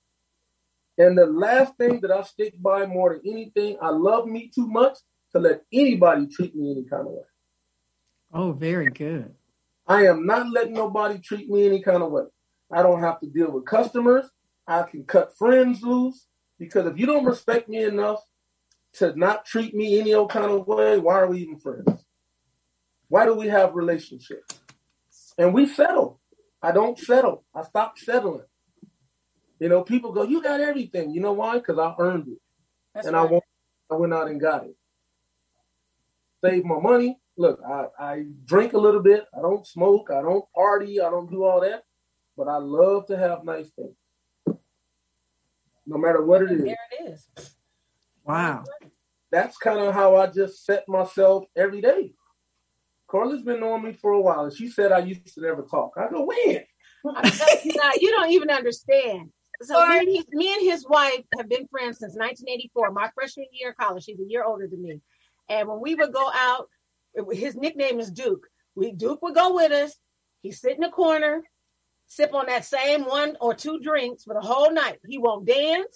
And 0.96 1.18
the 1.18 1.26
last 1.26 1.76
thing 1.76 2.00
that 2.00 2.10
I 2.10 2.22
stick 2.22 2.54
by 2.60 2.86
more 2.86 3.14
than 3.14 3.30
anything, 3.30 3.76
I 3.82 3.90
love 3.90 4.26
me 4.26 4.50
too 4.54 4.66
much 4.68 4.96
to 5.32 5.40
let 5.40 5.62
anybody 5.72 6.28
treat 6.28 6.54
me 6.54 6.70
any 6.70 6.84
kind 6.84 7.06
of 7.06 7.12
way. 7.12 7.22
Oh, 8.32 8.52
very 8.52 8.90
good. 8.90 9.34
I 9.86 10.06
am 10.06 10.24
not 10.24 10.50
letting 10.50 10.72
nobody 10.72 11.18
treat 11.18 11.48
me 11.48 11.66
any 11.66 11.82
kind 11.82 12.02
of 12.02 12.10
way. 12.10 12.24
I 12.70 12.82
don't 12.82 13.00
have 13.00 13.20
to 13.20 13.26
deal 13.26 13.50
with 13.50 13.66
customers. 13.66 14.26
I 14.66 14.82
can 14.82 15.04
cut 15.04 15.36
friends 15.36 15.82
loose 15.82 16.26
because 16.58 16.86
if 16.86 16.98
you 16.98 17.06
don't 17.06 17.24
respect 17.24 17.68
me 17.68 17.84
enough 17.84 18.20
to 18.94 19.18
not 19.18 19.44
treat 19.44 19.74
me 19.74 20.00
any 20.00 20.14
old 20.14 20.30
kind 20.30 20.50
of 20.50 20.66
way, 20.66 20.98
why 20.98 21.14
are 21.14 21.26
we 21.26 21.40
even 21.40 21.58
friends? 21.58 22.04
Why 23.08 23.26
do 23.26 23.34
we 23.34 23.48
have 23.48 23.74
relationships? 23.74 24.60
And 25.38 25.52
we 25.52 25.66
settle. 25.66 26.20
I 26.62 26.72
don't 26.72 26.98
settle. 26.98 27.44
I 27.54 27.62
stop 27.62 27.98
settling. 27.98 28.46
You 29.60 29.68
know, 29.68 29.82
people 29.82 30.12
go, 30.12 30.22
"You 30.22 30.42
got 30.42 30.60
everything." 30.60 31.10
You 31.10 31.20
know 31.20 31.32
why? 31.32 31.58
Because 31.58 31.78
I 31.78 31.94
earned 31.98 32.28
it, 32.28 32.38
That's 32.94 33.06
and 33.06 33.16
I 33.16 33.22
right. 33.22 33.30
won't. 33.30 33.44
I 33.90 33.94
went 33.94 34.14
out 34.14 34.28
and 34.28 34.40
got 34.40 34.64
it. 34.64 34.76
Save 36.42 36.64
my 36.64 36.78
money. 36.80 37.18
Look, 37.36 37.60
I, 37.66 37.86
I 37.98 38.24
drink 38.44 38.72
a 38.72 38.78
little 38.78 39.02
bit. 39.02 39.26
I 39.36 39.40
don't 39.42 39.66
smoke. 39.66 40.10
I 40.10 40.22
don't 40.22 40.44
party. 40.54 41.00
I 41.00 41.10
don't 41.10 41.30
do 41.30 41.44
all 41.44 41.60
that. 41.60 41.84
But 42.36 42.48
I 42.48 42.56
love 42.56 43.06
to 43.06 43.16
have 43.16 43.44
nice 43.44 43.70
things. 43.70 43.96
No 45.86 45.98
matter 45.98 46.24
what 46.24 46.42
it 46.42 46.52
is. 46.52 46.64
There 46.64 46.76
it 47.00 47.12
is. 47.12 47.28
Wow. 48.24 48.64
That's 49.34 49.56
kind 49.56 49.80
of 49.80 49.92
how 49.92 50.14
I 50.14 50.28
just 50.28 50.64
set 50.64 50.84
myself 50.88 51.46
every 51.56 51.80
day. 51.80 52.12
Carla's 53.10 53.42
been 53.42 53.58
knowing 53.58 53.82
me 53.82 53.92
for 53.92 54.12
a 54.12 54.20
while, 54.20 54.44
and 54.44 54.56
she 54.56 54.68
said 54.68 54.92
I 54.92 55.00
used 55.00 55.26
to 55.34 55.40
never 55.40 55.62
talk. 55.62 55.94
I 55.96 56.08
go, 56.08 56.22
when? 56.24 56.60
I'm 57.16 57.32
you, 57.64 57.72
you 57.98 58.10
don't 58.12 58.30
even 58.30 58.48
understand. 58.48 59.30
So 59.62 59.84
me 59.88 59.98
and, 59.98 60.08
he, 60.08 60.24
me 60.30 60.52
and 60.54 60.62
his 60.62 60.86
wife 60.88 61.24
have 61.36 61.48
been 61.48 61.66
friends 61.66 61.98
since 61.98 62.12
1984. 62.14 62.92
My 62.92 63.10
freshman 63.12 63.46
year 63.50 63.70
of 63.70 63.76
college. 63.76 64.04
She's 64.04 64.20
a 64.20 64.24
year 64.24 64.44
older 64.44 64.68
than 64.68 64.80
me. 64.80 65.00
And 65.48 65.66
when 65.68 65.80
we 65.80 65.96
would 65.96 66.12
go 66.12 66.30
out, 66.32 66.68
it- 67.14 67.36
his 67.36 67.56
nickname 67.56 67.98
is 67.98 68.12
Duke. 68.12 68.46
We 68.76 68.92
Duke 68.92 69.20
would 69.22 69.34
go 69.34 69.52
with 69.56 69.72
us. 69.72 69.96
He'd 70.42 70.52
sit 70.52 70.76
in 70.76 70.80
the 70.80 70.90
corner, 70.90 71.42
sip 72.06 72.32
on 72.34 72.46
that 72.46 72.66
same 72.66 73.04
one 73.04 73.36
or 73.40 73.52
two 73.52 73.80
drinks 73.80 74.22
for 74.22 74.34
the 74.34 74.40
whole 74.40 74.72
night. 74.72 75.00
He 75.08 75.18
won't 75.18 75.44
dance. 75.44 75.92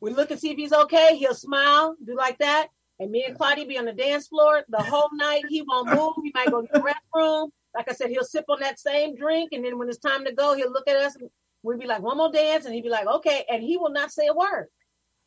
We 0.00 0.10
look 0.12 0.30
and 0.30 0.38
see 0.38 0.50
if 0.50 0.56
he's 0.56 0.72
okay. 0.72 1.16
He'll 1.16 1.34
smile, 1.34 1.96
do 2.04 2.16
like 2.16 2.38
that. 2.38 2.68
And 3.00 3.10
me 3.10 3.24
and 3.24 3.36
Claudia 3.36 3.66
be 3.66 3.78
on 3.78 3.84
the 3.84 3.92
dance 3.92 4.28
floor 4.28 4.64
the 4.68 4.82
whole 4.82 5.10
night. 5.12 5.44
He 5.48 5.62
won't 5.62 5.94
move. 5.94 6.14
He 6.22 6.32
might 6.34 6.50
go 6.50 6.62
to 6.62 6.68
the 6.72 6.80
restroom. 6.80 7.50
Like 7.74 7.90
I 7.90 7.94
said, 7.94 8.10
he'll 8.10 8.24
sip 8.24 8.44
on 8.48 8.60
that 8.60 8.80
same 8.80 9.14
drink. 9.14 9.50
And 9.52 9.64
then 9.64 9.78
when 9.78 9.88
it's 9.88 9.98
time 9.98 10.24
to 10.24 10.32
go, 10.32 10.56
he'll 10.56 10.72
look 10.72 10.88
at 10.88 10.96
us 10.96 11.14
and 11.16 11.30
we'd 11.62 11.78
be 11.78 11.86
like, 11.86 12.02
one 12.02 12.16
more 12.16 12.32
dance. 12.32 12.64
And 12.64 12.74
he'd 12.74 12.82
be 12.82 12.88
like, 12.88 13.06
okay. 13.06 13.44
And 13.48 13.62
he 13.62 13.76
will 13.76 13.90
not 13.90 14.10
say 14.10 14.26
a 14.26 14.34
word. 14.34 14.66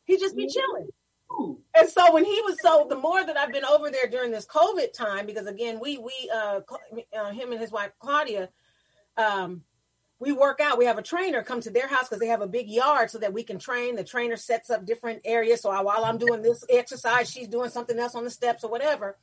He 0.04 0.18
just 0.18 0.36
be 0.36 0.46
chilling. 0.46 0.88
And 1.74 1.88
so 1.88 2.12
when 2.12 2.24
he 2.24 2.40
was 2.42 2.56
so 2.62 2.86
the 2.88 2.96
more 2.96 3.24
that 3.24 3.38
I've 3.38 3.52
been 3.52 3.64
over 3.64 3.90
there 3.90 4.06
during 4.06 4.30
this 4.30 4.46
COVID 4.46 4.92
time, 4.92 5.24
because 5.24 5.46
again, 5.46 5.80
we 5.80 5.96
we 5.96 6.12
uh, 6.34 6.60
uh 7.16 7.30
him 7.30 7.52
and 7.52 7.60
his 7.60 7.72
wife 7.72 7.92
Claudia, 7.98 8.50
um, 9.16 9.62
we 10.22 10.30
work 10.30 10.60
out. 10.60 10.78
We 10.78 10.84
have 10.84 10.98
a 10.98 11.02
trainer 11.02 11.42
come 11.42 11.60
to 11.62 11.70
their 11.70 11.88
house 11.88 12.08
because 12.08 12.20
they 12.20 12.28
have 12.28 12.42
a 12.42 12.46
big 12.46 12.68
yard 12.68 13.10
so 13.10 13.18
that 13.18 13.32
we 13.32 13.42
can 13.42 13.58
train. 13.58 13.96
The 13.96 14.04
trainer 14.04 14.36
sets 14.36 14.70
up 14.70 14.86
different 14.86 15.22
areas. 15.24 15.60
So 15.60 15.70
I, 15.70 15.82
while 15.82 16.04
I'm 16.04 16.16
doing 16.16 16.42
this 16.42 16.64
exercise, 16.70 17.28
she's 17.28 17.48
doing 17.48 17.70
something 17.70 17.98
else 17.98 18.14
on 18.14 18.22
the 18.22 18.30
steps 18.30 18.62
or 18.62 18.70
whatever. 18.70 19.16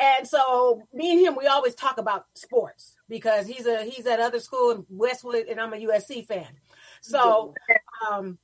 And 0.00 0.26
so 0.26 0.82
me 0.92 1.12
and 1.12 1.20
him, 1.20 1.36
we 1.38 1.46
always 1.46 1.76
talk 1.76 1.98
about 1.98 2.26
sports 2.34 2.96
because 3.08 3.46
he's 3.46 3.66
a 3.66 3.84
he's 3.84 4.06
at 4.06 4.20
other 4.20 4.40
school 4.40 4.70
in 4.72 4.86
Westwood, 4.88 5.46
and 5.46 5.60
I'm 5.60 5.74
a 5.74 5.76
USC 5.76 6.26
fan. 6.26 6.48
So 7.02 7.54
um, 8.10 8.38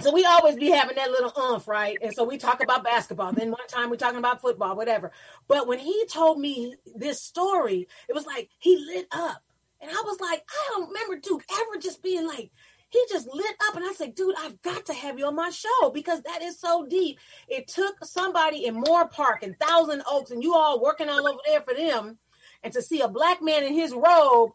so 0.00 0.12
we 0.12 0.24
always 0.24 0.56
be 0.56 0.70
having 0.70 0.96
that 0.96 1.10
little 1.10 1.32
umph, 1.36 1.68
right? 1.68 1.96
And 2.02 2.12
so 2.14 2.24
we 2.24 2.36
talk 2.36 2.62
about 2.62 2.84
basketball. 2.84 3.32
Then 3.32 3.50
one 3.50 3.66
time 3.68 3.90
we're 3.90 3.96
talking 3.96 4.18
about 4.18 4.40
football, 4.40 4.76
whatever. 4.76 5.12
But 5.48 5.66
when 5.66 5.78
he 5.78 6.06
told 6.06 6.38
me 6.38 6.76
this 6.94 7.22
story, 7.22 7.88
it 8.08 8.14
was 8.14 8.26
like 8.26 8.50
he 8.58 8.76
lit 8.76 9.06
up. 9.12 9.43
And 9.84 9.92
I 9.92 10.02
was 10.06 10.18
like, 10.18 10.42
I 10.48 10.70
don't 10.70 10.88
remember 10.88 11.16
Duke 11.16 11.44
ever 11.52 11.78
just 11.78 12.02
being 12.02 12.26
like, 12.26 12.50
he 12.88 13.04
just 13.10 13.28
lit 13.30 13.54
up. 13.68 13.76
And 13.76 13.84
I 13.84 13.92
said, 13.92 14.14
dude, 14.14 14.34
I've 14.38 14.60
got 14.62 14.86
to 14.86 14.94
have 14.94 15.18
you 15.18 15.26
on 15.26 15.34
my 15.34 15.50
show 15.50 15.90
because 15.92 16.22
that 16.22 16.40
is 16.40 16.58
so 16.58 16.86
deep. 16.86 17.18
It 17.48 17.68
took 17.68 18.02
somebody 18.02 18.64
in 18.64 18.82
Moorpark 18.82 19.42
and 19.42 19.58
Thousand 19.58 20.02
Oaks 20.10 20.30
and 20.30 20.42
you 20.42 20.54
all 20.54 20.80
working 20.80 21.10
all 21.10 21.28
over 21.28 21.40
there 21.44 21.60
for 21.60 21.74
them. 21.74 22.18
And 22.62 22.72
to 22.72 22.80
see 22.80 23.02
a 23.02 23.08
black 23.08 23.42
man 23.42 23.62
in 23.62 23.74
his 23.74 23.92
robe 23.92 24.52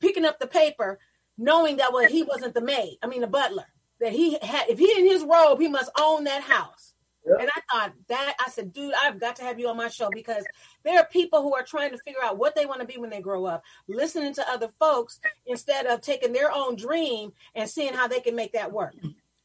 picking 0.00 0.24
up 0.24 0.40
the 0.40 0.48
paper, 0.48 0.98
knowing 1.38 1.76
that 1.76 1.92
well, 1.92 2.08
he 2.08 2.24
wasn't 2.24 2.54
the 2.54 2.60
maid, 2.60 2.98
I 3.02 3.06
mean 3.06 3.20
the 3.20 3.28
butler. 3.28 3.66
That 4.00 4.12
he 4.12 4.36
had 4.42 4.68
if 4.68 4.80
he 4.80 4.90
in 4.98 5.06
his 5.06 5.22
robe, 5.22 5.60
he 5.60 5.68
must 5.68 5.90
own 5.96 6.24
that 6.24 6.42
house. 6.42 6.91
Yep. 7.26 7.36
And 7.40 7.50
I 7.54 7.60
thought 7.70 7.92
that 8.08 8.34
I 8.44 8.50
said, 8.50 8.72
dude, 8.72 8.94
I've 9.00 9.20
got 9.20 9.36
to 9.36 9.42
have 9.44 9.60
you 9.60 9.68
on 9.68 9.76
my 9.76 9.88
show 9.88 10.10
because 10.12 10.44
there 10.84 10.98
are 10.98 11.06
people 11.06 11.42
who 11.42 11.54
are 11.54 11.62
trying 11.62 11.90
to 11.92 11.98
figure 11.98 12.22
out 12.22 12.36
what 12.36 12.54
they 12.56 12.66
want 12.66 12.80
to 12.80 12.86
be 12.86 12.98
when 12.98 13.10
they 13.10 13.20
grow 13.20 13.44
up, 13.44 13.62
listening 13.88 14.34
to 14.34 14.50
other 14.50 14.70
folks 14.80 15.20
instead 15.46 15.86
of 15.86 16.00
taking 16.00 16.32
their 16.32 16.50
own 16.52 16.74
dream 16.74 17.32
and 17.54 17.68
seeing 17.70 17.94
how 17.94 18.08
they 18.08 18.20
can 18.20 18.34
make 18.34 18.52
that 18.52 18.72
work. 18.72 18.94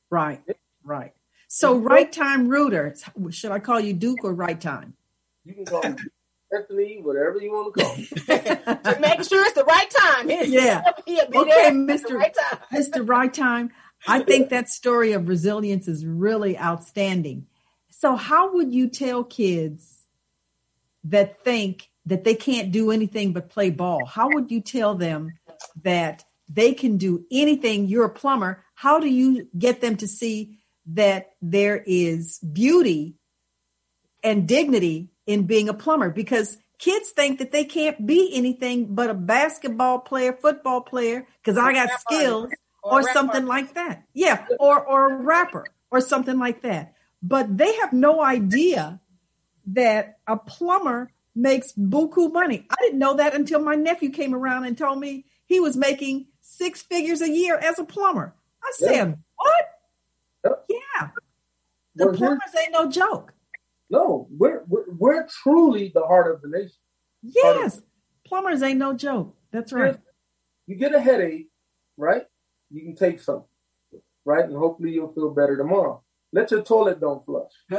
Right. 0.10 0.42
Right. 0.84 1.14
So 1.48 1.78
right 1.78 2.12
time 2.12 2.48
rooter. 2.48 2.96
Should 3.30 3.52
I 3.52 3.60
call 3.60 3.80
you 3.80 3.94
Duke 3.94 4.24
or 4.24 4.34
right 4.34 4.60
time? 4.60 4.94
you 5.46 5.54
can 5.54 5.66
call 5.66 5.82
me 5.82 5.96
Anthony, 6.52 7.00
whatever 7.02 7.42
you 7.42 7.52
want 7.52 7.74
to 7.76 7.84
call 7.84 7.96
me. 7.98 8.06
to 8.06 8.98
make 9.02 9.24
sure 9.24 9.44
it's 9.46 9.54
the 9.54 9.66
right 9.66 9.90
time. 9.90 10.30
Yeah. 10.48 10.82
Be 11.06 11.22
Okay, 11.22 11.50
there 11.50 11.68
at 11.68 11.74
the 11.74 11.78
Mr. 11.78 12.14
right 12.14 12.34
time. 12.34 12.60
Mr. 12.74 13.08
Right 13.08 13.34
Time. 13.34 13.72
I 14.08 14.22
think 14.22 14.50
that 14.50 14.70
story 14.70 15.14
of 15.14 15.28
resilience 15.28 15.88
is 15.88 16.06
really 16.06 16.58
outstanding. 16.58 17.48
So, 18.00 18.16
how 18.16 18.54
would 18.54 18.76
you 18.76 18.90
tell 18.90 19.24
kids 19.24 20.04
that 21.06 21.44
think 21.44 21.90
that 22.06 22.24
they 22.24 22.36
can't 22.36 22.72
do 22.72 22.92
anything 22.92 23.34
but 23.34 23.50
play 23.50 23.72
ball? 23.72 24.06
How 24.06 24.30
would 24.30 24.52
you 24.52 24.62
tell 24.62 24.94
them 24.94 25.40
that 25.84 26.24
they 26.48 26.74
can 26.74 26.98
do 26.98 27.26
anything? 27.32 27.88
You're 27.88 28.06
a 28.06 28.10
plumber. 28.10 28.64
How 28.76 29.00
do 29.00 29.08
you 29.08 29.48
get 29.58 29.82
them 29.82 29.98
to 29.98 30.08
see 30.08 30.60
that 30.94 31.32
there 31.42 31.84
is 31.88 32.38
beauty 32.38 33.16
and 34.24 34.48
dignity 34.48 35.10
in 35.26 35.48
being 35.48 35.68
a 35.68 35.74
plumber? 35.74 36.12
Because 36.12 36.60
kids 36.78 37.10
think 37.10 37.40
that 37.40 37.52
they 37.52 37.66
can't 37.66 38.06
be 38.06 38.30
anything 38.32 38.94
but 38.94 39.10
a 39.10 39.16
basketball 39.16 40.02
player, 40.02 40.34
football 40.34 40.82
player, 40.82 41.26
because 41.42 41.58
I 41.58 41.74
got 41.74 42.00
skills 42.02 42.52
or, 42.84 43.00
or 43.00 43.12
something 43.12 43.48
like 43.48 43.74
that. 43.74 44.04
Yeah, 44.14 44.46
or 44.60 44.86
or 44.86 45.14
a 45.14 45.18
rapper 45.18 45.66
or 45.90 46.00
something 46.00 46.38
like 46.38 46.62
that. 46.62 46.94
But 47.28 47.58
they 47.58 47.76
have 47.78 47.92
no 47.92 48.24
idea 48.24 49.02
that 49.74 50.20
a 50.28 50.38
plumber 50.38 51.12
makes 51.36 51.74
buku 51.74 52.32
money. 52.32 52.66
I 52.70 52.76
didn't 52.80 53.00
know 53.00 53.16
that 53.16 53.36
until 53.36 53.62
my 53.62 53.76
nephew 53.76 54.12
came 54.12 54.34
around 54.34 54.64
and 54.64 54.78
told 54.78 55.00
me 55.00 55.26
he 55.46 55.60
was 55.60 55.76
making 55.76 56.28
six 56.40 56.82
figures 56.82 57.22
a 57.22 57.30
year 57.30 57.58
as 57.58 57.80
a 57.80 57.84
plumber. 57.84 58.34
I 58.64 58.72
said, 58.76 58.92
yeah. 58.92 59.14
"What? 59.36 60.64
Yeah, 60.70 61.10
the 61.96 62.06
well, 62.06 62.16
plumbers 62.16 62.56
ain't 62.62 62.72
no 62.72 62.90
joke." 62.90 63.34
No, 63.90 64.28
we're, 64.32 64.64
we're, 64.68 64.90
we're 64.98 65.28
truly 65.28 65.92
the 65.94 66.04
heart 66.04 66.34
of 66.34 66.42
the 66.42 66.48
nation. 66.48 66.78
Yes, 67.24 67.82
plumbers 68.26 68.64
ain't 68.64 68.80
no 68.80 68.94
joke. 68.94 69.36
That's 69.52 69.74
right. 69.74 69.98
You 70.66 70.76
get 70.76 70.96
a 70.96 71.00
headache, 71.02 71.50
right? 71.98 72.24
You 72.72 72.84
can 72.84 72.96
take 72.96 73.20
some, 73.20 73.44
right, 74.24 74.46
and 74.46 74.56
hopefully 74.56 74.92
you'll 74.92 75.14
feel 75.14 75.32
better 75.32 75.58
tomorrow. 75.58 76.04
Let 76.34 76.52
your 76.52 76.62
toilet 76.62 77.00
don't 77.00 77.26
flush. 77.26 77.52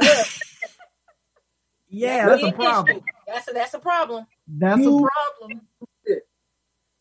yeah, 1.89 2.27
that's, 2.27 2.41
that's 2.41 2.53
a 2.53 2.55
problem. 2.55 3.01
That's 3.27 3.47
a, 3.47 3.53
that's 3.53 3.73
a 3.73 3.79
problem. 3.79 4.25
That's 4.47 4.81
you, 4.81 5.05
a 5.05 5.09
problem. 5.09 5.61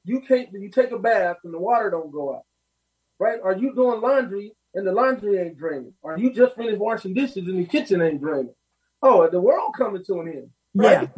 You 0.05 0.21
can't. 0.21 0.49
You 0.53 0.71
take 0.71 0.91
a 0.93 0.99
bath 0.99 1.37
and 1.45 1.53
the 1.53 1.59
water 1.59 1.91
don't 1.91 2.11
go 2.11 2.35
out, 2.37 2.45
right? 3.19 3.39
Are 3.43 3.57
you 3.57 3.75
doing 3.75 4.01
laundry 4.01 4.53
and 4.75 4.87
the 4.87 4.93
laundry 4.93 5.39
ain't 5.39 5.59
draining? 5.59 5.95
Are 6.03 6.19
you 6.19 6.33
just 6.33 6.57
finished 6.57 6.79
washing 6.79 7.15
dishes 7.15 7.47
and 7.49 7.59
the 7.59 7.65
kitchen 7.65 8.01
ain't 8.01 8.21
draining? 8.21 8.55
Oh, 9.03 9.29
the 9.29 9.41
world 9.41 9.75
coming 9.77 10.05
to 10.05 10.21
an 10.21 10.29
end. 10.29 10.51
Right? 10.75 11.09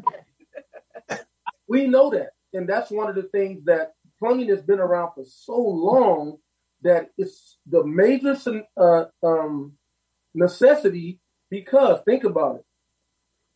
Yeah. 1.09 1.18
we 1.68 1.87
know 1.87 2.11
that. 2.11 2.31
And 2.53 2.68
that's 2.68 2.91
one 2.91 3.09
of 3.09 3.14
the 3.14 3.24
things 3.24 3.64
that 3.64 3.93
plumbing 4.18 4.49
has 4.49 4.62
been 4.62 4.81
around 4.81 5.12
for 5.14 5.24
so 5.24 5.57
long 5.57 6.39
that 6.83 7.11
it's 7.16 7.59
the 7.66 7.85
major 7.85 8.37
uh, 8.76 9.05
um, 9.22 9.74
necessity 10.35 11.20
because 11.51 12.01
think 12.05 12.24
about 12.24 12.57
it. 12.57 12.64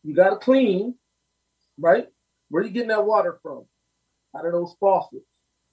You 0.03 0.15
got 0.15 0.29
to 0.29 0.35
clean, 0.37 0.95
right? 1.79 2.07
Where 2.49 2.63
are 2.63 2.65
you 2.65 2.71
getting 2.71 2.89
that 2.89 3.05
water 3.05 3.39
from? 3.41 3.65
Out 4.37 4.45
of 4.45 4.51
those 4.51 4.75
faucets. 4.79 5.25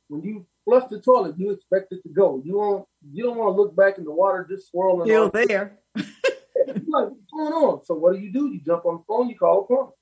When 0.09 0.23
you 0.23 0.47
flush 0.65 0.85
the 0.91 1.01
toilet, 1.01 1.39
you 1.39 1.51
expect 1.51 1.93
it 1.93 2.03
to 2.03 2.09
go. 2.09 2.41
You 2.45 2.53
don't. 2.53 2.87
You 3.13 3.25
don't 3.25 3.37
want 3.37 3.55
to 3.55 3.61
look 3.61 3.77
back 3.77 3.99
and 3.99 4.07
the 4.07 4.13
water 4.13 4.47
just 4.49 4.71
swirling. 4.71 5.07
Still 5.07 5.31
there. 5.31 5.79
like, 5.97 6.07
what's 6.87 7.33
going 7.33 7.53
on? 7.53 7.85
So 7.85 7.95
what 7.95 8.15
do 8.15 8.21
you 8.21 8.33
do? 8.33 8.53
You 8.53 8.61
jump 8.65 8.87
on 8.87 8.99
the 8.99 9.05
phone, 9.09 9.29
you 9.29 9.37
call 9.37 9.63
a 9.63 9.67
plumber, 9.67 9.93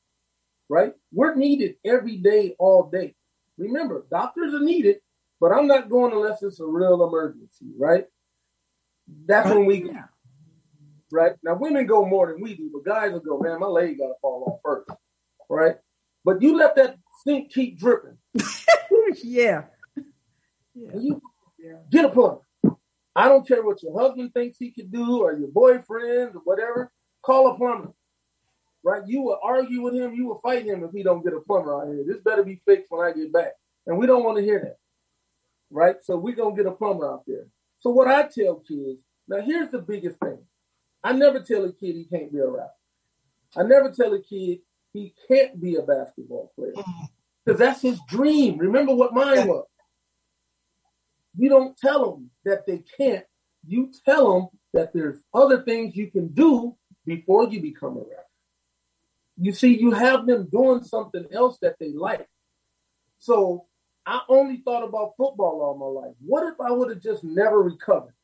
right? 0.68 0.92
We're 1.12 1.34
needed 1.34 1.76
every 1.84 2.16
day, 2.16 2.55
all 2.59 2.90
day. 2.90 3.14
Remember, 3.57 4.05
doctors 4.11 4.55
are 4.55 4.61
needed, 4.61 4.96
but 5.40 5.53
I'm 5.53 5.66
not 5.66 5.90
going 5.90 6.12
unless 6.12 6.42
it's 6.42 6.61
a 6.61 6.66
real 6.66 7.07
emergency, 7.07 7.66
right? 7.78 8.07
That's 9.26 9.48
when 9.48 9.66
we 9.66 9.80
go. 9.80 9.94
Right? 11.12 11.32
Now 11.42 11.54
women 11.54 11.86
go 11.86 12.04
more 12.04 12.32
than 12.32 12.40
we 12.40 12.54
do, 12.54 12.70
but 12.72 12.84
guys 12.84 13.12
will 13.12 13.20
go, 13.20 13.38
man, 13.38 13.61
my 13.61 13.66
leg 13.66 13.98
gotta 13.98 14.14
fall 14.20 14.44
off 14.46 14.61
first. 14.64 14.90
Right? 15.48 15.76
But 16.24 16.42
you 16.42 16.56
let 16.56 16.76
that 16.76 16.96
sink 17.24 17.52
keep 17.52 17.78
dripping. 17.78 18.16
yeah. 19.22 19.64
yeah. 20.74 20.90
You 20.94 21.20
yeah. 21.58 21.78
get 21.90 22.04
a 22.04 22.08
plumber. 22.08 22.40
I 23.16 23.28
don't 23.28 23.46
care 23.46 23.64
what 23.64 23.82
your 23.82 23.98
husband 23.98 24.32
thinks 24.32 24.58
he 24.58 24.70
could 24.70 24.92
do 24.92 25.22
or 25.22 25.36
your 25.36 25.48
boyfriend 25.48 26.36
or 26.36 26.42
whatever. 26.44 26.92
Call 27.22 27.48
a 27.48 27.56
plumber. 27.56 27.92
Right? 28.82 29.02
You 29.06 29.22
will 29.22 29.38
argue 29.42 29.82
with 29.82 29.94
him. 29.94 30.14
You 30.14 30.26
will 30.26 30.40
fight 30.40 30.64
him 30.64 30.84
if 30.84 30.92
he 30.92 31.02
don't 31.02 31.24
get 31.24 31.34
a 31.34 31.40
plumber 31.40 31.74
out 31.74 31.88
here. 31.88 32.04
This 32.06 32.22
better 32.22 32.44
be 32.44 32.62
fixed 32.66 32.90
when 32.90 33.06
I 33.06 33.12
get 33.12 33.32
back. 33.32 33.52
And 33.86 33.98
we 33.98 34.06
don't 34.06 34.24
want 34.24 34.38
to 34.38 34.44
hear 34.44 34.61
that. 34.61 34.76
Right? 35.70 35.96
So 36.02 36.16
we're 36.16 36.36
going 36.36 36.56
to 36.56 36.62
get 36.62 36.70
a 36.70 36.74
plumber 36.74 37.11
out 37.11 37.24
there. 37.26 37.46
So 37.80 37.90
what 37.90 38.08
I 38.08 38.22
tell 38.22 38.56
kids, 38.66 39.00
now 39.28 39.40
here's 39.40 39.70
the 39.70 39.80
biggest 39.80 40.18
thing. 40.18 40.38
I 41.03 41.12
never 41.12 41.40
tell 41.40 41.64
a 41.64 41.72
kid 41.72 41.96
he 41.96 42.05
can't 42.05 42.32
be 42.32 42.38
a 42.38 42.46
rapper. 42.46 42.72
I 43.57 43.62
never 43.62 43.90
tell 43.90 44.12
a 44.14 44.22
kid 44.22 44.61
he 44.92 45.14
can't 45.28 45.61
be 45.61 45.76
a 45.76 45.82
basketball 45.82 46.53
player. 46.55 46.72
Because 46.74 46.86
mm-hmm. 47.46 47.57
that's 47.57 47.82
his 47.82 48.01
dream. 48.09 48.59
Remember 48.59 48.94
what 48.94 49.14
mine 49.14 49.48
was. 49.48 49.66
You 51.36 51.48
don't 51.48 51.76
tell 51.76 52.12
them 52.12 52.30
that 52.44 52.66
they 52.66 52.84
can't. 52.98 53.24
You 53.66 53.92
tell 54.05 54.34
them 54.34 54.48
that 54.72 54.92
there's 54.92 55.18
other 55.32 55.62
things 55.62 55.96
you 55.96 56.11
can 56.11 56.28
do 56.28 56.76
before 57.07 57.48
you 57.48 57.61
become 57.61 57.96
a 57.96 58.01
rapper. 58.01 58.26
You 59.40 59.53
see, 59.53 59.78
you 59.80 59.92
have 59.92 60.26
them 60.26 60.48
doing 60.51 60.82
something 60.82 61.26
else 61.32 61.59
that 61.62 61.76
they 61.78 61.92
like. 61.92 62.28
So 63.18 63.66
I 64.07 64.20
only 64.28 64.59
thought 64.59 64.84
about 64.84 65.14
football 65.16 65.62
all 65.62 65.78
my 65.78 66.01
life. 66.07 66.14
What 66.20 66.46
if 66.46 66.61
I 66.61 66.70
would 66.70 66.90
have 66.90 67.01
just 67.01 67.22
never 67.22 67.62
recovered? 67.62 68.14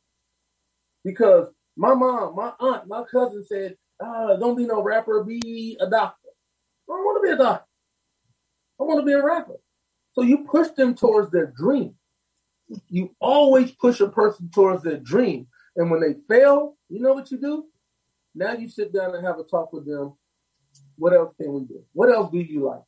Because 1.04 1.48
my 1.76 1.94
mom, 1.94 2.36
my 2.36 2.52
aunt, 2.60 2.88
my 2.88 3.04
cousin 3.10 3.44
said, 3.44 3.76
ah, 4.02 4.36
don't 4.36 4.56
be 4.56 4.66
no 4.66 4.82
rapper, 4.82 5.24
be 5.24 5.76
a 5.80 5.88
doctor. 5.88 6.28
I 6.88 6.92
don't 6.92 7.04
want 7.04 7.22
to 7.24 7.28
be 7.28 7.34
a 7.34 7.38
doctor. 7.38 7.66
I 8.80 8.84
want 8.84 9.00
to 9.00 9.06
be 9.06 9.12
a 9.12 9.22
rapper. 9.24 9.56
So 10.12 10.22
you 10.22 10.44
push 10.44 10.68
them 10.70 10.94
towards 10.94 11.30
their 11.32 11.46
dream 11.46 11.94
you 12.88 13.14
always 13.20 13.72
push 13.72 14.00
a 14.00 14.08
person 14.08 14.50
towards 14.52 14.82
their 14.82 14.98
dream. 14.98 15.46
And 15.76 15.90
when 15.90 16.00
they 16.00 16.14
fail, 16.28 16.76
you 16.88 17.00
know 17.00 17.12
what 17.12 17.30
you 17.30 17.38
do? 17.38 17.66
Now 18.34 18.52
you 18.52 18.68
sit 18.68 18.92
down 18.92 19.14
and 19.14 19.26
have 19.26 19.38
a 19.38 19.44
talk 19.44 19.72
with 19.72 19.86
them. 19.86 20.14
What 20.96 21.12
else 21.14 21.34
can 21.40 21.52
we 21.52 21.60
do? 21.64 21.84
What 21.92 22.10
else 22.10 22.30
do 22.30 22.38
you 22.38 22.66
like? 22.66 22.82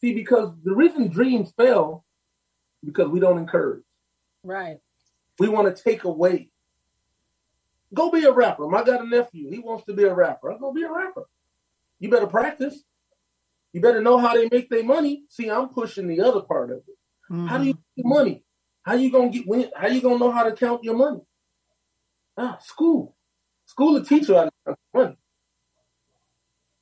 See, 0.00 0.14
because 0.14 0.52
the 0.64 0.74
reason 0.74 1.08
dreams 1.08 1.52
fail 1.56 2.04
because 2.84 3.08
we 3.08 3.20
don't 3.20 3.38
encourage. 3.38 3.84
Right. 4.42 4.78
We 5.38 5.48
want 5.48 5.74
to 5.74 5.82
take 5.82 6.04
away. 6.04 6.49
Go 7.92 8.10
be 8.10 8.24
a 8.24 8.32
rapper. 8.32 8.74
I 8.74 8.84
got 8.84 9.04
a 9.04 9.08
nephew. 9.08 9.50
He 9.50 9.58
wants 9.58 9.84
to 9.86 9.92
be 9.92 10.04
a 10.04 10.14
rapper. 10.14 10.52
I'll 10.52 10.58
go 10.58 10.72
be 10.72 10.82
a 10.82 10.92
rapper. 10.92 11.24
You 11.98 12.08
better 12.08 12.26
practice. 12.26 12.82
You 13.72 13.80
better 13.80 14.00
know 14.00 14.18
how 14.18 14.34
they 14.34 14.48
make 14.50 14.70
their 14.70 14.84
money. 14.84 15.24
See, 15.28 15.50
I'm 15.50 15.68
pushing 15.68 16.08
the 16.08 16.20
other 16.20 16.40
part 16.40 16.70
of 16.70 16.78
it. 16.78 16.98
Mm-hmm. 17.30 17.46
How 17.46 17.58
do 17.58 17.64
you 17.64 17.78
get 17.96 18.06
money? 18.06 18.44
How 18.82 18.94
you 18.94 19.10
gonna 19.10 19.30
get 19.30 19.46
when? 19.46 19.70
How 19.76 19.88
you 19.88 20.00
gonna 20.00 20.18
know 20.18 20.30
how 20.30 20.44
to 20.44 20.52
count 20.52 20.82
your 20.82 20.96
money? 20.96 21.20
Ah, 22.36 22.58
school. 22.60 23.14
School 23.66 23.94
will 23.94 24.04
teach 24.04 24.28
you 24.28 24.36
how 24.36 24.44
to 24.44 24.52
count 24.66 24.78
money. 24.94 25.16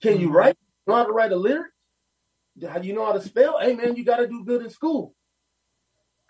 Can 0.01 0.21
you 0.21 0.29
mm-hmm. 0.29 0.37
write? 0.37 0.57
Know 0.87 0.95
how 0.95 1.05
to 1.05 1.13
write 1.13 1.33
a 1.33 1.37
lyric? 1.37 1.73
How 2.67 2.79
do 2.79 2.89
you 2.89 2.95
know 2.95 3.05
how 3.05 3.13
to 3.13 3.21
spell? 3.21 3.59
Hey 3.61 3.75
man, 3.75 3.97
you 3.97 4.05
got 4.05 4.17
to 4.17 4.27
do 4.27 4.45
good 4.45 4.63
in 4.63 4.71
school. 4.71 5.15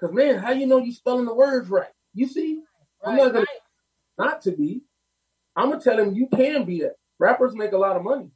Cause 0.00 0.12
man, 0.12 0.38
how 0.38 0.52
you 0.52 0.66
know 0.66 0.78
you 0.78 0.92
spelling 0.92 1.26
the 1.26 1.34
words 1.34 1.68
right? 1.68 1.90
You 2.14 2.26
see, 2.26 2.60
right, 3.04 3.12
I'm 3.12 3.16
not 3.16 3.32
gonna 3.32 3.40
right. 3.40 3.57
Not 4.18 4.42
to 4.42 4.52
be. 4.52 4.82
I'm 5.56 5.70
gonna 5.70 5.82
tell 5.82 5.98
him 5.98 6.14
you 6.14 6.28
can 6.28 6.64
be 6.64 6.80
that. 6.82 6.96
Rappers 7.18 7.54
make 7.54 7.72
a 7.72 7.78
lot 7.78 7.96
of 7.96 8.04
money. 8.04 8.30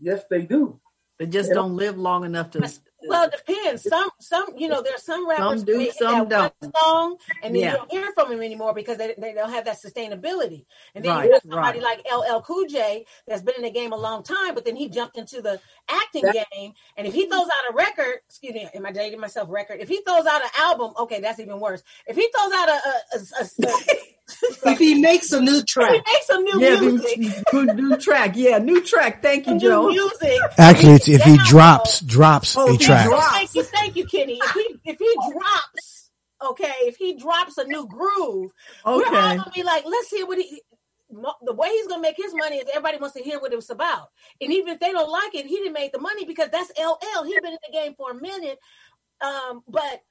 Yes, 0.00 0.24
they 0.30 0.42
do. 0.42 0.80
They 1.20 1.26
just 1.26 1.52
don't 1.52 1.76
live 1.76 1.98
long 1.98 2.24
enough 2.24 2.50
to 2.52 2.66
well, 3.02 3.28
it 3.28 3.44
depends. 3.46 3.82
Some, 3.82 4.08
some, 4.20 4.46
you 4.56 4.68
know, 4.68 4.80
there's 4.80 5.02
some 5.02 5.28
rappers 5.28 5.60
some 5.60 5.64
do, 5.66 5.90
some 5.92 6.28
don't. 6.28 6.54
song, 6.74 7.18
and 7.42 7.54
then 7.54 7.60
yeah. 7.60 7.72
you 7.72 7.76
don't 7.76 7.90
hear 7.90 8.12
from 8.14 8.30
them 8.30 8.40
anymore 8.40 8.72
because 8.72 8.96
they, 8.96 9.14
they 9.18 9.34
don't 9.34 9.50
have 9.50 9.66
that 9.66 9.76
sustainability. 9.82 10.64
And 10.94 11.04
then 11.04 11.14
right, 11.14 11.26
you 11.26 11.32
have 11.32 11.42
somebody 11.42 11.80
right. 11.80 12.02
like 12.06 12.06
LL 12.10 12.40
Cool 12.40 12.66
J 12.68 13.04
that's 13.26 13.42
been 13.42 13.54
in 13.56 13.64
the 13.64 13.70
game 13.70 13.92
a 13.92 13.98
long 13.98 14.22
time, 14.22 14.54
but 14.54 14.64
then 14.64 14.76
he 14.76 14.88
jumped 14.88 15.18
into 15.18 15.42
the 15.42 15.60
acting 15.90 16.22
that, 16.22 16.46
game. 16.52 16.72
And 16.96 17.06
if 17.06 17.12
he 17.12 17.26
throws 17.26 17.44
out 17.46 17.70
a 17.70 17.74
record, 17.74 18.20
excuse 18.26 18.54
me, 18.54 18.70
am 18.74 18.86
I 18.86 18.92
dating 18.92 19.20
myself? 19.20 19.50
Record. 19.50 19.80
If 19.80 19.90
he 19.90 20.00
throws 20.00 20.24
out 20.24 20.42
an 20.42 20.50
album, 20.58 20.92
okay, 21.00 21.20
that's 21.20 21.38
even 21.38 21.60
worse. 21.60 21.82
If 22.06 22.16
he 22.16 22.30
throws 22.34 22.52
out 22.54 22.68
a, 22.70 22.72
a, 22.72 23.18
a, 23.40 23.68
a 23.68 23.96
if 24.42 24.78
he 24.78 25.00
makes 25.00 25.32
a 25.32 25.40
new 25.40 25.62
track, 25.62 25.92
he 25.92 26.12
makes 26.12 26.26
some 26.26 26.42
new 26.42 26.60
yeah, 26.60 26.80
music. 26.80 27.18
New, 27.52 27.64
new, 27.74 27.96
track, 27.96 28.32
yeah, 28.34 28.58
new 28.58 28.82
track. 28.82 29.22
Thank 29.22 29.46
you, 29.46 29.58
Joe. 29.58 29.88
Music. 29.88 30.38
Actually, 30.58 30.94
it's 30.94 31.08
if 31.08 31.22
he 31.22 31.38
drops 31.46 32.00
drops 32.00 32.56
oh, 32.56 32.74
a 32.74 32.78
track. 32.78 33.06
Drops. 33.06 33.32
Thank 33.32 33.54
you, 33.54 33.62
thank 33.64 33.96
you, 33.96 34.06
Kenny. 34.06 34.40
If 34.42 34.50
he 34.52 34.76
if 34.84 34.98
he 34.98 35.16
drops, 35.32 36.10
okay, 36.50 36.74
if 36.82 36.96
he 36.96 37.16
drops 37.16 37.58
a 37.58 37.64
new 37.64 37.86
groove, 37.86 38.50
okay. 38.86 39.10
we're 39.10 39.18
all 39.18 39.36
gonna 39.36 39.52
be 39.54 39.62
like, 39.62 39.84
let's 39.86 40.10
hear 40.10 40.26
what 40.26 40.38
he. 40.38 40.62
The 41.42 41.54
way 41.54 41.68
he's 41.68 41.88
gonna 41.88 42.02
make 42.02 42.16
his 42.16 42.32
money 42.34 42.56
is 42.56 42.68
everybody 42.70 42.98
wants 42.98 43.16
to 43.16 43.22
hear 43.22 43.40
what 43.40 43.52
it 43.52 43.56
was 43.56 43.70
about, 43.70 44.08
and 44.40 44.52
even 44.52 44.68
if 44.68 44.80
they 44.80 44.92
don't 44.92 45.10
like 45.10 45.34
it, 45.34 45.46
he 45.46 45.56
didn't 45.56 45.72
make 45.72 45.92
the 45.92 45.98
money 45.98 46.24
because 46.24 46.50
that's 46.50 46.70
LL. 46.78 47.24
He's 47.24 47.40
been 47.40 47.52
in 47.52 47.58
the 47.66 47.72
game 47.72 47.94
for 47.96 48.12
a 48.12 48.14
minute, 48.14 48.58
um, 49.20 49.62
but 49.66 50.02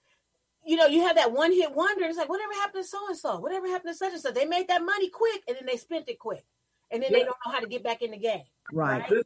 you 0.65 0.75
know, 0.75 0.87
you 0.87 1.01
have 1.01 1.15
that 1.15 1.31
one 1.31 1.51
hit 1.51 1.73
wonder. 1.73 2.05
It's 2.05 2.17
like, 2.17 2.29
whatever 2.29 2.53
happened 2.53 2.83
to 2.83 2.89
so 2.89 3.07
and 3.07 3.17
so? 3.17 3.39
Whatever 3.39 3.67
happened 3.67 3.93
to 3.93 3.97
such 3.97 4.13
and 4.13 4.21
such? 4.21 4.35
They 4.35 4.45
made 4.45 4.67
that 4.67 4.83
money 4.83 5.09
quick 5.09 5.41
and 5.47 5.57
then 5.57 5.65
they 5.65 5.77
spent 5.77 6.09
it 6.09 6.19
quick. 6.19 6.45
And 6.91 7.01
then 7.01 7.11
yeah. 7.11 7.19
they 7.19 7.23
don't 7.25 7.37
know 7.45 7.51
how 7.51 7.59
to 7.59 7.67
get 7.67 7.83
back 7.83 8.01
in 8.01 8.11
the 8.11 8.17
game. 8.17 8.43
Right. 8.71 9.09
right? 9.09 9.23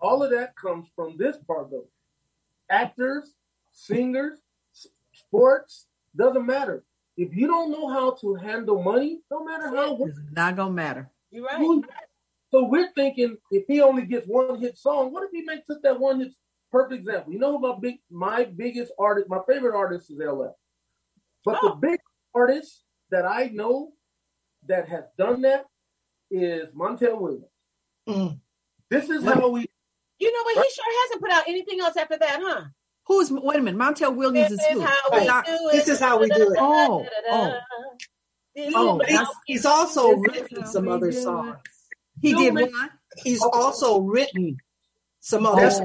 all 0.00 0.22
of 0.22 0.30
that 0.30 0.56
comes 0.56 0.88
from 0.94 1.16
this 1.16 1.36
part 1.46 1.70
though. 1.70 1.86
Actors, 2.70 3.34
singers, 3.72 4.38
sports, 5.12 5.86
doesn't 6.16 6.46
matter. 6.46 6.84
If 7.16 7.34
you 7.34 7.46
don't 7.46 7.72
know 7.72 7.88
how 7.88 8.12
to 8.20 8.34
handle 8.34 8.82
money, 8.82 9.20
no 9.30 9.44
matter 9.44 9.74
how 9.74 9.96
it's 10.04 10.18
not 10.32 10.56
gonna 10.56 10.72
matter. 10.72 11.10
You're 11.30 11.44
right. 11.44 11.84
So 12.50 12.64
we're 12.64 12.90
thinking 12.92 13.36
if 13.50 13.66
he 13.66 13.82
only 13.82 14.06
gets 14.06 14.26
one 14.26 14.58
hit 14.58 14.78
song, 14.78 15.12
what 15.12 15.24
if 15.24 15.30
he 15.32 15.42
makes 15.42 15.66
just 15.68 15.82
that 15.82 15.98
one 15.98 16.20
hit 16.20 16.32
perfect 16.72 17.00
example. 17.00 17.32
You 17.32 17.38
know 17.38 17.52
who 17.58 17.60
my 17.60 17.78
big, 17.80 17.96
my 18.10 18.44
biggest 18.44 18.92
artist, 18.98 19.28
my 19.28 19.40
favorite 19.48 19.76
artist 19.76 20.10
is 20.10 20.18
LL. 20.18 20.56
But 21.44 21.58
Oh. 21.62 21.68
the 21.70 21.74
big 21.76 22.00
artist 22.34 22.84
that 23.10 23.24
I 23.24 23.46
know 23.48 23.92
that 24.66 24.88
has 24.88 25.04
done 25.16 25.42
that 25.42 25.66
is 26.30 26.68
Montel 26.74 27.20
Williams. 27.20 27.46
Mm. 28.08 28.40
This 28.90 29.08
is 29.08 29.24
how 29.24 29.48
we. 29.48 29.66
You 30.18 30.32
know 30.32 30.42
what? 30.44 30.56
He 30.66 30.72
sure 30.74 31.02
hasn't 31.04 31.22
put 31.22 31.30
out 31.30 31.44
anything 31.46 31.80
else 31.80 31.96
after 31.96 32.18
that, 32.18 32.40
huh? 32.42 32.64
Who's 33.06 33.30
wait 33.30 33.58
a 33.58 33.62
minute? 33.62 33.78
Montel 33.80 34.14
Williams 34.14 34.50
This 34.50 34.60
is 34.60 34.66
is 34.66 34.72
who? 34.74 34.80
how 34.80 34.96
we 35.18 35.24
Doc- 35.26 35.46
do 35.46 35.52
it. 35.52 35.72
This 35.72 35.88
is 35.88 36.00
how 36.00 36.18
we 36.20 36.28
do 36.28 36.50
it. 36.52 36.58
Oh, 36.60 37.06
oh. 37.30 37.58
Oh, 38.74 39.00
he's, 39.06 39.20
he's 39.46 39.64
also 39.66 40.16
written 40.16 40.66
some 40.66 40.88
other 40.88 41.12
songs. 41.12 41.56
He 42.20 42.34
did 42.34 42.54
what? 42.54 42.70
He's 43.22 43.40
also 43.42 44.00
written 44.00 44.56
some 45.20 45.46
other 45.46 45.62
That's- 45.62 45.80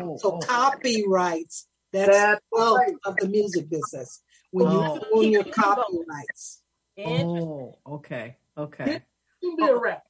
Oh, 0.00 0.16
So 0.16 0.32
oh. 0.34 0.38
copyrights, 0.38 1.68
that's 1.92 2.08
That's 2.08 2.40
the 2.52 2.58
wealth 2.58 2.78
right. 2.78 2.94
of 3.04 3.16
the 3.16 3.28
music 3.28 3.68
business. 3.68 4.22
When 4.52 4.66
Oh. 4.66 4.94
you 4.96 5.02
own 5.12 5.32
your 5.32 5.44
copyrights. 5.44 6.62
Oh, 6.98 7.78
okay, 7.86 8.36
okay. 8.56 9.02
He 9.40 9.48
can 9.48 9.56
be 9.56 9.64
a 9.72 9.76
rapper, 9.76 10.02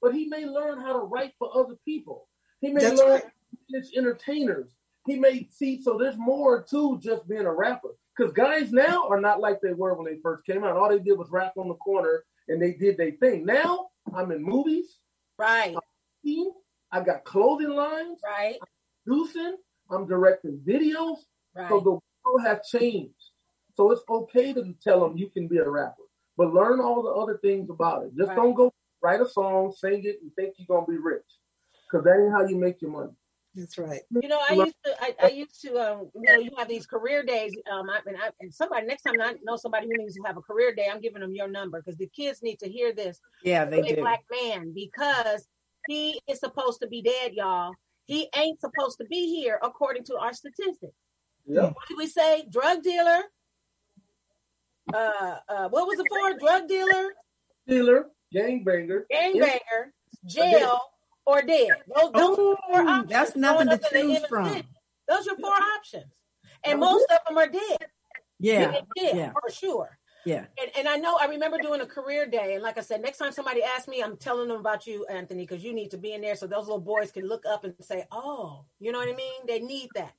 but 0.00 0.14
he 0.14 0.26
may 0.28 0.46
learn 0.46 0.80
how 0.80 0.92
to 0.94 0.98
write 1.00 1.34
for 1.38 1.50
other 1.56 1.76
people. 1.84 2.28
He 2.60 2.70
may 2.72 2.80
That's 2.80 2.98
learn 3.00 3.10
right. 3.10 3.22
to 3.24 3.30
manage 3.70 3.90
entertainers. 3.96 4.74
He 5.06 5.18
may 5.18 5.48
see. 5.50 5.82
So 5.82 5.98
there's 5.98 6.16
more 6.16 6.62
to 6.70 6.98
just 7.00 7.28
being 7.28 7.44
a 7.46 7.52
rapper. 7.52 7.88
Because 8.16 8.32
guys 8.32 8.72
now 8.72 9.08
are 9.08 9.20
not 9.20 9.40
like 9.40 9.60
they 9.60 9.72
were 9.72 9.94
when 9.94 10.06
they 10.06 10.20
first 10.22 10.46
came 10.46 10.62
out. 10.64 10.76
All 10.76 10.88
they 10.88 10.98
did 11.00 11.18
was 11.18 11.30
rap 11.30 11.54
on 11.56 11.68
the 11.68 11.74
corner 11.74 12.24
and 12.48 12.62
they 12.62 12.72
did 12.72 12.96
their 12.98 13.10
thing. 13.12 13.44
Now 13.44 13.88
I'm 14.14 14.30
in 14.30 14.42
movies. 14.42 14.96
Right, 15.38 15.74
I 16.92 17.00
got 17.00 17.24
clothing 17.24 17.70
lines. 17.70 18.20
right, 18.24 18.56
I'm 18.60 18.68
Producing. 19.06 19.56
I'm 19.90 20.06
directing 20.06 20.58
videos. 20.66 21.16
right. 21.54 21.68
So 21.68 21.80
the 21.80 21.90
world 21.90 22.42
has 22.44 22.68
changed. 22.68 23.14
So 23.74 23.90
it's 23.90 24.02
okay 24.08 24.52
to 24.52 24.74
tell 24.82 25.00
them 25.00 25.16
you 25.16 25.30
can 25.30 25.48
be 25.48 25.58
a 25.58 25.68
rapper, 25.68 26.02
but 26.36 26.52
learn 26.52 26.80
all 26.80 27.02
the 27.02 27.10
other 27.10 27.38
things 27.38 27.70
about 27.70 28.04
it. 28.04 28.14
Just 28.16 28.28
Right. 28.28 28.36
don't 28.36 28.54
go 28.54 28.72
write 29.02 29.20
a 29.20 29.28
song, 29.28 29.72
sing 29.72 30.04
it, 30.04 30.20
and 30.22 30.34
think 30.36 30.54
you're 30.58 30.66
gonna 30.66 30.86
be 30.86 30.98
rich, 30.98 31.24
because 31.90 32.04
that 32.04 32.20
ain't 32.20 32.32
how 32.32 32.46
you 32.46 32.56
make 32.56 32.80
your 32.80 32.90
money. 32.90 33.12
That's 33.54 33.76
right. 33.76 34.02
You 34.10 34.28
know, 34.28 34.40
I 34.48 34.54
used 34.54 34.76
to, 34.84 35.02
I, 35.02 35.14
I 35.20 35.28
used 35.28 35.60
to, 35.62 35.78
um, 35.78 36.10
you 36.14 36.22
know, 36.22 36.38
you 36.38 36.50
have 36.56 36.68
these 36.68 36.86
career 36.86 37.22
days. 37.22 37.54
Um, 37.70 37.90
I, 37.90 38.00
and, 38.06 38.16
I, 38.16 38.30
and 38.40 38.52
somebody 38.52 38.86
next 38.86 39.02
time 39.02 39.20
I 39.20 39.34
know 39.42 39.56
somebody 39.56 39.88
who 39.88 39.96
needs 39.98 40.14
to 40.16 40.22
have 40.22 40.38
a 40.38 40.40
career 40.40 40.74
day, 40.74 40.88
I'm 40.90 41.00
giving 41.02 41.20
them 41.20 41.34
your 41.34 41.48
number 41.48 41.82
because 41.82 41.98
the 41.98 42.06
kids 42.06 42.42
need 42.42 42.58
to 42.60 42.68
hear 42.68 42.94
this. 42.94 43.20
Yeah, 43.42 43.66
they 43.66 43.82
Big 43.82 43.96
do. 43.96 44.00
black 44.00 44.24
man 44.30 44.72
because 44.74 45.46
he 45.86 46.20
is 46.28 46.40
supposed 46.40 46.80
to 46.82 46.88
be 46.88 47.02
dead, 47.02 47.32
y'all. 47.34 47.72
He 48.06 48.28
ain't 48.36 48.60
supposed 48.60 48.98
to 48.98 49.04
be 49.06 49.34
here 49.34 49.58
according 49.62 50.04
to 50.04 50.16
our 50.16 50.32
statistics. 50.32 50.94
Yeah. 51.46 51.62
What 51.62 51.88
did 51.88 51.96
we 51.98 52.06
say? 52.06 52.44
Drug 52.50 52.82
dealer. 52.82 53.22
Uh, 54.92 55.36
uh, 55.48 55.68
what 55.68 55.86
was 55.86 55.98
it 55.98 56.06
for? 56.08 56.38
Drug 56.38 56.68
dealer, 56.68 57.14
Dealer, 57.66 58.06
gangbanger, 58.34 59.02
gangbanger, 59.12 59.90
jail, 60.26 60.80
or 61.24 61.40
dead. 61.42 61.68
Those, 61.94 62.12
those 62.12 62.14
are 62.14 62.30
the 62.30 62.36
four 62.36 62.56
Oh, 62.72 62.88
options. 62.88 63.10
that's 63.10 63.36
nothing 63.36 63.68
to 63.68 63.80
choose 63.92 64.24
from. 64.26 64.62
Those 65.08 65.28
are 65.28 65.36
four 65.40 65.52
options, 65.76 66.12
and 66.64 66.80
most 66.80 67.06
of 67.10 67.18
them 67.28 67.38
are 67.38 67.46
dead. 67.46 67.86
Yeah, 68.40 68.72
dead 68.72 69.16
yeah. 69.16 69.32
for 69.32 69.50
sure. 69.52 69.98
Yeah. 70.24 70.46
And, 70.60 70.70
and 70.78 70.88
I 70.88 70.96
know 70.96 71.16
I 71.20 71.26
remember 71.26 71.58
doing 71.58 71.80
a 71.80 71.86
career 71.86 72.26
day, 72.26 72.54
and 72.54 72.62
like 72.62 72.78
I 72.78 72.80
said, 72.80 73.02
next 73.02 73.18
time 73.18 73.32
somebody 73.32 73.62
asks 73.62 73.88
me, 73.88 74.02
I'm 74.02 74.16
telling 74.16 74.48
them 74.48 74.60
about 74.60 74.86
you, 74.86 75.04
Anthony, 75.06 75.46
because 75.46 75.64
you 75.64 75.72
need 75.72 75.90
to 75.90 75.98
be 75.98 76.12
in 76.12 76.20
there 76.20 76.36
so 76.36 76.46
those 76.46 76.66
little 76.66 76.80
boys 76.80 77.10
can 77.10 77.26
look 77.26 77.44
up 77.46 77.64
and 77.64 77.74
say, 77.80 78.04
"Oh, 78.12 78.64
you 78.78 78.92
know 78.92 78.98
what 78.98 79.08
I 79.08 79.14
mean? 79.16 79.46
They 79.46 79.60
need 79.60 79.88
that." 79.94 80.14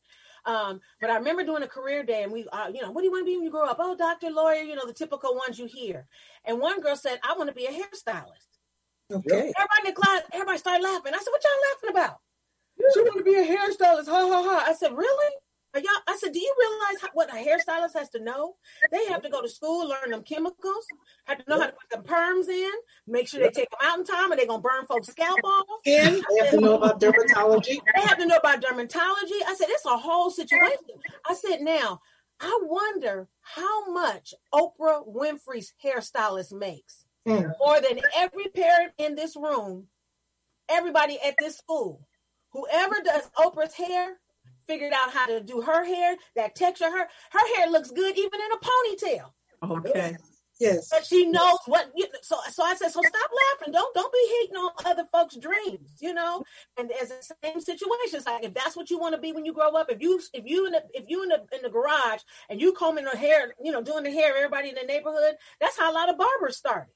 Um, 0.45 0.81
but 0.99 1.09
I 1.09 1.15
remember 1.17 1.43
doing 1.43 1.63
a 1.63 1.67
career 1.67 2.03
day, 2.03 2.23
and 2.23 2.31
we, 2.31 2.45
uh, 2.51 2.67
you 2.73 2.81
know, 2.81 2.91
what 2.91 3.01
do 3.01 3.05
you 3.05 3.11
want 3.11 3.21
to 3.21 3.25
be 3.25 3.35
when 3.37 3.45
you 3.45 3.51
grow 3.51 3.65
up? 3.65 3.77
Oh, 3.79 3.95
doctor, 3.95 4.29
lawyer, 4.29 4.61
you 4.61 4.75
know, 4.75 4.85
the 4.85 4.93
typical 4.93 5.35
ones 5.35 5.57
you 5.57 5.67
hear. 5.67 6.07
And 6.45 6.59
one 6.59 6.81
girl 6.81 6.95
said, 6.95 7.19
"I 7.23 7.35
want 7.37 7.49
to 7.49 7.55
be 7.55 7.65
a 7.65 7.71
hairstylist." 7.71 8.59
Okay. 9.11 9.53
Everybody 9.57 9.87
in 9.87 9.93
the 9.93 9.93
class, 9.93 10.21
everybody 10.33 10.57
started 10.57 10.83
laughing. 10.83 11.13
I 11.13 11.17
said, 11.17 11.31
"What 11.31 11.43
y'all 11.43 11.71
laughing 11.71 11.89
about?" 11.89 12.19
She 12.93 13.01
want 13.01 13.17
to 13.19 13.23
be 13.23 13.35
a 13.35 13.45
hairstylist. 13.45 14.07
Ha 14.07 14.27
ha 14.27 14.43
ha! 14.43 14.65
I 14.67 14.73
said, 14.73 14.91
"Really?" 14.91 15.33
Y'all, 15.75 15.85
I 16.07 16.17
said, 16.17 16.33
"Do 16.33 16.39
you 16.39 16.55
realize 16.59 17.01
how, 17.01 17.09
what 17.13 17.29
a 17.29 17.37
hairstylist 17.37 17.97
has 17.97 18.09
to 18.09 18.19
know? 18.19 18.55
They 18.91 19.05
have 19.07 19.23
to 19.23 19.29
go 19.29 19.41
to 19.41 19.49
school, 19.49 19.89
learn 19.89 20.11
them 20.11 20.23
chemicals, 20.23 20.85
have 21.25 21.43
to 21.43 21.49
know 21.49 21.59
how 21.59 21.67
to 21.67 21.73
put 21.73 21.89
the 21.89 22.07
perms 22.07 22.47
in, 22.47 22.71
make 23.07 23.27
sure 23.27 23.39
they 23.39 23.49
take 23.49 23.69
them 23.71 23.79
out 23.81 23.97
in 23.97 24.05
time, 24.05 24.31
or 24.31 24.35
they're 24.35 24.45
gonna 24.45 24.61
burn 24.61 24.85
folks' 24.85 25.07
scalp 25.07 25.39
off. 25.43 25.65
And 25.85 26.23
they 26.29 26.37
have 26.37 26.51
to 26.51 26.61
know 26.61 26.75
about 26.75 26.99
dermatology. 26.99 27.79
They 27.95 28.01
have 28.01 28.17
to 28.19 28.27
know 28.27 28.37
about 28.37 28.61
dermatology." 28.61 29.41
I 29.47 29.55
said, 29.57 29.67
"It's 29.69 29.85
a 29.85 29.97
whole 29.97 30.29
situation." 30.29 30.77
I 31.27 31.33
said, 31.33 31.61
"Now, 31.61 32.01
I 32.39 32.59
wonder 32.63 33.27
how 33.41 33.91
much 33.91 34.33
Oprah 34.53 35.07
Winfrey's 35.07 35.73
hairstylist 35.83 36.51
makes." 36.51 37.05
Mm. 37.27 37.53
more 37.57 37.79
than 37.79 38.01
every 38.17 38.49
parent 38.49 38.91
in 38.97 39.15
this 39.15 39.37
room, 39.37 39.87
everybody 40.67 41.17
at 41.25 41.35
this 41.39 41.57
school, 41.57 42.05
whoever 42.51 42.95
does 43.01 43.29
Oprah's 43.37 43.73
hair, 43.73 44.19
figured 44.67 44.93
out 44.93 45.11
how 45.11 45.25
to 45.27 45.41
do 45.41 45.61
her 45.61 45.83
hair, 45.83 46.15
that 46.35 46.55
texture, 46.55 46.89
her 46.89 47.07
her 47.31 47.55
hair 47.55 47.69
looks 47.69 47.91
good 47.91 48.17
even 48.17 48.39
in 48.39 48.51
a 48.51 48.57
ponytail. 48.57 49.31
Okay. 49.79 50.17
Yes. 50.59 50.87
But 50.89 51.05
she 51.05 51.25
knows 51.25 51.57
what. 51.65 51.91
You, 51.95 52.05
so 52.21 52.37
so 52.51 52.63
I 52.63 52.75
said, 52.75 52.91
so 52.91 53.01
stop 53.01 53.31
laughing. 53.59 53.73
Don't 53.73 53.93
don't 53.93 54.13
be 54.13 54.35
hating 54.39 54.55
on 54.55 54.71
other 54.85 55.05
folks' 55.11 55.35
dreams. 55.35 55.97
You 55.99 56.13
know, 56.13 56.43
and 56.77 56.89
there's 56.89 57.09
the 57.09 57.35
same 57.43 57.59
situation. 57.59 58.17
It's 58.17 58.25
like 58.25 58.43
if 58.43 58.53
that's 58.53 58.75
what 58.75 58.89
you 58.89 58.99
want 58.99 59.15
to 59.15 59.21
be 59.21 59.31
when 59.31 59.45
you 59.45 59.53
grow 59.53 59.71
up. 59.71 59.87
If 59.89 60.01
you 60.01 60.21
if 60.33 60.43
you 60.45 60.67
in 60.67 60.73
the 60.73 60.83
if 60.93 61.05
you 61.07 61.23
in 61.23 61.29
the 61.29 61.43
in 61.53 61.63
the 61.63 61.69
garage 61.69 62.21
and 62.49 62.61
you 62.61 62.73
combing 62.73 63.05
the 63.05 63.17
hair, 63.17 63.53
you 63.63 63.71
know, 63.71 63.81
doing 63.81 64.03
the 64.03 64.11
hair 64.11 64.31
of 64.31 64.37
everybody 64.37 64.69
in 64.69 64.75
the 64.75 64.83
neighborhood. 64.83 65.35
That's 65.59 65.77
how 65.77 65.91
a 65.91 65.93
lot 65.93 66.09
of 66.09 66.17
barbers 66.17 66.57
started. 66.57 66.93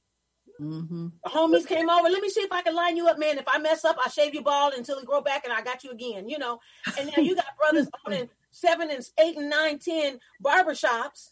Mm-hmm. 0.59 1.07
The 1.23 1.29
homies 1.29 1.67
came 1.67 1.89
over. 1.89 2.09
Let 2.09 2.21
me 2.21 2.29
see 2.29 2.41
if 2.41 2.51
I 2.51 2.61
can 2.61 2.75
line 2.75 2.97
you 2.97 3.07
up, 3.07 3.19
man. 3.19 3.37
If 3.37 3.47
I 3.47 3.57
mess 3.59 3.85
up, 3.85 3.97
I'll 3.99 4.09
shave 4.09 4.33
you 4.33 4.41
bald 4.41 4.73
until 4.73 4.99
you 4.99 5.05
grow 5.05 5.21
back, 5.21 5.43
and 5.43 5.53
I 5.53 5.61
got 5.61 5.83
you 5.83 5.91
again. 5.91 6.29
You 6.29 6.39
know. 6.39 6.59
And 6.99 7.11
now 7.15 7.23
you 7.23 7.35
got 7.35 7.57
brothers 7.57 7.87
owning 8.07 8.29
seven 8.51 8.89
and 8.89 9.07
eight 9.19 9.37
and 9.37 9.49
nine, 9.49 9.79
ten 9.79 10.19
barbershops. 10.43 11.31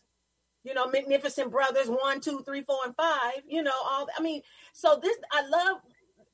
You 0.64 0.74
know, 0.74 0.88
magnificent 0.88 1.52
brothers, 1.52 1.88
one, 1.88 2.20
two, 2.22 2.42
three, 2.44 2.62
four, 2.62 2.80
and 2.86 2.96
five. 2.96 3.42
You 3.48 3.64
know, 3.64 3.72
all. 3.84 4.08
I 4.18 4.22
mean, 4.22 4.42
so 4.74 5.00
this 5.02 5.18
I 5.32 5.48
love, 5.48 5.78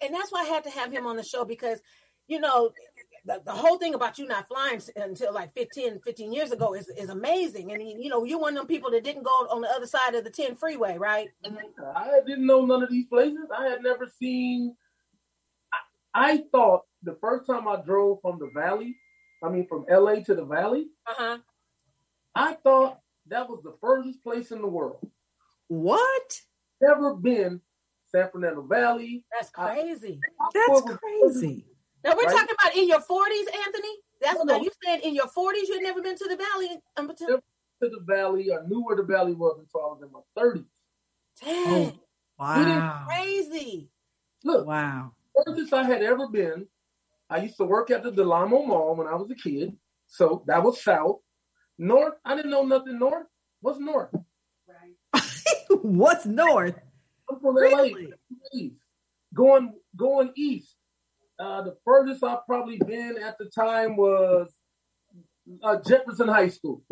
and 0.02 0.14
that's 0.14 0.32
why 0.32 0.42
I 0.42 0.46
had 0.46 0.64
to 0.64 0.70
have 0.70 0.92
him 0.92 1.06
on 1.06 1.16
the 1.16 1.24
show 1.24 1.44
because, 1.46 1.82
you 2.28 2.40
know, 2.40 2.72
the, 3.26 3.42
the 3.46 3.52
whole 3.52 3.78
thing 3.78 3.94
about 3.94 4.18
you 4.18 4.28
not 4.28 4.48
flying 4.48 4.82
until 4.96 5.34
like 5.34 5.54
15, 5.54 6.00
15 6.04 6.34
years 6.34 6.52
ago 6.52 6.74
is, 6.74 6.88
is 6.90 7.10
amazing. 7.10 7.72
And 7.72 7.82
you 7.82 8.10
know, 8.10 8.24
you're 8.24 8.40
one 8.40 8.54
of 8.54 8.58
them 8.58 8.68
people 8.68 8.90
that 8.92 9.04
didn't 9.04 9.24
go 9.24 9.30
on 9.30 9.62
the 9.62 9.70
other 9.70 9.86
side 9.86 10.16
of 10.16 10.24
the 10.24 10.30
10 10.30 10.56
freeway, 10.56 10.98
right? 10.98 11.30
I 11.96 12.20
didn't 12.26 12.48
know 12.48 12.66
none 12.66 12.82
of 12.82 12.90
these 12.90 13.06
places. 13.08 13.48
I 13.56 13.66
had 13.66 13.84
never 13.84 14.08
seen. 14.20 14.76
I, 15.72 16.32
I 16.34 16.44
thought 16.52 16.82
the 17.04 17.18
first 17.22 17.46
time 17.46 17.68
I 17.68 17.78
drove 17.78 18.20
from 18.22 18.40
the 18.40 18.50
valley, 18.56 18.96
I 19.44 19.50
mean 19.50 19.68
from 19.68 19.86
LA 19.90 20.16
to 20.22 20.36
the 20.36 20.46
valley, 20.46 20.88
Uh-huh. 21.08 21.38
I 22.34 22.54
thought 22.54 23.00
that 23.28 23.50
was 23.50 23.62
the 23.64 23.76
furthest 23.82 24.24
place 24.24 24.52
in 24.52 24.62
the 24.62 24.68
world. 24.68 25.06
What? 25.68 26.40
Never 26.82 27.14
been 27.14 27.62
San 28.12 28.30
Fernando 28.32 28.62
Valley. 28.64 29.26
That's 29.32 29.52
crazy. 29.52 30.20
That's 30.54 30.82
crazy. 30.82 31.66
Now 32.04 32.16
we're 32.16 32.26
Right. 32.26 32.36
talking 32.36 32.56
about 32.60 32.76
in 32.76 32.88
your 32.88 33.00
40s, 33.02 33.48
Anthony. 33.66 33.96
That's 34.22 34.38
No, 34.38 34.44
now 34.44 34.58
no. 34.58 34.64
you 34.64 34.72
said 34.84 35.02
in 35.02 35.14
your 35.16 35.28
40s 35.28 35.68
you 35.68 35.74
had 35.76 35.84
never 35.84 36.02
been 36.02 36.18
to 36.18 36.28
the 36.28 36.36
valley 36.38 36.82
um, 36.98 37.10
until 37.10 37.28
to 37.28 37.90
the 37.90 38.00
valley. 38.06 38.52
I 38.54 38.66
knew 38.68 38.84
where 38.84 38.96
the 38.96 39.04
valley 39.04 39.34
was 39.34 39.58
until 39.60 39.82
I 39.82 39.86
was 39.94 40.02
in 40.04 40.12
my 40.12 40.20
thirties. 40.36 40.66
dang, 41.42 42.00
Wow. 42.38 43.06
crazy. 43.08 43.90
Look, 44.44 44.68
Wow. 44.68 45.14
furthest 45.46 45.74
I 45.74 45.84
had 45.84 46.04
ever 46.04 46.28
been, 46.28 46.68
I 47.30 47.38
used 47.42 47.58
to 47.58 47.64
work 47.66 47.90
at 47.92 48.04
the 48.04 48.12
Del 48.12 48.34
Amo 48.34 48.64
Mall 48.66 48.96
when 48.96 49.08
I 49.08 49.16
was 49.16 49.30
a 49.32 49.36
kid. 49.36 49.78
So 50.08 50.44
that 50.48 50.62
was 50.64 50.84
south. 50.84 51.22
North, 51.78 52.16
I 52.26 52.36
didn't 52.36 52.52
know 52.52 52.64
nothing 52.66 53.00
north. 53.00 53.26
What's 53.62 53.80
north? 53.80 54.14
Right. 54.68 54.96
What's 55.82 56.26
north? 56.26 56.76
I'm 57.30 57.40
from 57.40 57.56
Really? 57.56 57.94
LA. 57.94 58.16
East. 58.54 58.76
Going 59.34 59.74
going 59.96 60.34
east. 60.36 60.76
Uh, 61.42 61.62
the 61.64 61.76
furthest 61.84 62.24
I've 62.24 62.46
probably 62.46 62.78
been 62.78 63.18
at 63.18 63.36
the 63.40 63.46
time 63.46 63.98
was 63.98 64.54
uh, 65.64 65.78
Jefferson 65.88 66.28
High 66.28 66.50
School 66.50 66.84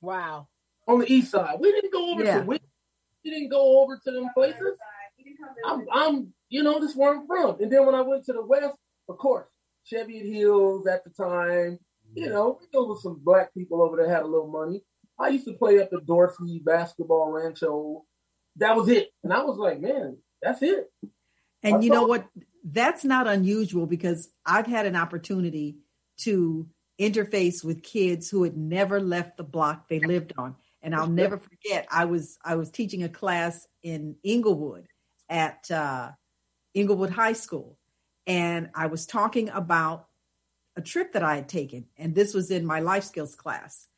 Wow. 0.00 0.48
on 0.88 1.00
the 1.00 1.12
east 1.12 1.30
side. 1.32 1.58
We 1.60 1.70
didn't 1.70 1.92
go 1.92 2.12
over 2.12 2.24
Yeah. 2.24 2.38
to 2.40 2.44
we, 2.46 2.58
we 3.24 3.30
didn't 3.30 3.50
go 3.50 3.82
over 3.82 4.00
to 4.02 4.10
them 4.10 4.28
places. 4.34 4.76
I'm, 5.66 5.86
I'm, 5.92 6.32
you 6.48 6.62
know, 6.62 6.80
this 6.80 6.92
is 6.92 6.96
where 6.96 7.14
I'm 7.14 7.26
from. 7.26 7.60
And 7.60 7.70
then 7.70 7.84
when 7.84 7.94
I 7.94 8.00
went 8.00 8.24
to 8.26 8.32
the 8.32 8.42
west, 8.44 8.74
of 9.08 9.18
course, 9.18 9.46
Cheviot 9.84 10.26
Hills 10.26 10.86
at 10.86 11.04
the 11.04 11.10
time, 11.10 11.78
you 12.14 12.28
know, 12.30 12.56
we 12.60 12.66
there 12.72 12.82
was 12.82 13.02
some 13.02 13.20
black 13.22 13.52
people 13.54 13.82
over 13.82 13.96
there 13.96 14.08
had 14.08 14.22
a 14.22 14.26
little 14.26 14.48
money. 14.50 14.82
I 15.18 15.28
used 15.28 15.44
to 15.46 15.52
play 15.52 15.78
at 15.78 15.90
the 15.90 16.00
Dorsey 16.00 16.60
Basketball 16.64 17.30
Rancho. 17.30 18.04
That 18.56 18.74
was 18.76 18.88
it. 18.88 19.10
And 19.22 19.32
I 19.32 19.42
was 19.44 19.58
like, 19.58 19.80
man, 19.80 20.16
that's 20.42 20.62
it. 20.62 20.90
And 21.62 21.76
I 21.76 21.80
you 21.80 21.90
know 21.90 22.00
thought- 22.00 22.08
what? 22.08 22.24
That's 22.64 23.04
not 23.04 23.26
unusual 23.26 23.86
because 23.86 24.28
I've 24.44 24.66
had 24.66 24.86
an 24.86 24.96
opportunity 24.96 25.78
to 26.18 26.68
interface 27.00 27.64
with 27.64 27.82
kids 27.82 28.28
who 28.28 28.42
had 28.42 28.56
never 28.56 29.00
left 29.00 29.36
the 29.36 29.42
block 29.42 29.88
they 29.88 30.00
lived 30.00 30.34
on. 30.36 30.56
And 30.82 30.94
I'll 30.94 31.08
never 31.08 31.38
forget, 31.38 31.86
I 31.90 32.06
was 32.06 32.38
I 32.44 32.56
was 32.56 32.70
teaching 32.70 33.02
a 33.02 33.08
class 33.08 33.66
in 33.82 34.16
Inglewood 34.22 34.86
at 35.28 35.70
uh, 35.70 36.10
Inglewood 36.72 37.10
High 37.10 37.34
School, 37.34 37.78
and 38.26 38.70
I 38.74 38.86
was 38.86 39.06
talking 39.06 39.50
about 39.50 40.06
a 40.76 40.80
trip 40.80 41.12
that 41.12 41.22
I 41.22 41.36
had 41.36 41.50
taken, 41.50 41.86
and 41.98 42.14
this 42.14 42.32
was 42.32 42.50
in 42.50 42.64
my 42.64 42.80
life 42.80 43.04
skills 43.04 43.34
class. 43.34 43.88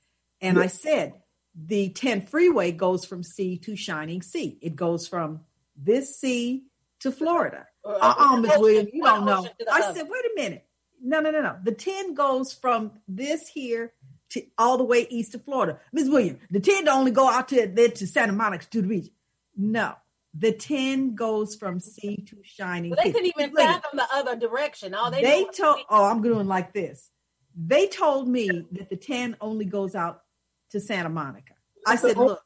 And 0.40 0.58
I 0.58 0.66
said, 0.66 1.14
the 1.54 1.90
10 1.90 2.22
freeway 2.22 2.72
goes 2.72 3.04
from 3.04 3.22
sea 3.22 3.58
to 3.58 3.76
shining 3.76 4.22
sea. 4.22 4.58
It 4.60 4.74
goes 4.74 5.06
from 5.06 5.42
this 5.76 6.18
sea 6.18 6.64
to 7.00 7.12
Florida. 7.12 7.66
Uh 7.84 8.14
uh 8.18 8.36
Ms. 8.36 8.52
Williams, 8.58 8.90
you 8.92 9.02
don't 9.02 9.24
know. 9.24 9.46
I 9.70 9.92
said, 9.92 10.08
wait 10.08 10.24
a 10.24 10.30
minute. 10.36 10.64
No, 11.02 11.20
no, 11.20 11.30
no, 11.30 11.42
no. 11.42 11.56
The 11.62 11.72
10 11.72 12.14
goes 12.14 12.52
from 12.52 12.92
this 13.08 13.48
here 13.48 13.92
to 14.30 14.42
all 14.56 14.78
the 14.78 14.84
way 14.84 15.06
east 15.10 15.32
to 15.32 15.38
Florida. 15.38 15.80
Miss 15.92 16.08
Williams, 16.08 16.38
the 16.50 16.60
10 16.60 16.88
only 16.88 17.10
go 17.10 17.28
out 17.28 17.48
to 17.48 17.66
there 17.66 17.88
to 17.88 18.06
Santa 18.06 18.32
Monica 18.32 18.66
to 18.66 18.82
the 18.82 18.88
beach. 18.88 19.10
No. 19.56 19.94
The 20.34 20.52
10 20.52 21.14
goes 21.14 21.56
from 21.56 21.80
sea 21.80 22.24
to 22.28 22.38
shining. 22.42 22.90
Well, 22.90 23.00
they 23.02 23.12
couldn't 23.12 23.32
even 23.36 23.54
fathom 23.54 23.90
the 23.94 24.06
other 24.14 24.36
direction. 24.36 24.94
All 24.94 25.10
they, 25.10 25.22
they 25.22 25.44
told 25.44 25.80
oh, 25.90 26.04
I'm 26.04 26.22
doing 26.22 26.46
like 26.46 26.72
this. 26.72 27.10
They 27.54 27.86
told 27.88 28.28
me 28.28 28.66
that 28.72 28.88
the 28.88 28.96
10 28.96 29.36
only 29.40 29.66
goes 29.66 29.94
out 29.94 30.22
to 30.70 30.80
Santa 30.80 31.10
Monica. 31.10 31.52
I 31.86 31.96
said, 31.96 32.16
look, 32.16 32.40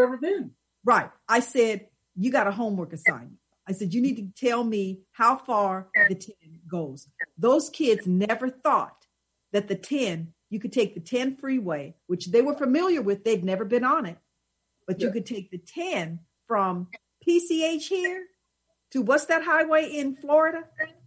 ever 0.00 0.16
been. 0.16 0.52
Right. 0.84 1.10
I 1.28 1.40
said, 1.40 1.88
you 2.14 2.30
got 2.30 2.46
a 2.46 2.52
homework 2.52 2.92
assignment. 2.92 3.38
I 3.68 3.72
said, 3.72 3.92
you 3.92 4.00
need 4.00 4.16
to 4.16 4.46
tell 4.46 4.62
me 4.62 5.00
how 5.12 5.36
far 5.36 5.88
the 6.08 6.14
10 6.14 6.34
goes. 6.68 7.08
Those 7.36 7.68
kids 7.70 8.06
never 8.06 8.48
thought 8.48 9.06
that 9.52 9.68
the 9.68 9.74
10, 9.74 10.32
you 10.50 10.60
could 10.60 10.72
take 10.72 10.94
the 10.94 11.00
10 11.00 11.36
freeway, 11.36 11.96
which 12.06 12.26
they 12.26 12.42
were 12.42 12.54
familiar 12.54 13.02
with, 13.02 13.24
they'd 13.24 13.44
never 13.44 13.64
been 13.64 13.84
on 13.84 14.06
it, 14.06 14.18
but 14.86 15.00
you 15.00 15.10
could 15.10 15.26
take 15.26 15.50
the 15.50 15.58
10 15.58 16.20
from 16.46 16.88
PCH 17.26 17.88
here 17.88 18.26
to 18.92 19.02
what's 19.02 19.26
that 19.26 19.42
highway 19.42 19.90
in 19.90 20.16
Florida? 20.16 20.64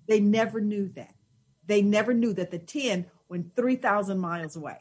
They 0.07 0.19
never 0.19 0.59
knew 0.59 0.89
that. 0.95 1.13
They 1.65 1.81
never 1.81 2.13
knew 2.13 2.33
that 2.33 2.51
the 2.51 2.59
10 2.59 3.05
went 3.29 3.55
3,000 3.55 4.19
miles 4.19 4.55
away. 4.55 4.77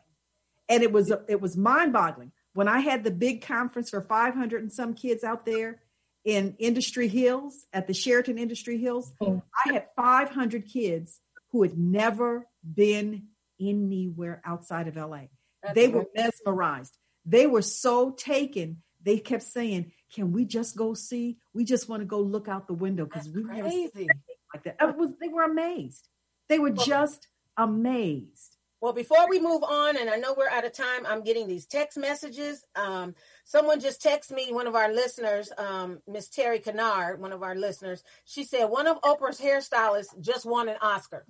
And 0.68 0.82
it 0.82 0.90
was 0.92 1.12
it 1.28 1.40
was 1.40 1.56
mind-boggling. 1.56 2.32
When 2.54 2.68
I 2.68 2.80
had 2.80 3.04
the 3.04 3.10
big 3.10 3.42
conference 3.42 3.90
for 3.90 4.02
500 4.02 4.62
and 4.62 4.72
some 4.72 4.94
kids 4.94 5.22
out 5.22 5.46
there 5.46 5.80
in 6.28 6.54
Industry 6.58 7.08
Hills 7.08 7.66
at 7.72 7.86
the 7.86 7.94
Sheraton 7.94 8.36
Industry 8.36 8.76
Hills, 8.76 9.14
oh. 9.22 9.42
I 9.64 9.72
had 9.72 9.86
500 9.96 10.68
kids 10.68 11.22
who 11.52 11.62
had 11.62 11.78
never 11.78 12.46
been 12.62 13.28
anywhere 13.58 14.42
outside 14.44 14.88
of 14.88 14.96
LA. 14.96 15.28
That's 15.62 15.74
they 15.74 15.88
were 15.88 16.04
mesmerized. 16.14 16.98
They 17.24 17.46
were 17.46 17.62
so 17.62 18.10
taken. 18.10 18.82
They 19.02 19.18
kept 19.18 19.42
saying, 19.42 19.92
"Can 20.14 20.32
we 20.32 20.44
just 20.44 20.76
go 20.76 20.92
see? 20.92 21.38
We 21.54 21.64
just 21.64 21.88
want 21.88 22.02
to 22.02 22.06
go 22.06 22.20
look 22.20 22.46
out 22.46 22.66
the 22.66 22.74
window 22.74 23.06
because 23.06 23.30
we 23.30 23.42
never 23.44 23.70
seen 23.70 24.08
like 24.52 24.64
that." 24.64 24.98
Was, 24.98 25.12
they 25.18 25.28
were 25.28 25.44
amazed. 25.44 26.06
They 26.50 26.58
were 26.58 26.70
just 26.70 27.26
amazed. 27.56 28.57
Well, 28.80 28.92
before 28.92 29.28
we 29.28 29.40
move 29.40 29.64
on, 29.64 29.96
and 29.96 30.08
I 30.08 30.16
know 30.16 30.34
we're 30.36 30.48
out 30.48 30.64
of 30.64 30.72
time, 30.72 31.04
I'm 31.04 31.24
getting 31.24 31.48
these 31.48 31.66
text 31.66 31.98
messages. 31.98 32.64
Um, 32.76 33.14
someone 33.44 33.80
just 33.80 34.00
texted 34.02 34.32
me, 34.32 34.52
one 34.52 34.68
of 34.68 34.76
our 34.76 34.92
listeners, 34.92 35.50
um, 35.58 36.00
Miss 36.06 36.28
Terry 36.28 36.60
Kennard, 36.60 37.20
one 37.20 37.32
of 37.32 37.42
our 37.42 37.56
listeners. 37.56 38.04
She 38.24 38.44
said 38.44 38.66
one 38.66 38.86
of 38.86 39.00
Oprah's 39.00 39.40
hairstylists 39.40 40.18
just 40.20 40.46
won 40.46 40.68
an 40.68 40.76
Oscar. 40.80 41.26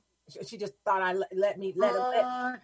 She 0.46 0.58
just 0.58 0.74
thought 0.84 1.00
I 1.00 1.14
let, 1.14 1.28
let 1.34 1.58
me 1.58 1.72
let. 1.74 1.94
Let, 1.94 2.60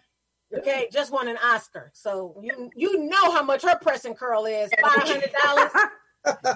okay, 0.59 0.87
just 0.93 1.11
won 1.11 1.27
an 1.27 1.37
Oscar. 1.43 1.89
So 1.95 2.39
you 2.43 2.69
you 2.75 3.05
know 3.05 3.31
how 3.31 3.41
much 3.41 3.63
her 3.63 3.79
press 3.79 4.05
and 4.05 4.15
curl 4.15 4.45
is 4.45 4.69
five 4.79 5.07
hundred 5.07 5.31
dollars. 5.43 5.71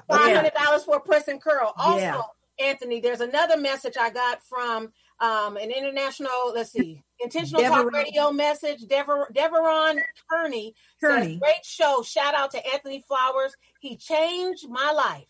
Five 0.10 0.36
hundred 0.36 0.54
dollars 0.56 0.84
for 0.84 0.96
a 0.96 1.00
press 1.00 1.28
and 1.28 1.40
curl. 1.40 1.74
Also, 1.78 2.00
yeah. 2.00 2.22
Anthony, 2.60 3.02
there's 3.02 3.22
another 3.22 3.56
message 3.56 3.98
I 4.00 4.10
got 4.10 4.44
from 4.44 4.92
um, 5.20 5.58
an 5.58 5.70
international. 5.70 6.54
Let's 6.56 6.72
see 6.72 7.04
Intentional 7.22 7.62
Deveron. 7.62 7.84
Talk 7.84 7.92
Radio 7.92 8.32
message. 8.32 8.88
Dever, 8.88 9.30
Deveron 9.36 10.00
Kearney 10.30 10.74
Kearney. 11.02 11.34
Says, 11.34 11.40
Great 11.40 11.66
show. 11.66 12.04
Shout 12.04 12.34
out 12.34 12.52
to 12.52 12.74
Anthony 12.74 13.04
Flowers. 13.08 13.56
He 13.80 13.96
changed 13.98 14.70
my 14.70 14.92
life. 14.92 15.28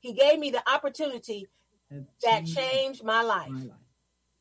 He 0.00 0.12
gave 0.12 0.38
me 0.38 0.50
the 0.50 0.62
opportunity 0.68 1.48
that 2.22 2.46
changed 2.46 3.04
my 3.04 3.22
life. 3.22 3.50
my 3.50 3.60
life. 3.60 3.70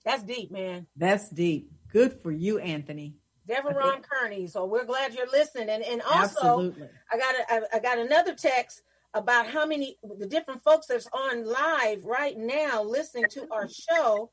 That's 0.06 0.24
deep, 0.24 0.52
man. 0.52 0.88
That's 0.95 1.30
deep. 1.30 1.72
Good 1.91 2.22
for 2.22 2.32
you, 2.32 2.60
Anthony. 2.60 3.16
Deveron 3.47 4.04
Kearney. 4.04 4.47
So 4.47 4.66
we're 4.66 4.86
glad 4.86 5.14
you're 5.14 5.30
listening. 5.30 5.70
And 5.70 5.84
and 5.84 6.02
also 6.04 6.22
Absolutely. 6.22 6.88
I 7.12 7.18
got 7.18 7.36
a, 7.36 7.54
I, 7.54 7.62
I 7.78 7.80
got 7.80 7.97
another 7.97 8.36
text 8.36 8.84
about 9.14 9.47
how 9.47 9.66
many 9.66 9.97
the 10.18 10.28
different 10.28 10.64
folks 10.64 10.88
that's 10.88 11.08
on 11.12 11.45
live 11.45 12.04
right 12.06 12.38
now 12.38 12.84
listening 12.84 13.26
to 13.32 13.47
our 13.52 13.68
show. 13.68 14.30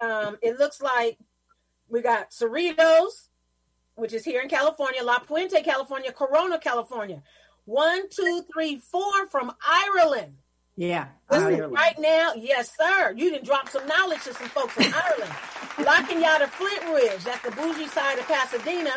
Um, 0.00 0.36
it 0.42 0.58
looks 0.58 0.82
like 0.82 1.18
we 1.88 2.02
got 2.02 2.30
Cerritos, 2.30 3.28
which 3.94 4.12
is 4.12 4.24
here 4.24 4.40
in 4.40 4.48
California, 4.48 5.02
La 5.02 5.18
Puente, 5.18 5.62
California, 5.64 6.12
Corona, 6.12 6.58
California. 6.58 7.22
One, 7.64 8.08
two, 8.08 8.44
three, 8.52 8.78
four 8.78 9.26
from 9.28 9.52
Ireland. 9.66 10.34
Yeah. 10.76 11.08
Ireland. 11.28 11.72
right 11.72 11.98
now, 11.98 12.34
yes, 12.36 12.70
sir. 12.78 13.12
You 13.16 13.30
didn't 13.30 13.44
drop 13.44 13.68
some 13.68 13.86
knowledge 13.86 14.22
to 14.24 14.34
some 14.34 14.48
folks 14.48 14.76
in 14.76 14.92
Ireland. 14.94 15.32
Locking 15.84 16.22
y'all 16.22 16.38
to 16.38 16.46
Flint 16.46 16.84
Ridge, 16.94 17.24
that's 17.24 17.42
the 17.42 17.50
bougie 17.50 17.88
side 17.88 18.18
of 18.18 18.26
Pasadena. 18.26 18.92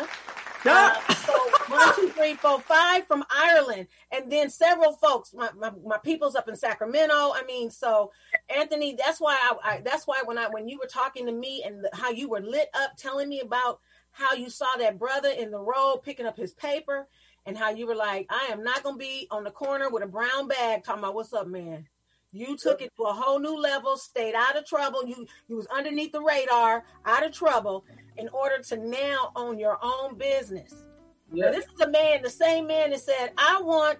Uh, 0.64 0.94
so 1.14 1.32
one, 1.66 1.94
two, 1.96 2.08
three, 2.10 2.34
four, 2.34 2.60
five 2.60 3.06
from 3.06 3.24
Ireland, 3.30 3.88
and 4.12 4.30
then 4.30 4.48
several 4.48 4.92
folks. 4.92 5.34
My, 5.34 5.50
my, 5.58 5.72
my 5.84 5.98
people's 5.98 6.36
up 6.36 6.48
in 6.48 6.56
Sacramento. 6.56 7.14
I 7.14 7.42
mean, 7.46 7.70
so 7.70 8.12
Anthony, 8.48 8.96
that's 8.98 9.20
why 9.20 9.34
I, 9.34 9.72
I, 9.72 9.80
that's 9.84 10.06
why 10.06 10.22
when 10.24 10.38
I 10.38 10.48
when 10.48 10.68
you 10.68 10.78
were 10.78 10.86
talking 10.86 11.26
to 11.26 11.32
me 11.32 11.62
and 11.64 11.84
the, 11.84 11.90
how 11.92 12.10
you 12.10 12.28
were 12.28 12.40
lit 12.40 12.68
up, 12.74 12.96
telling 12.96 13.28
me 13.28 13.40
about 13.40 13.80
how 14.10 14.34
you 14.34 14.50
saw 14.50 14.76
that 14.78 14.98
brother 14.98 15.30
in 15.30 15.50
the 15.50 15.60
road 15.60 16.02
picking 16.04 16.26
up 16.26 16.36
his 16.36 16.52
paper, 16.52 17.08
and 17.46 17.56
how 17.56 17.70
you 17.70 17.86
were 17.86 17.94
like, 17.94 18.26
I 18.30 18.48
am 18.52 18.62
not 18.62 18.82
gonna 18.82 18.96
be 18.96 19.26
on 19.30 19.44
the 19.44 19.50
corner 19.50 19.90
with 19.90 20.02
a 20.02 20.06
brown 20.06 20.48
bag 20.48 20.84
talking 20.84 21.00
about 21.00 21.14
what's 21.14 21.32
up, 21.32 21.46
man. 21.46 21.86
You 22.32 22.56
took 22.56 22.80
it 22.80 22.92
to 22.96 23.02
a 23.04 23.12
whole 23.12 23.38
new 23.38 23.60
level, 23.60 23.96
stayed 23.96 24.34
out 24.34 24.56
of 24.56 24.64
trouble. 24.66 25.06
You 25.06 25.26
you 25.48 25.56
was 25.56 25.66
underneath 25.66 26.12
the 26.12 26.22
radar, 26.22 26.84
out 27.04 27.26
of 27.26 27.32
trouble, 27.32 27.84
in 28.16 28.28
order 28.30 28.62
to 28.62 28.76
now 28.76 29.32
own 29.36 29.58
your 29.58 29.78
own 29.82 30.16
business. 30.16 30.84
Yes. 31.32 31.46
Now, 31.46 31.50
this 31.52 31.64
is 31.64 31.80
a 31.80 31.88
man, 31.88 32.22
the 32.22 32.30
same 32.30 32.66
man 32.66 32.90
that 32.90 33.00
said, 33.00 33.32
I 33.38 33.60
want 33.62 33.98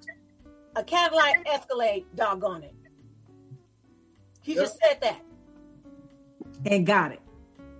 a 0.76 0.84
Cadillac 0.84 1.46
Escalade, 1.46 2.04
doggone 2.14 2.62
it. 2.62 2.74
He 4.42 4.54
yep. 4.54 4.64
just 4.64 4.78
said 4.82 5.00
that. 5.00 5.20
And 6.66 6.86
got 6.86 7.12
it. 7.12 7.20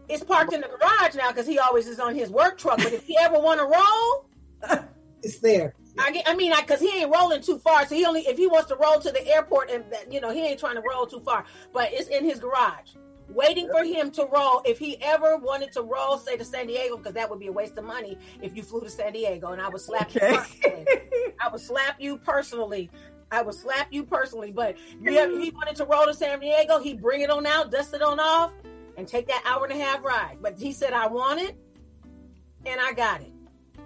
It's 0.09 0.25
parked 0.25 0.53
in 0.53 0.61
the 0.61 0.69
garage 0.69 1.15
now 1.15 1.31
because 1.31 1.47
he 1.47 1.59
always 1.59 1.87
is 1.87 1.99
on 1.99 2.15
his 2.15 2.31
work 2.31 2.59
truck. 2.59 2.79
But 2.79 2.93
if 2.93 3.05
he 3.07 3.17
ever 3.19 3.39
want 3.39 3.61
to 3.61 3.67
roll, 3.67 4.85
it's 5.23 5.39
there. 5.39 5.75
I, 5.99 6.23
I 6.27 6.35
mean, 6.35 6.53
because 6.59 6.81
he 6.81 7.01
ain't 7.01 7.15
rolling 7.15 7.43
too 7.43 7.59
far. 7.59 7.87
So 7.87 7.95
he 7.95 8.05
only 8.05 8.23
if 8.23 8.37
he 8.37 8.47
wants 8.47 8.69
to 8.69 8.77
roll 8.77 8.99
to 9.01 9.11
the 9.11 9.27
airport, 9.27 9.71
and 9.71 9.85
you 10.11 10.21
know 10.21 10.31
he 10.31 10.41
ain't 10.41 10.59
trying 10.59 10.77
to 10.77 10.83
roll 10.89 11.07
too 11.07 11.21
far. 11.21 11.45
But 11.73 11.91
it's 11.93 12.09
in 12.09 12.25
his 12.25 12.39
garage 12.39 12.93
waiting 13.29 13.69
for 13.69 13.85
him 13.85 14.11
to 14.13 14.27
roll. 14.27 14.63
If 14.65 14.79
he 14.79 15.01
ever 15.03 15.37
wanted 15.37 15.73
to 15.73 15.83
roll, 15.83 16.19
say 16.19 16.37
to 16.37 16.45
San 16.45 16.67
Diego, 16.67 16.97
because 16.97 17.15
that 17.15 17.29
would 17.31 17.41
be 17.41 17.47
a 17.47 17.53
waste 17.53 17.77
of 17.79 17.85
money 17.85 18.19
if 18.43 18.57
you 18.57 18.63
flew 18.63 18.81
to 18.81 18.91
San 18.91 19.13
Diego, 19.13 19.49
and 19.49 19.61
I 19.61 19.69
would 19.69 19.81
slap 19.81 20.15
okay. 20.15 20.31
you 20.31 20.37
personally. 20.37 20.87
I 21.41 21.49
would 21.49 21.61
slap 21.61 22.01
you 22.01 22.19
personally. 22.19 22.91
I 23.33 23.43
would 23.43 23.55
slap 23.55 23.89
you 23.91 24.05
personally. 24.05 24.53
But 24.53 24.77
he 25.03 25.51
wanted 25.51 25.77
to 25.77 25.85
roll 25.85 26.05
to 26.07 26.15
San 26.15 26.39
Diego, 26.39 26.79
he'd 26.79 27.01
bring 27.01 27.23
it 27.23 27.31
on 27.31 27.47
out, 27.47 27.73
dust 27.73 27.95
it 27.95 28.03
on 28.03 28.21
off, 28.21 28.53
and 28.97 29.09
take 29.09 29.27
that 29.29 29.43
hour 29.45 29.65
and 29.65 29.73
a 29.73 29.83
half 29.83 30.05
ride. 30.05 30.39
But 30.41 30.59
he 30.59 30.73
said, 30.73 30.93
I 30.93 31.09
want 31.09 31.41
it, 31.41 31.57
and 32.67 32.81
I 32.81 32.93
got 32.93 33.23
it. 33.23 33.33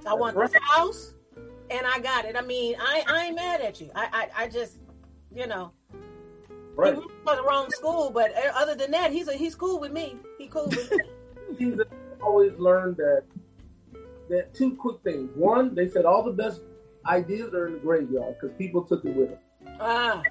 I 0.07 0.15
want 0.15 0.37
this 0.37 0.53
house, 0.63 1.15
and 1.71 1.87
I 1.87 2.01
got 2.01 2.27
it. 2.27 2.37
I 2.37 2.43
mean, 2.43 2.77
I, 2.79 3.05
I 3.09 3.25
ain't 3.27 3.37
mad 3.37 3.61
at 3.61 3.81
you. 3.81 3.91
I, 3.95 4.29
I, 4.37 4.45
I 4.45 4.49
just, 4.49 4.79
you 5.35 5.47
know, 5.47 5.73
Right. 6.77 6.95
He 6.95 7.01
went 7.01 7.11
to 7.27 7.37
the 7.37 7.43
wrong 7.43 7.71
school, 7.71 8.11
but 8.11 8.37
uh, 8.37 8.53
other 8.55 8.75
than 8.75 8.91
that, 8.91 9.11
he's 9.11 9.29
a, 9.29 9.33
he's 9.33 9.55
cool 9.55 9.81
with 9.81 9.93
me. 9.93 10.17
He 10.39 10.47
cool 10.47 10.67
with 10.67 10.91
me. 10.91 10.99
he's 11.59 11.81
always 12.23 12.53
learned 12.59 12.99
that 12.99 13.23
that 14.29 14.53
two 14.53 14.75
quick 14.75 15.01
things. 15.03 15.31
One, 15.35 15.75
they 15.75 15.89
said 15.89 16.05
all 16.05 16.23
the 16.23 16.33
best 16.33 16.61
ideas 17.09 17.55
are 17.55 17.67
in 17.67 17.75
the 17.75 17.79
graveyard 17.79 18.37
because 18.41 18.57
people 18.57 18.83
took 18.83 19.05
it 19.05 19.15
with 19.15 19.31
them. 19.31 19.39
Ah, 19.81 20.23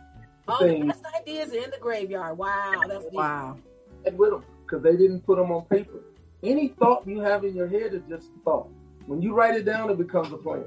all 0.47 0.59
the 0.59 0.84
best 0.86 1.03
ideas 1.19 1.53
are 1.53 1.63
in 1.63 1.71
the 1.71 1.78
graveyard. 1.80 2.38
Wow, 2.38 2.84
that's 2.88 3.05
deep. 3.05 3.13
wow. 3.13 3.57
And 4.05 4.17
with 4.17 4.32
them 4.32 4.43
because 4.65 4.84
they 4.84 4.95
didn't 4.95 5.21
put 5.21 5.38
them 5.38 5.51
on 5.51 5.65
paper. 5.65 5.99
Any 6.43 6.69
thought 6.69 7.07
you 7.07 7.19
have 7.19 7.43
in 7.43 7.55
your 7.55 7.67
head 7.67 7.93
is 7.93 8.01
just 8.09 8.30
a 8.30 8.43
thought. 8.43 8.69
When 9.07 9.21
you 9.21 9.34
write 9.34 9.55
it 9.55 9.65
down, 9.65 9.89
it 9.89 9.97
becomes 9.97 10.32
a 10.32 10.38
plan. 10.38 10.65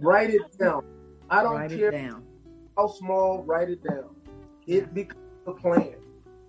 Write 0.00 0.30
it 0.30 0.42
down. 0.58 0.84
I 1.30 1.42
don't 1.42 1.54
write 1.54 1.70
care. 1.70 1.88
It 1.88 1.92
down 1.92 2.24
how 2.78 2.86
small, 2.86 3.42
write 3.42 3.68
it 3.68 3.82
down. 3.82 4.14
It 4.68 4.94
becomes 4.94 5.20
a 5.48 5.52
plan. 5.52 5.96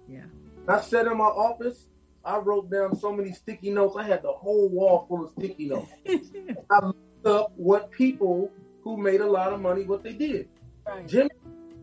Yeah. 0.08 0.26
I 0.68 0.80
sat 0.80 1.08
in 1.08 1.18
my 1.18 1.26
office 1.26 1.88
I 2.24 2.38
wrote 2.38 2.70
down 2.70 2.96
so 2.96 3.12
many 3.12 3.32
sticky 3.32 3.72
notes. 3.72 3.96
I 3.98 4.04
had 4.04 4.22
the 4.22 4.32
whole 4.32 4.70
wall 4.70 5.06
full 5.08 5.26
of 5.26 5.32
sticky 5.32 5.70
notes. 5.70 5.90
I 6.70 6.86
looked 6.86 7.09
up 7.26 7.52
what 7.56 7.92
people 7.92 8.52
who 8.84 8.98
made 8.98 9.22
a 9.22 9.28
lot 9.28 9.54
of 9.54 9.62
money, 9.62 9.84
what 9.84 10.04
they 10.04 10.14
did. 10.14 10.48
Right. 10.88 11.08
Jimmy 11.08 11.30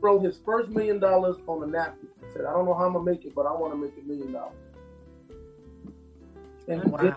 wrote 0.01 0.22
his 0.24 0.39
first 0.45 0.68
million 0.70 0.99
dollars 0.99 1.37
on 1.47 1.62
a 1.62 1.66
napkin. 1.66 2.09
He 2.26 2.32
said, 2.32 2.45
I 2.45 2.53
don't 2.53 2.64
know 2.64 2.74
how 2.74 2.87
I'm 2.87 2.93
gonna 2.95 3.05
make 3.05 3.24
it, 3.24 3.34
but 3.34 3.47
I 3.47 3.53
want 3.53 3.72
to 3.72 3.78
make 3.78 3.93
a 4.03 4.07
million 4.07 4.32
dollars. 4.32 4.57
And 6.68 6.82
Jimmy, 6.82 7.14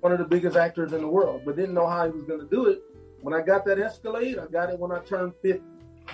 one 0.00 0.12
of 0.12 0.18
the 0.18 0.24
biggest 0.24 0.56
actors 0.56 0.92
in 0.92 1.00
the 1.00 1.08
world, 1.08 1.42
but 1.44 1.56
didn't 1.56 1.74
know 1.74 1.86
how 1.86 2.04
he 2.04 2.10
was 2.10 2.24
gonna 2.24 2.44
do 2.44 2.66
it. 2.66 2.82
When 3.22 3.32
I 3.32 3.40
got 3.40 3.64
that 3.64 3.78
Escalade, 3.78 4.38
I 4.38 4.46
got 4.46 4.70
it 4.70 4.78
when 4.78 4.92
I 4.92 4.98
turned 5.00 5.32
50, 5.40 5.62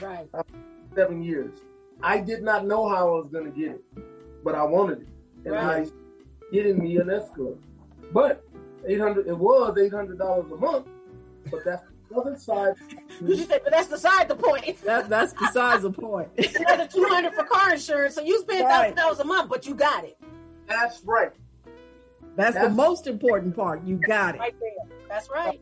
Right. 0.01 0.29
Uh, 0.33 0.45
seven 0.95 1.23
years. 1.23 1.59
I 2.03 2.21
did 2.21 2.43
not 2.43 2.67
know 2.67 2.89
how 2.89 3.09
I 3.09 3.21
was 3.21 3.29
gonna 3.33 3.51
get 3.51 3.73
it, 3.73 3.85
but 4.45 4.55
I 4.55 4.63
wanted 4.63 5.03
it. 5.03 5.09
And 5.45 5.55
Right. 5.55 5.89
I 5.89 6.53
getting 6.53 6.79
me 6.79 6.99
an 6.99 7.11
Escalade. 7.11 7.59
But 8.13 8.45
800 8.87 9.27
it 9.27 9.37
was 9.37 9.77
$800 9.77 10.53
a 10.53 10.57
month, 10.57 10.87
but 11.51 11.65
that's 11.65 11.83
the 12.09 12.17
other 12.17 12.37
side. 12.37 12.75
You 13.21 13.37
just 13.37 13.49
say, 13.49 13.61
but 13.63 13.73
that's 13.73 13.89
beside 13.89 14.29
the 14.29 14.37
point. 14.37 14.77
That, 14.85 15.09
that's 15.09 15.33
besides 15.33 15.83
the 15.83 15.93
point. 15.93 16.29
It's 16.37 16.57
another 16.57 16.87
two 16.87 17.05
hundred 17.09 17.35
for 17.35 17.45
car 17.45 17.73
insurance, 17.73 18.15
so 18.15 18.23
you 18.23 18.41
spend 18.41 18.67
thousand 18.67 18.97
dollars 18.97 19.21
a 19.21 19.25
month, 19.25 19.49
but 19.49 19.67
you 19.67 19.75
got 19.75 20.05
it 20.05 20.19
That's 20.67 21.03
right. 21.05 21.33
That's 22.37 22.57
the 22.57 22.71
most 22.71 23.07
important 23.07 23.55
part. 23.55 23.85
You 23.85 23.97
got 23.97 24.37
it. 24.37 24.39
right 24.39 24.55
there. 24.61 24.97
That's 25.09 25.29
right. 25.29 25.61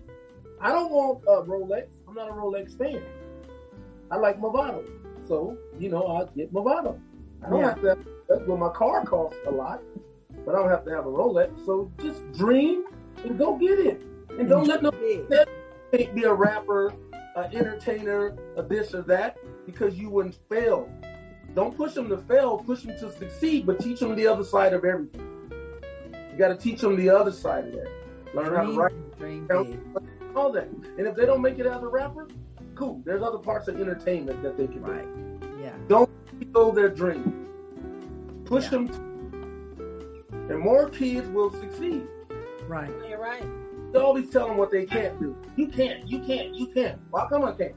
I 0.61 0.69
don't 0.71 0.91
want 0.91 1.23
a 1.27 1.43
Rolex. 1.43 1.87
I'm 2.07 2.15
not 2.15 2.29
a 2.29 2.33
Rolex 2.33 2.77
fan. 2.77 3.03
I 4.11 4.17
like 4.17 4.41
Movado. 4.41 4.85
So, 5.27 5.57
you 5.79 5.89
know, 5.89 6.07
I 6.07 6.37
get 6.37 6.53
Movado. 6.53 6.99
I 7.45 7.51
don't 7.51 7.61
Yeah. 7.61 7.69
have 7.69 7.81
to 7.83 7.89
have, 7.89 7.99
that's 8.29 8.47
what 8.47 8.59
my 8.59 8.71
car 8.71 9.05
costs 9.05 9.39
a 9.47 9.51
lot, 9.51 9.83
but 10.45 10.55
I 10.55 10.59
don't 10.59 10.71
have 10.71 10.85
to 10.85 10.91
have 10.91 11.07
a 11.07 11.11
Rolex. 11.11 11.51
So 11.67 11.91
just 12.01 12.21
dream 12.33 12.85
and 13.25 13.39
go 13.39 13.57
get 13.57 13.79
it. 13.79 14.03
And 14.39 14.49
don't 14.49 14.67
mm-hmm. 14.67 14.71
let 14.71 14.83
no 14.83 15.45
can't 15.93 16.15
be 16.15 16.25
a 16.25 16.33
rapper, 16.33 16.93
an 17.37 17.55
entertainer, 17.55 18.37
a 18.57 18.63
this 18.63 18.95
or 18.95 19.03
that, 19.03 19.37
because 19.67 19.95
you 19.97 20.11
wouldn't 20.11 20.37
fail. 20.49 20.91
Don't 21.55 21.77
push 21.77 21.95
them 21.95 22.09
to 22.11 22.19
fail, 22.19 22.59
push 22.59 22.83
them 22.83 22.97
to 22.99 23.11
succeed, 23.13 23.67
but 23.67 23.81
teach 23.81 24.01
them 24.01 24.15
the 24.15 24.27
other 24.27 24.45
side 24.45 24.73
of 24.73 24.85
everything. 24.85 25.25
You 26.33 26.39
got 26.39 26.49
to 26.49 26.57
teach 26.57 26.81
them 26.81 26.97
the 26.97 27.11
other 27.11 27.33
side 27.33 27.67
of 27.67 27.73
that. 27.73 27.91
Learn 28.35 28.55
how 28.55 28.65
to 28.65 28.73
write 28.73 28.93
Dream, 29.19 29.47
dream 29.47 29.49
Count- 29.49 29.95
big. 29.95 30.37
all 30.37 30.53
that. 30.53 30.69
And 30.69 31.07
if 31.07 31.17
they 31.17 31.27
don't 31.27 31.41
make 31.43 31.59
it 31.59 31.67
as 31.67 31.83
a 31.83 31.89
rapper, 31.89 32.29
cool. 32.75 33.03
There's 33.05 33.23
other 33.23 33.39
parts 33.39 33.67
of 33.69 33.81
entertainment 33.81 34.43
that 34.43 34.57
they 34.57 34.67
can 34.67 34.83
do. 34.83 35.41
Yeah. 35.61 35.73
Don't 35.89 36.11
kill 36.53 36.71
their 36.71 36.89
dream. 36.91 37.47
Push 38.45 38.65
Yeah. 38.65 38.71
them, 38.71 38.89
to, 38.89 38.95
and 40.51 40.59
more 40.61 40.89
kids 40.91 41.29
will 41.31 41.51
succeed. 41.51 42.07
Right. 42.69 42.91
You're 43.09 43.19
right. 43.19 43.45
You 43.93 44.01
always 44.01 44.29
tell 44.31 44.49
them 44.49 44.57
what 44.57 44.71
they 44.71 44.85
can't 44.87 45.19
do. 45.19 45.37
You 45.57 45.69
can't. 45.69 46.07
You 46.09 46.21
can't. 46.21 46.55
You 46.55 46.67
can't. 46.69 46.99
Why 47.11 47.27
come 47.29 47.45
I 47.45 47.53
can't? 47.53 47.75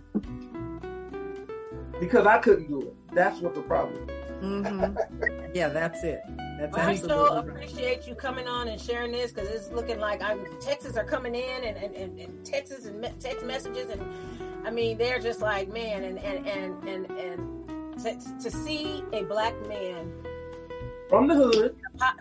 Because 2.00 2.26
I 2.26 2.40
couldn't 2.40 2.68
do 2.68 2.82
it. 2.82 2.96
That's 3.14 3.40
what 3.42 3.54
the 3.56 3.62
problem 3.62 4.10
is. 4.10 4.16
hmm 4.42 4.96
Yeah, 5.54 5.70
that's 5.70 6.04
it. 6.04 6.22
That's 6.60 6.76
I 6.78 6.92
absolutely 6.92 7.08
so 7.28 7.38
appreciate 7.38 8.08
you 8.08 8.16
coming 8.16 8.48
on 8.48 8.68
and 8.68 8.80
sharing 8.80 9.12
this 9.12 9.32
because 9.32 9.50
it's 9.50 9.72
looking 9.72 10.00
like 10.00 10.22
I'm 10.22 10.46
texts 10.60 10.96
are 10.98 11.04
coming 11.04 11.34
in 11.36 11.64
and 11.64 11.78
and, 11.78 11.96
and, 11.96 12.20
and 12.20 12.46
texts 12.46 12.86
and 12.86 13.02
me- 13.02 13.14
text 13.20 13.46
messages 13.46 13.90
and 13.90 14.04
I 14.66 14.70
mean 14.72 14.98
they're 14.98 15.20
just 15.20 15.42
like 15.42 15.70
man 15.72 16.04
and 16.04 16.20
and 16.20 16.48
and 16.48 16.84
and 16.88 17.12
and 17.12 18.00
to, 18.04 18.20
to 18.44 18.52
see 18.52 19.04
a 19.14 19.24
black 19.24 19.54
man 19.68 20.12
From 21.10 21.28
the 21.28 21.36
hood, 21.36 21.76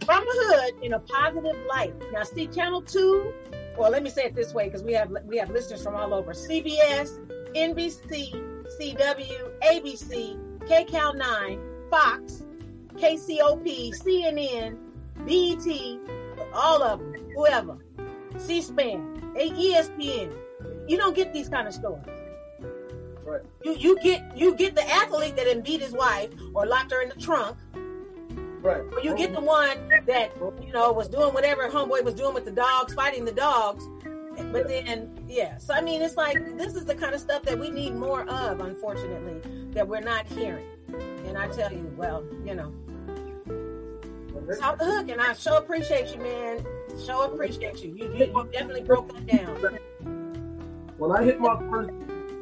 from 0.04 0.24
the 0.24 0.34
hood 0.42 0.74
in 0.82 0.94
a 0.94 0.98
positive 1.00 1.56
light. 1.68 1.94
Now, 2.12 2.22
see, 2.24 2.46
Channel 2.48 2.82
Two, 2.82 3.32
or 3.80 3.90
let 3.90 4.02
me 4.02 4.10
say 4.10 4.24
it 4.24 4.34
this 4.34 4.52
way, 4.52 4.66
because 4.66 4.82
we 4.82 4.92
have 4.92 5.10
we 5.26 5.36
have 5.38 5.50
listeners 5.50 5.82
from 5.82 5.96
all 5.96 6.14
over: 6.14 6.32
CBS, 6.32 7.18
NBC, 7.54 8.32
CW, 8.78 9.50
ABC, 9.62 10.38
KCAL 10.66 11.16
Nine, 11.16 11.60
Fox, 11.90 12.44
KCOP, 12.94 13.92
CNN, 13.96 14.78
BET, 15.26 16.46
all 16.54 16.82
of 16.82 17.00
them, 17.00 17.14
whoever, 17.34 17.78
C-SPAN, 18.38 19.32
ESPN. 19.36 20.32
You 20.86 20.96
don't 20.96 21.14
get 21.14 21.32
these 21.32 21.48
kind 21.48 21.66
of 21.66 21.74
stories. 21.74 22.04
Right. 23.24 23.42
You 23.62 23.76
you 23.76 23.98
get 24.02 24.36
you 24.36 24.54
get 24.56 24.74
the 24.74 24.88
athlete 24.90 25.36
that 25.36 25.64
beat 25.64 25.80
his 25.80 25.92
wife 25.92 26.30
or 26.54 26.66
locked 26.66 26.90
her 26.92 27.00
in 27.02 27.08
the 27.10 27.14
trunk. 27.14 27.56
Right? 28.62 28.82
Or 28.92 29.00
you 29.02 29.14
get 29.16 29.32
the 29.32 29.40
one 29.40 29.76
that 30.06 30.32
you 30.62 30.72
know 30.72 30.92
was 30.92 31.08
doing 31.08 31.32
whatever 31.34 31.68
homeboy 31.68 32.04
was 32.04 32.14
doing 32.14 32.34
with 32.34 32.44
the 32.44 32.52
dogs, 32.52 32.94
fighting 32.94 33.24
the 33.24 33.32
dogs. 33.32 33.86
But 34.52 34.68
then, 34.68 35.10
yeah. 35.28 35.58
So 35.58 35.74
I 35.74 35.80
mean, 35.80 36.02
it's 36.02 36.16
like 36.16 36.56
this 36.56 36.74
is 36.74 36.84
the 36.84 36.94
kind 36.94 37.14
of 37.14 37.20
stuff 37.20 37.42
that 37.42 37.58
we 37.58 37.70
need 37.70 37.94
more 37.94 38.22
of, 38.28 38.60
unfortunately, 38.60 39.40
that 39.72 39.86
we're 39.86 40.00
not 40.00 40.26
hearing. 40.26 40.66
And 41.26 41.36
I 41.36 41.48
tell 41.48 41.72
you, 41.72 41.92
well, 41.96 42.24
you 42.44 42.54
know, 42.54 42.72
it's 44.48 44.60
off 44.60 44.78
the 44.78 44.84
hook, 44.84 45.08
and 45.08 45.20
I 45.20 45.32
sure 45.34 45.58
appreciate 45.58 46.14
you, 46.14 46.20
man. 46.22 46.64
Sure 47.04 47.26
appreciate 47.26 47.84
you. 47.84 47.94
You, 47.94 48.12
you, 48.14 48.26
you 48.26 48.48
definitely 48.52 48.82
broke 48.82 49.12
that 49.12 49.26
down. 49.26 49.78
When 50.98 51.12
I 51.12 51.22
hit 51.22 51.38
my 51.38 51.56
first, 51.70 51.90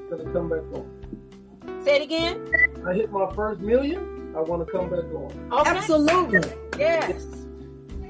gonna 0.09 0.33
come 0.33 0.49
back 0.49 0.63
on. 0.73 1.85
Say 1.85 1.97
it 1.97 2.03
again. 2.03 2.49
I 2.87 2.95
hit 2.95 3.13
my 3.13 3.31
first 3.35 3.61
million. 3.61 4.18
I 4.37 4.41
want 4.41 4.67
to 4.67 4.73
come 4.73 4.89
back 4.91 5.05
on. 5.15 5.53
Okay. 5.53 5.71
Absolutely. 5.71 6.53
Yes. 6.79 7.25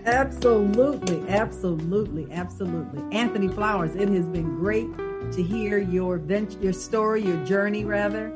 Absolutely, 0.05 1.29
absolutely, 1.29 2.33
absolutely. 2.33 3.03
Anthony 3.16 3.49
Flowers, 3.49 3.95
it 3.95 4.09
has 4.09 4.27
been 4.27 4.57
great 4.57 4.89
to 5.33 5.43
hear 5.43 5.79
your 5.79 6.16
vent- 6.16 6.57
your 6.62 6.73
story, 6.73 7.23
your 7.23 7.45
journey 7.45 7.85
rather, 7.85 8.33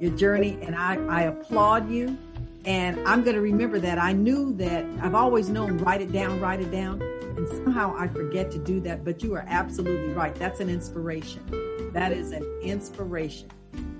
your 0.00 0.10
journey, 0.16 0.58
and 0.62 0.74
I, 0.74 0.96
I 1.06 1.22
applaud 1.22 1.88
you. 1.88 2.16
And 2.64 3.00
I'm 3.06 3.22
going 3.22 3.34
to 3.34 3.40
remember 3.40 3.78
that. 3.80 3.98
I 3.98 4.12
knew 4.12 4.52
that 4.54 4.84
I've 5.00 5.14
always 5.14 5.48
known 5.48 5.78
write 5.78 6.00
it 6.00 6.12
down, 6.12 6.40
write 6.40 6.60
it 6.60 6.70
down, 6.70 7.02
and 7.02 7.48
somehow 7.48 7.94
I 7.96 8.08
forget 8.08 8.50
to 8.52 8.58
do 8.58 8.80
that. 8.80 9.04
But 9.04 9.22
you 9.22 9.34
are 9.34 9.44
absolutely 9.48 10.12
right. 10.14 10.34
That's 10.34 10.60
an 10.60 10.68
inspiration. 10.68 11.90
That 11.92 12.12
is 12.12 12.32
an 12.32 12.44
inspiration. 12.62 13.48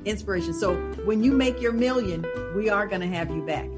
Inspiration. 0.05 0.53
So 0.55 0.75
when 1.05 1.23
you 1.23 1.33
make 1.33 1.61
your 1.61 1.73
million, 1.73 2.25
we 2.57 2.69
are 2.69 2.87
going 2.87 3.01
to 3.01 3.07
have 3.07 3.31
you 3.31 3.43
back. 3.43 3.69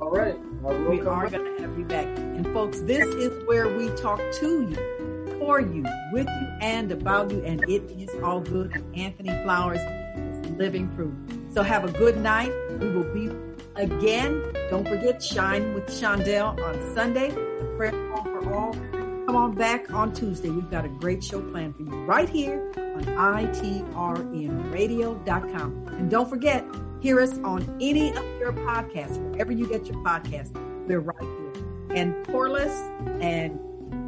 All 0.00 0.10
right. 0.10 0.38
We 0.62 1.00
are 1.00 1.28
going 1.28 1.56
to 1.56 1.62
have 1.62 1.76
you 1.78 1.84
back. 1.84 2.06
And 2.06 2.46
folks, 2.52 2.80
this 2.80 3.06
is 3.06 3.44
where 3.46 3.68
we 3.68 3.88
talk 3.96 4.20
to 4.34 4.62
you, 4.62 5.38
for 5.38 5.60
you, 5.60 5.84
with 6.12 6.26
you, 6.26 6.48
and 6.60 6.92
about 6.92 7.30
you. 7.30 7.42
And 7.44 7.62
it 7.68 7.82
is 7.90 8.10
all 8.22 8.40
good. 8.40 8.72
And 8.74 8.96
Anthony 8.96 9.30
Flowers 9.42 9.80
is 9.80 10.50
living 10.52 10.88
proof. 10.90 11.14
So 11.52 11.62
have 11.62 11.84
a 11.84 11.92
good 11.92 12.18
night. 12.18 12.52
We 12.78 12.88
will 12.90 13.12
be 13.12 13.30
again. 13.74 14.40
Don't 14.70 14.86
forget, 14.86 15.22
Shine 15.22 15.74
with 15.74 15.86
Shondell 15.88 16.62
on 16.62 16.94
Sunday. 16.94 17.30
The 17.30 17.74
prayer 17.76 17.92
call 18.10 18.24
for 18.24 18.54
all. 18.54 19.01
Come 19.26 19.36
on 19.36 19.54
back 19.54 19.92
on 19.92 20.12
Tuesday. 20.12 20.50
We've 20.50 20.68
got 20.70 20.84
a 20.84 20.88
great 20.88 21.22
show 21.22 21.40
planned 21.40 21.76
for 21.76 21.82
you 21.82 21.90
right 22.04 22.28
here 22.28 22.72
on 22.86 23.04
itrnradio.com. 23.04 25.86
And 25.88 26.10
don't 26.10 26.28
forget, 26.28 26.64
hear 27.00 27.20
us 27.20 27.38
on 27.38 27.62
any 27.80 28.10
of 28.10 28.24
your 28.40 28.52
podcasts, 28.52 29.18
wherever 29.30 29.52
you 29.52 29.68
get 29.68 29.86
your 29.86 29.96
podcasts. 30.04 30.52
We're 30.86 31.00
right 31.00 31.16
here. 31.20 31.52
And 31.96 32.26
Corliss 32.26 32.72
and 33.20 33.58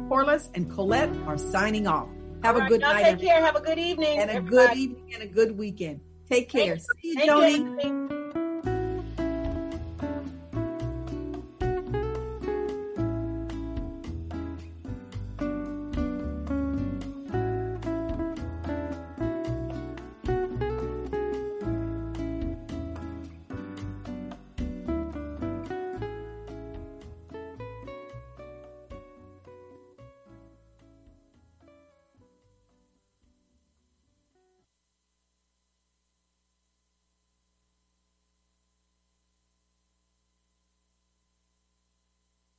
Corliss 0.09 0.49
and 0.53 0.69
Collette 0.69 1.15
are 1.25 1.37
signing 1.37 1.87
off. 1.87 2.09
Have 2.43 2.55
All 2.55 2.61
a 2.61 2.63
right, 2.63 2.69
good 2.69 2.81
night 2.81 2.93
Take 2.97 3.05
everybody, 3.05 3.27
care. 3.27 3.41
Have 3.43 3.55
a 3.55 3.61
good 3.61 3.79
evening. 3.79 4.19
and 4.19 4.29
a 4.29 4.33
everybody. 4.33 4.67
good 4.67 4.77
evening 4.77 5.13
and 5.13 5.23
a 5.23 5.27
good 5.27 5.57
weekend. 5.57 6.01
Take 6.29 6.49
care. 6.49 6.77
See 6.77 6.85
you, 7.03 7.15
Thank 7.15 7.27
you, 7.27 7.33
Joni. 7.33 7.81
Anthony. 7.81 8.14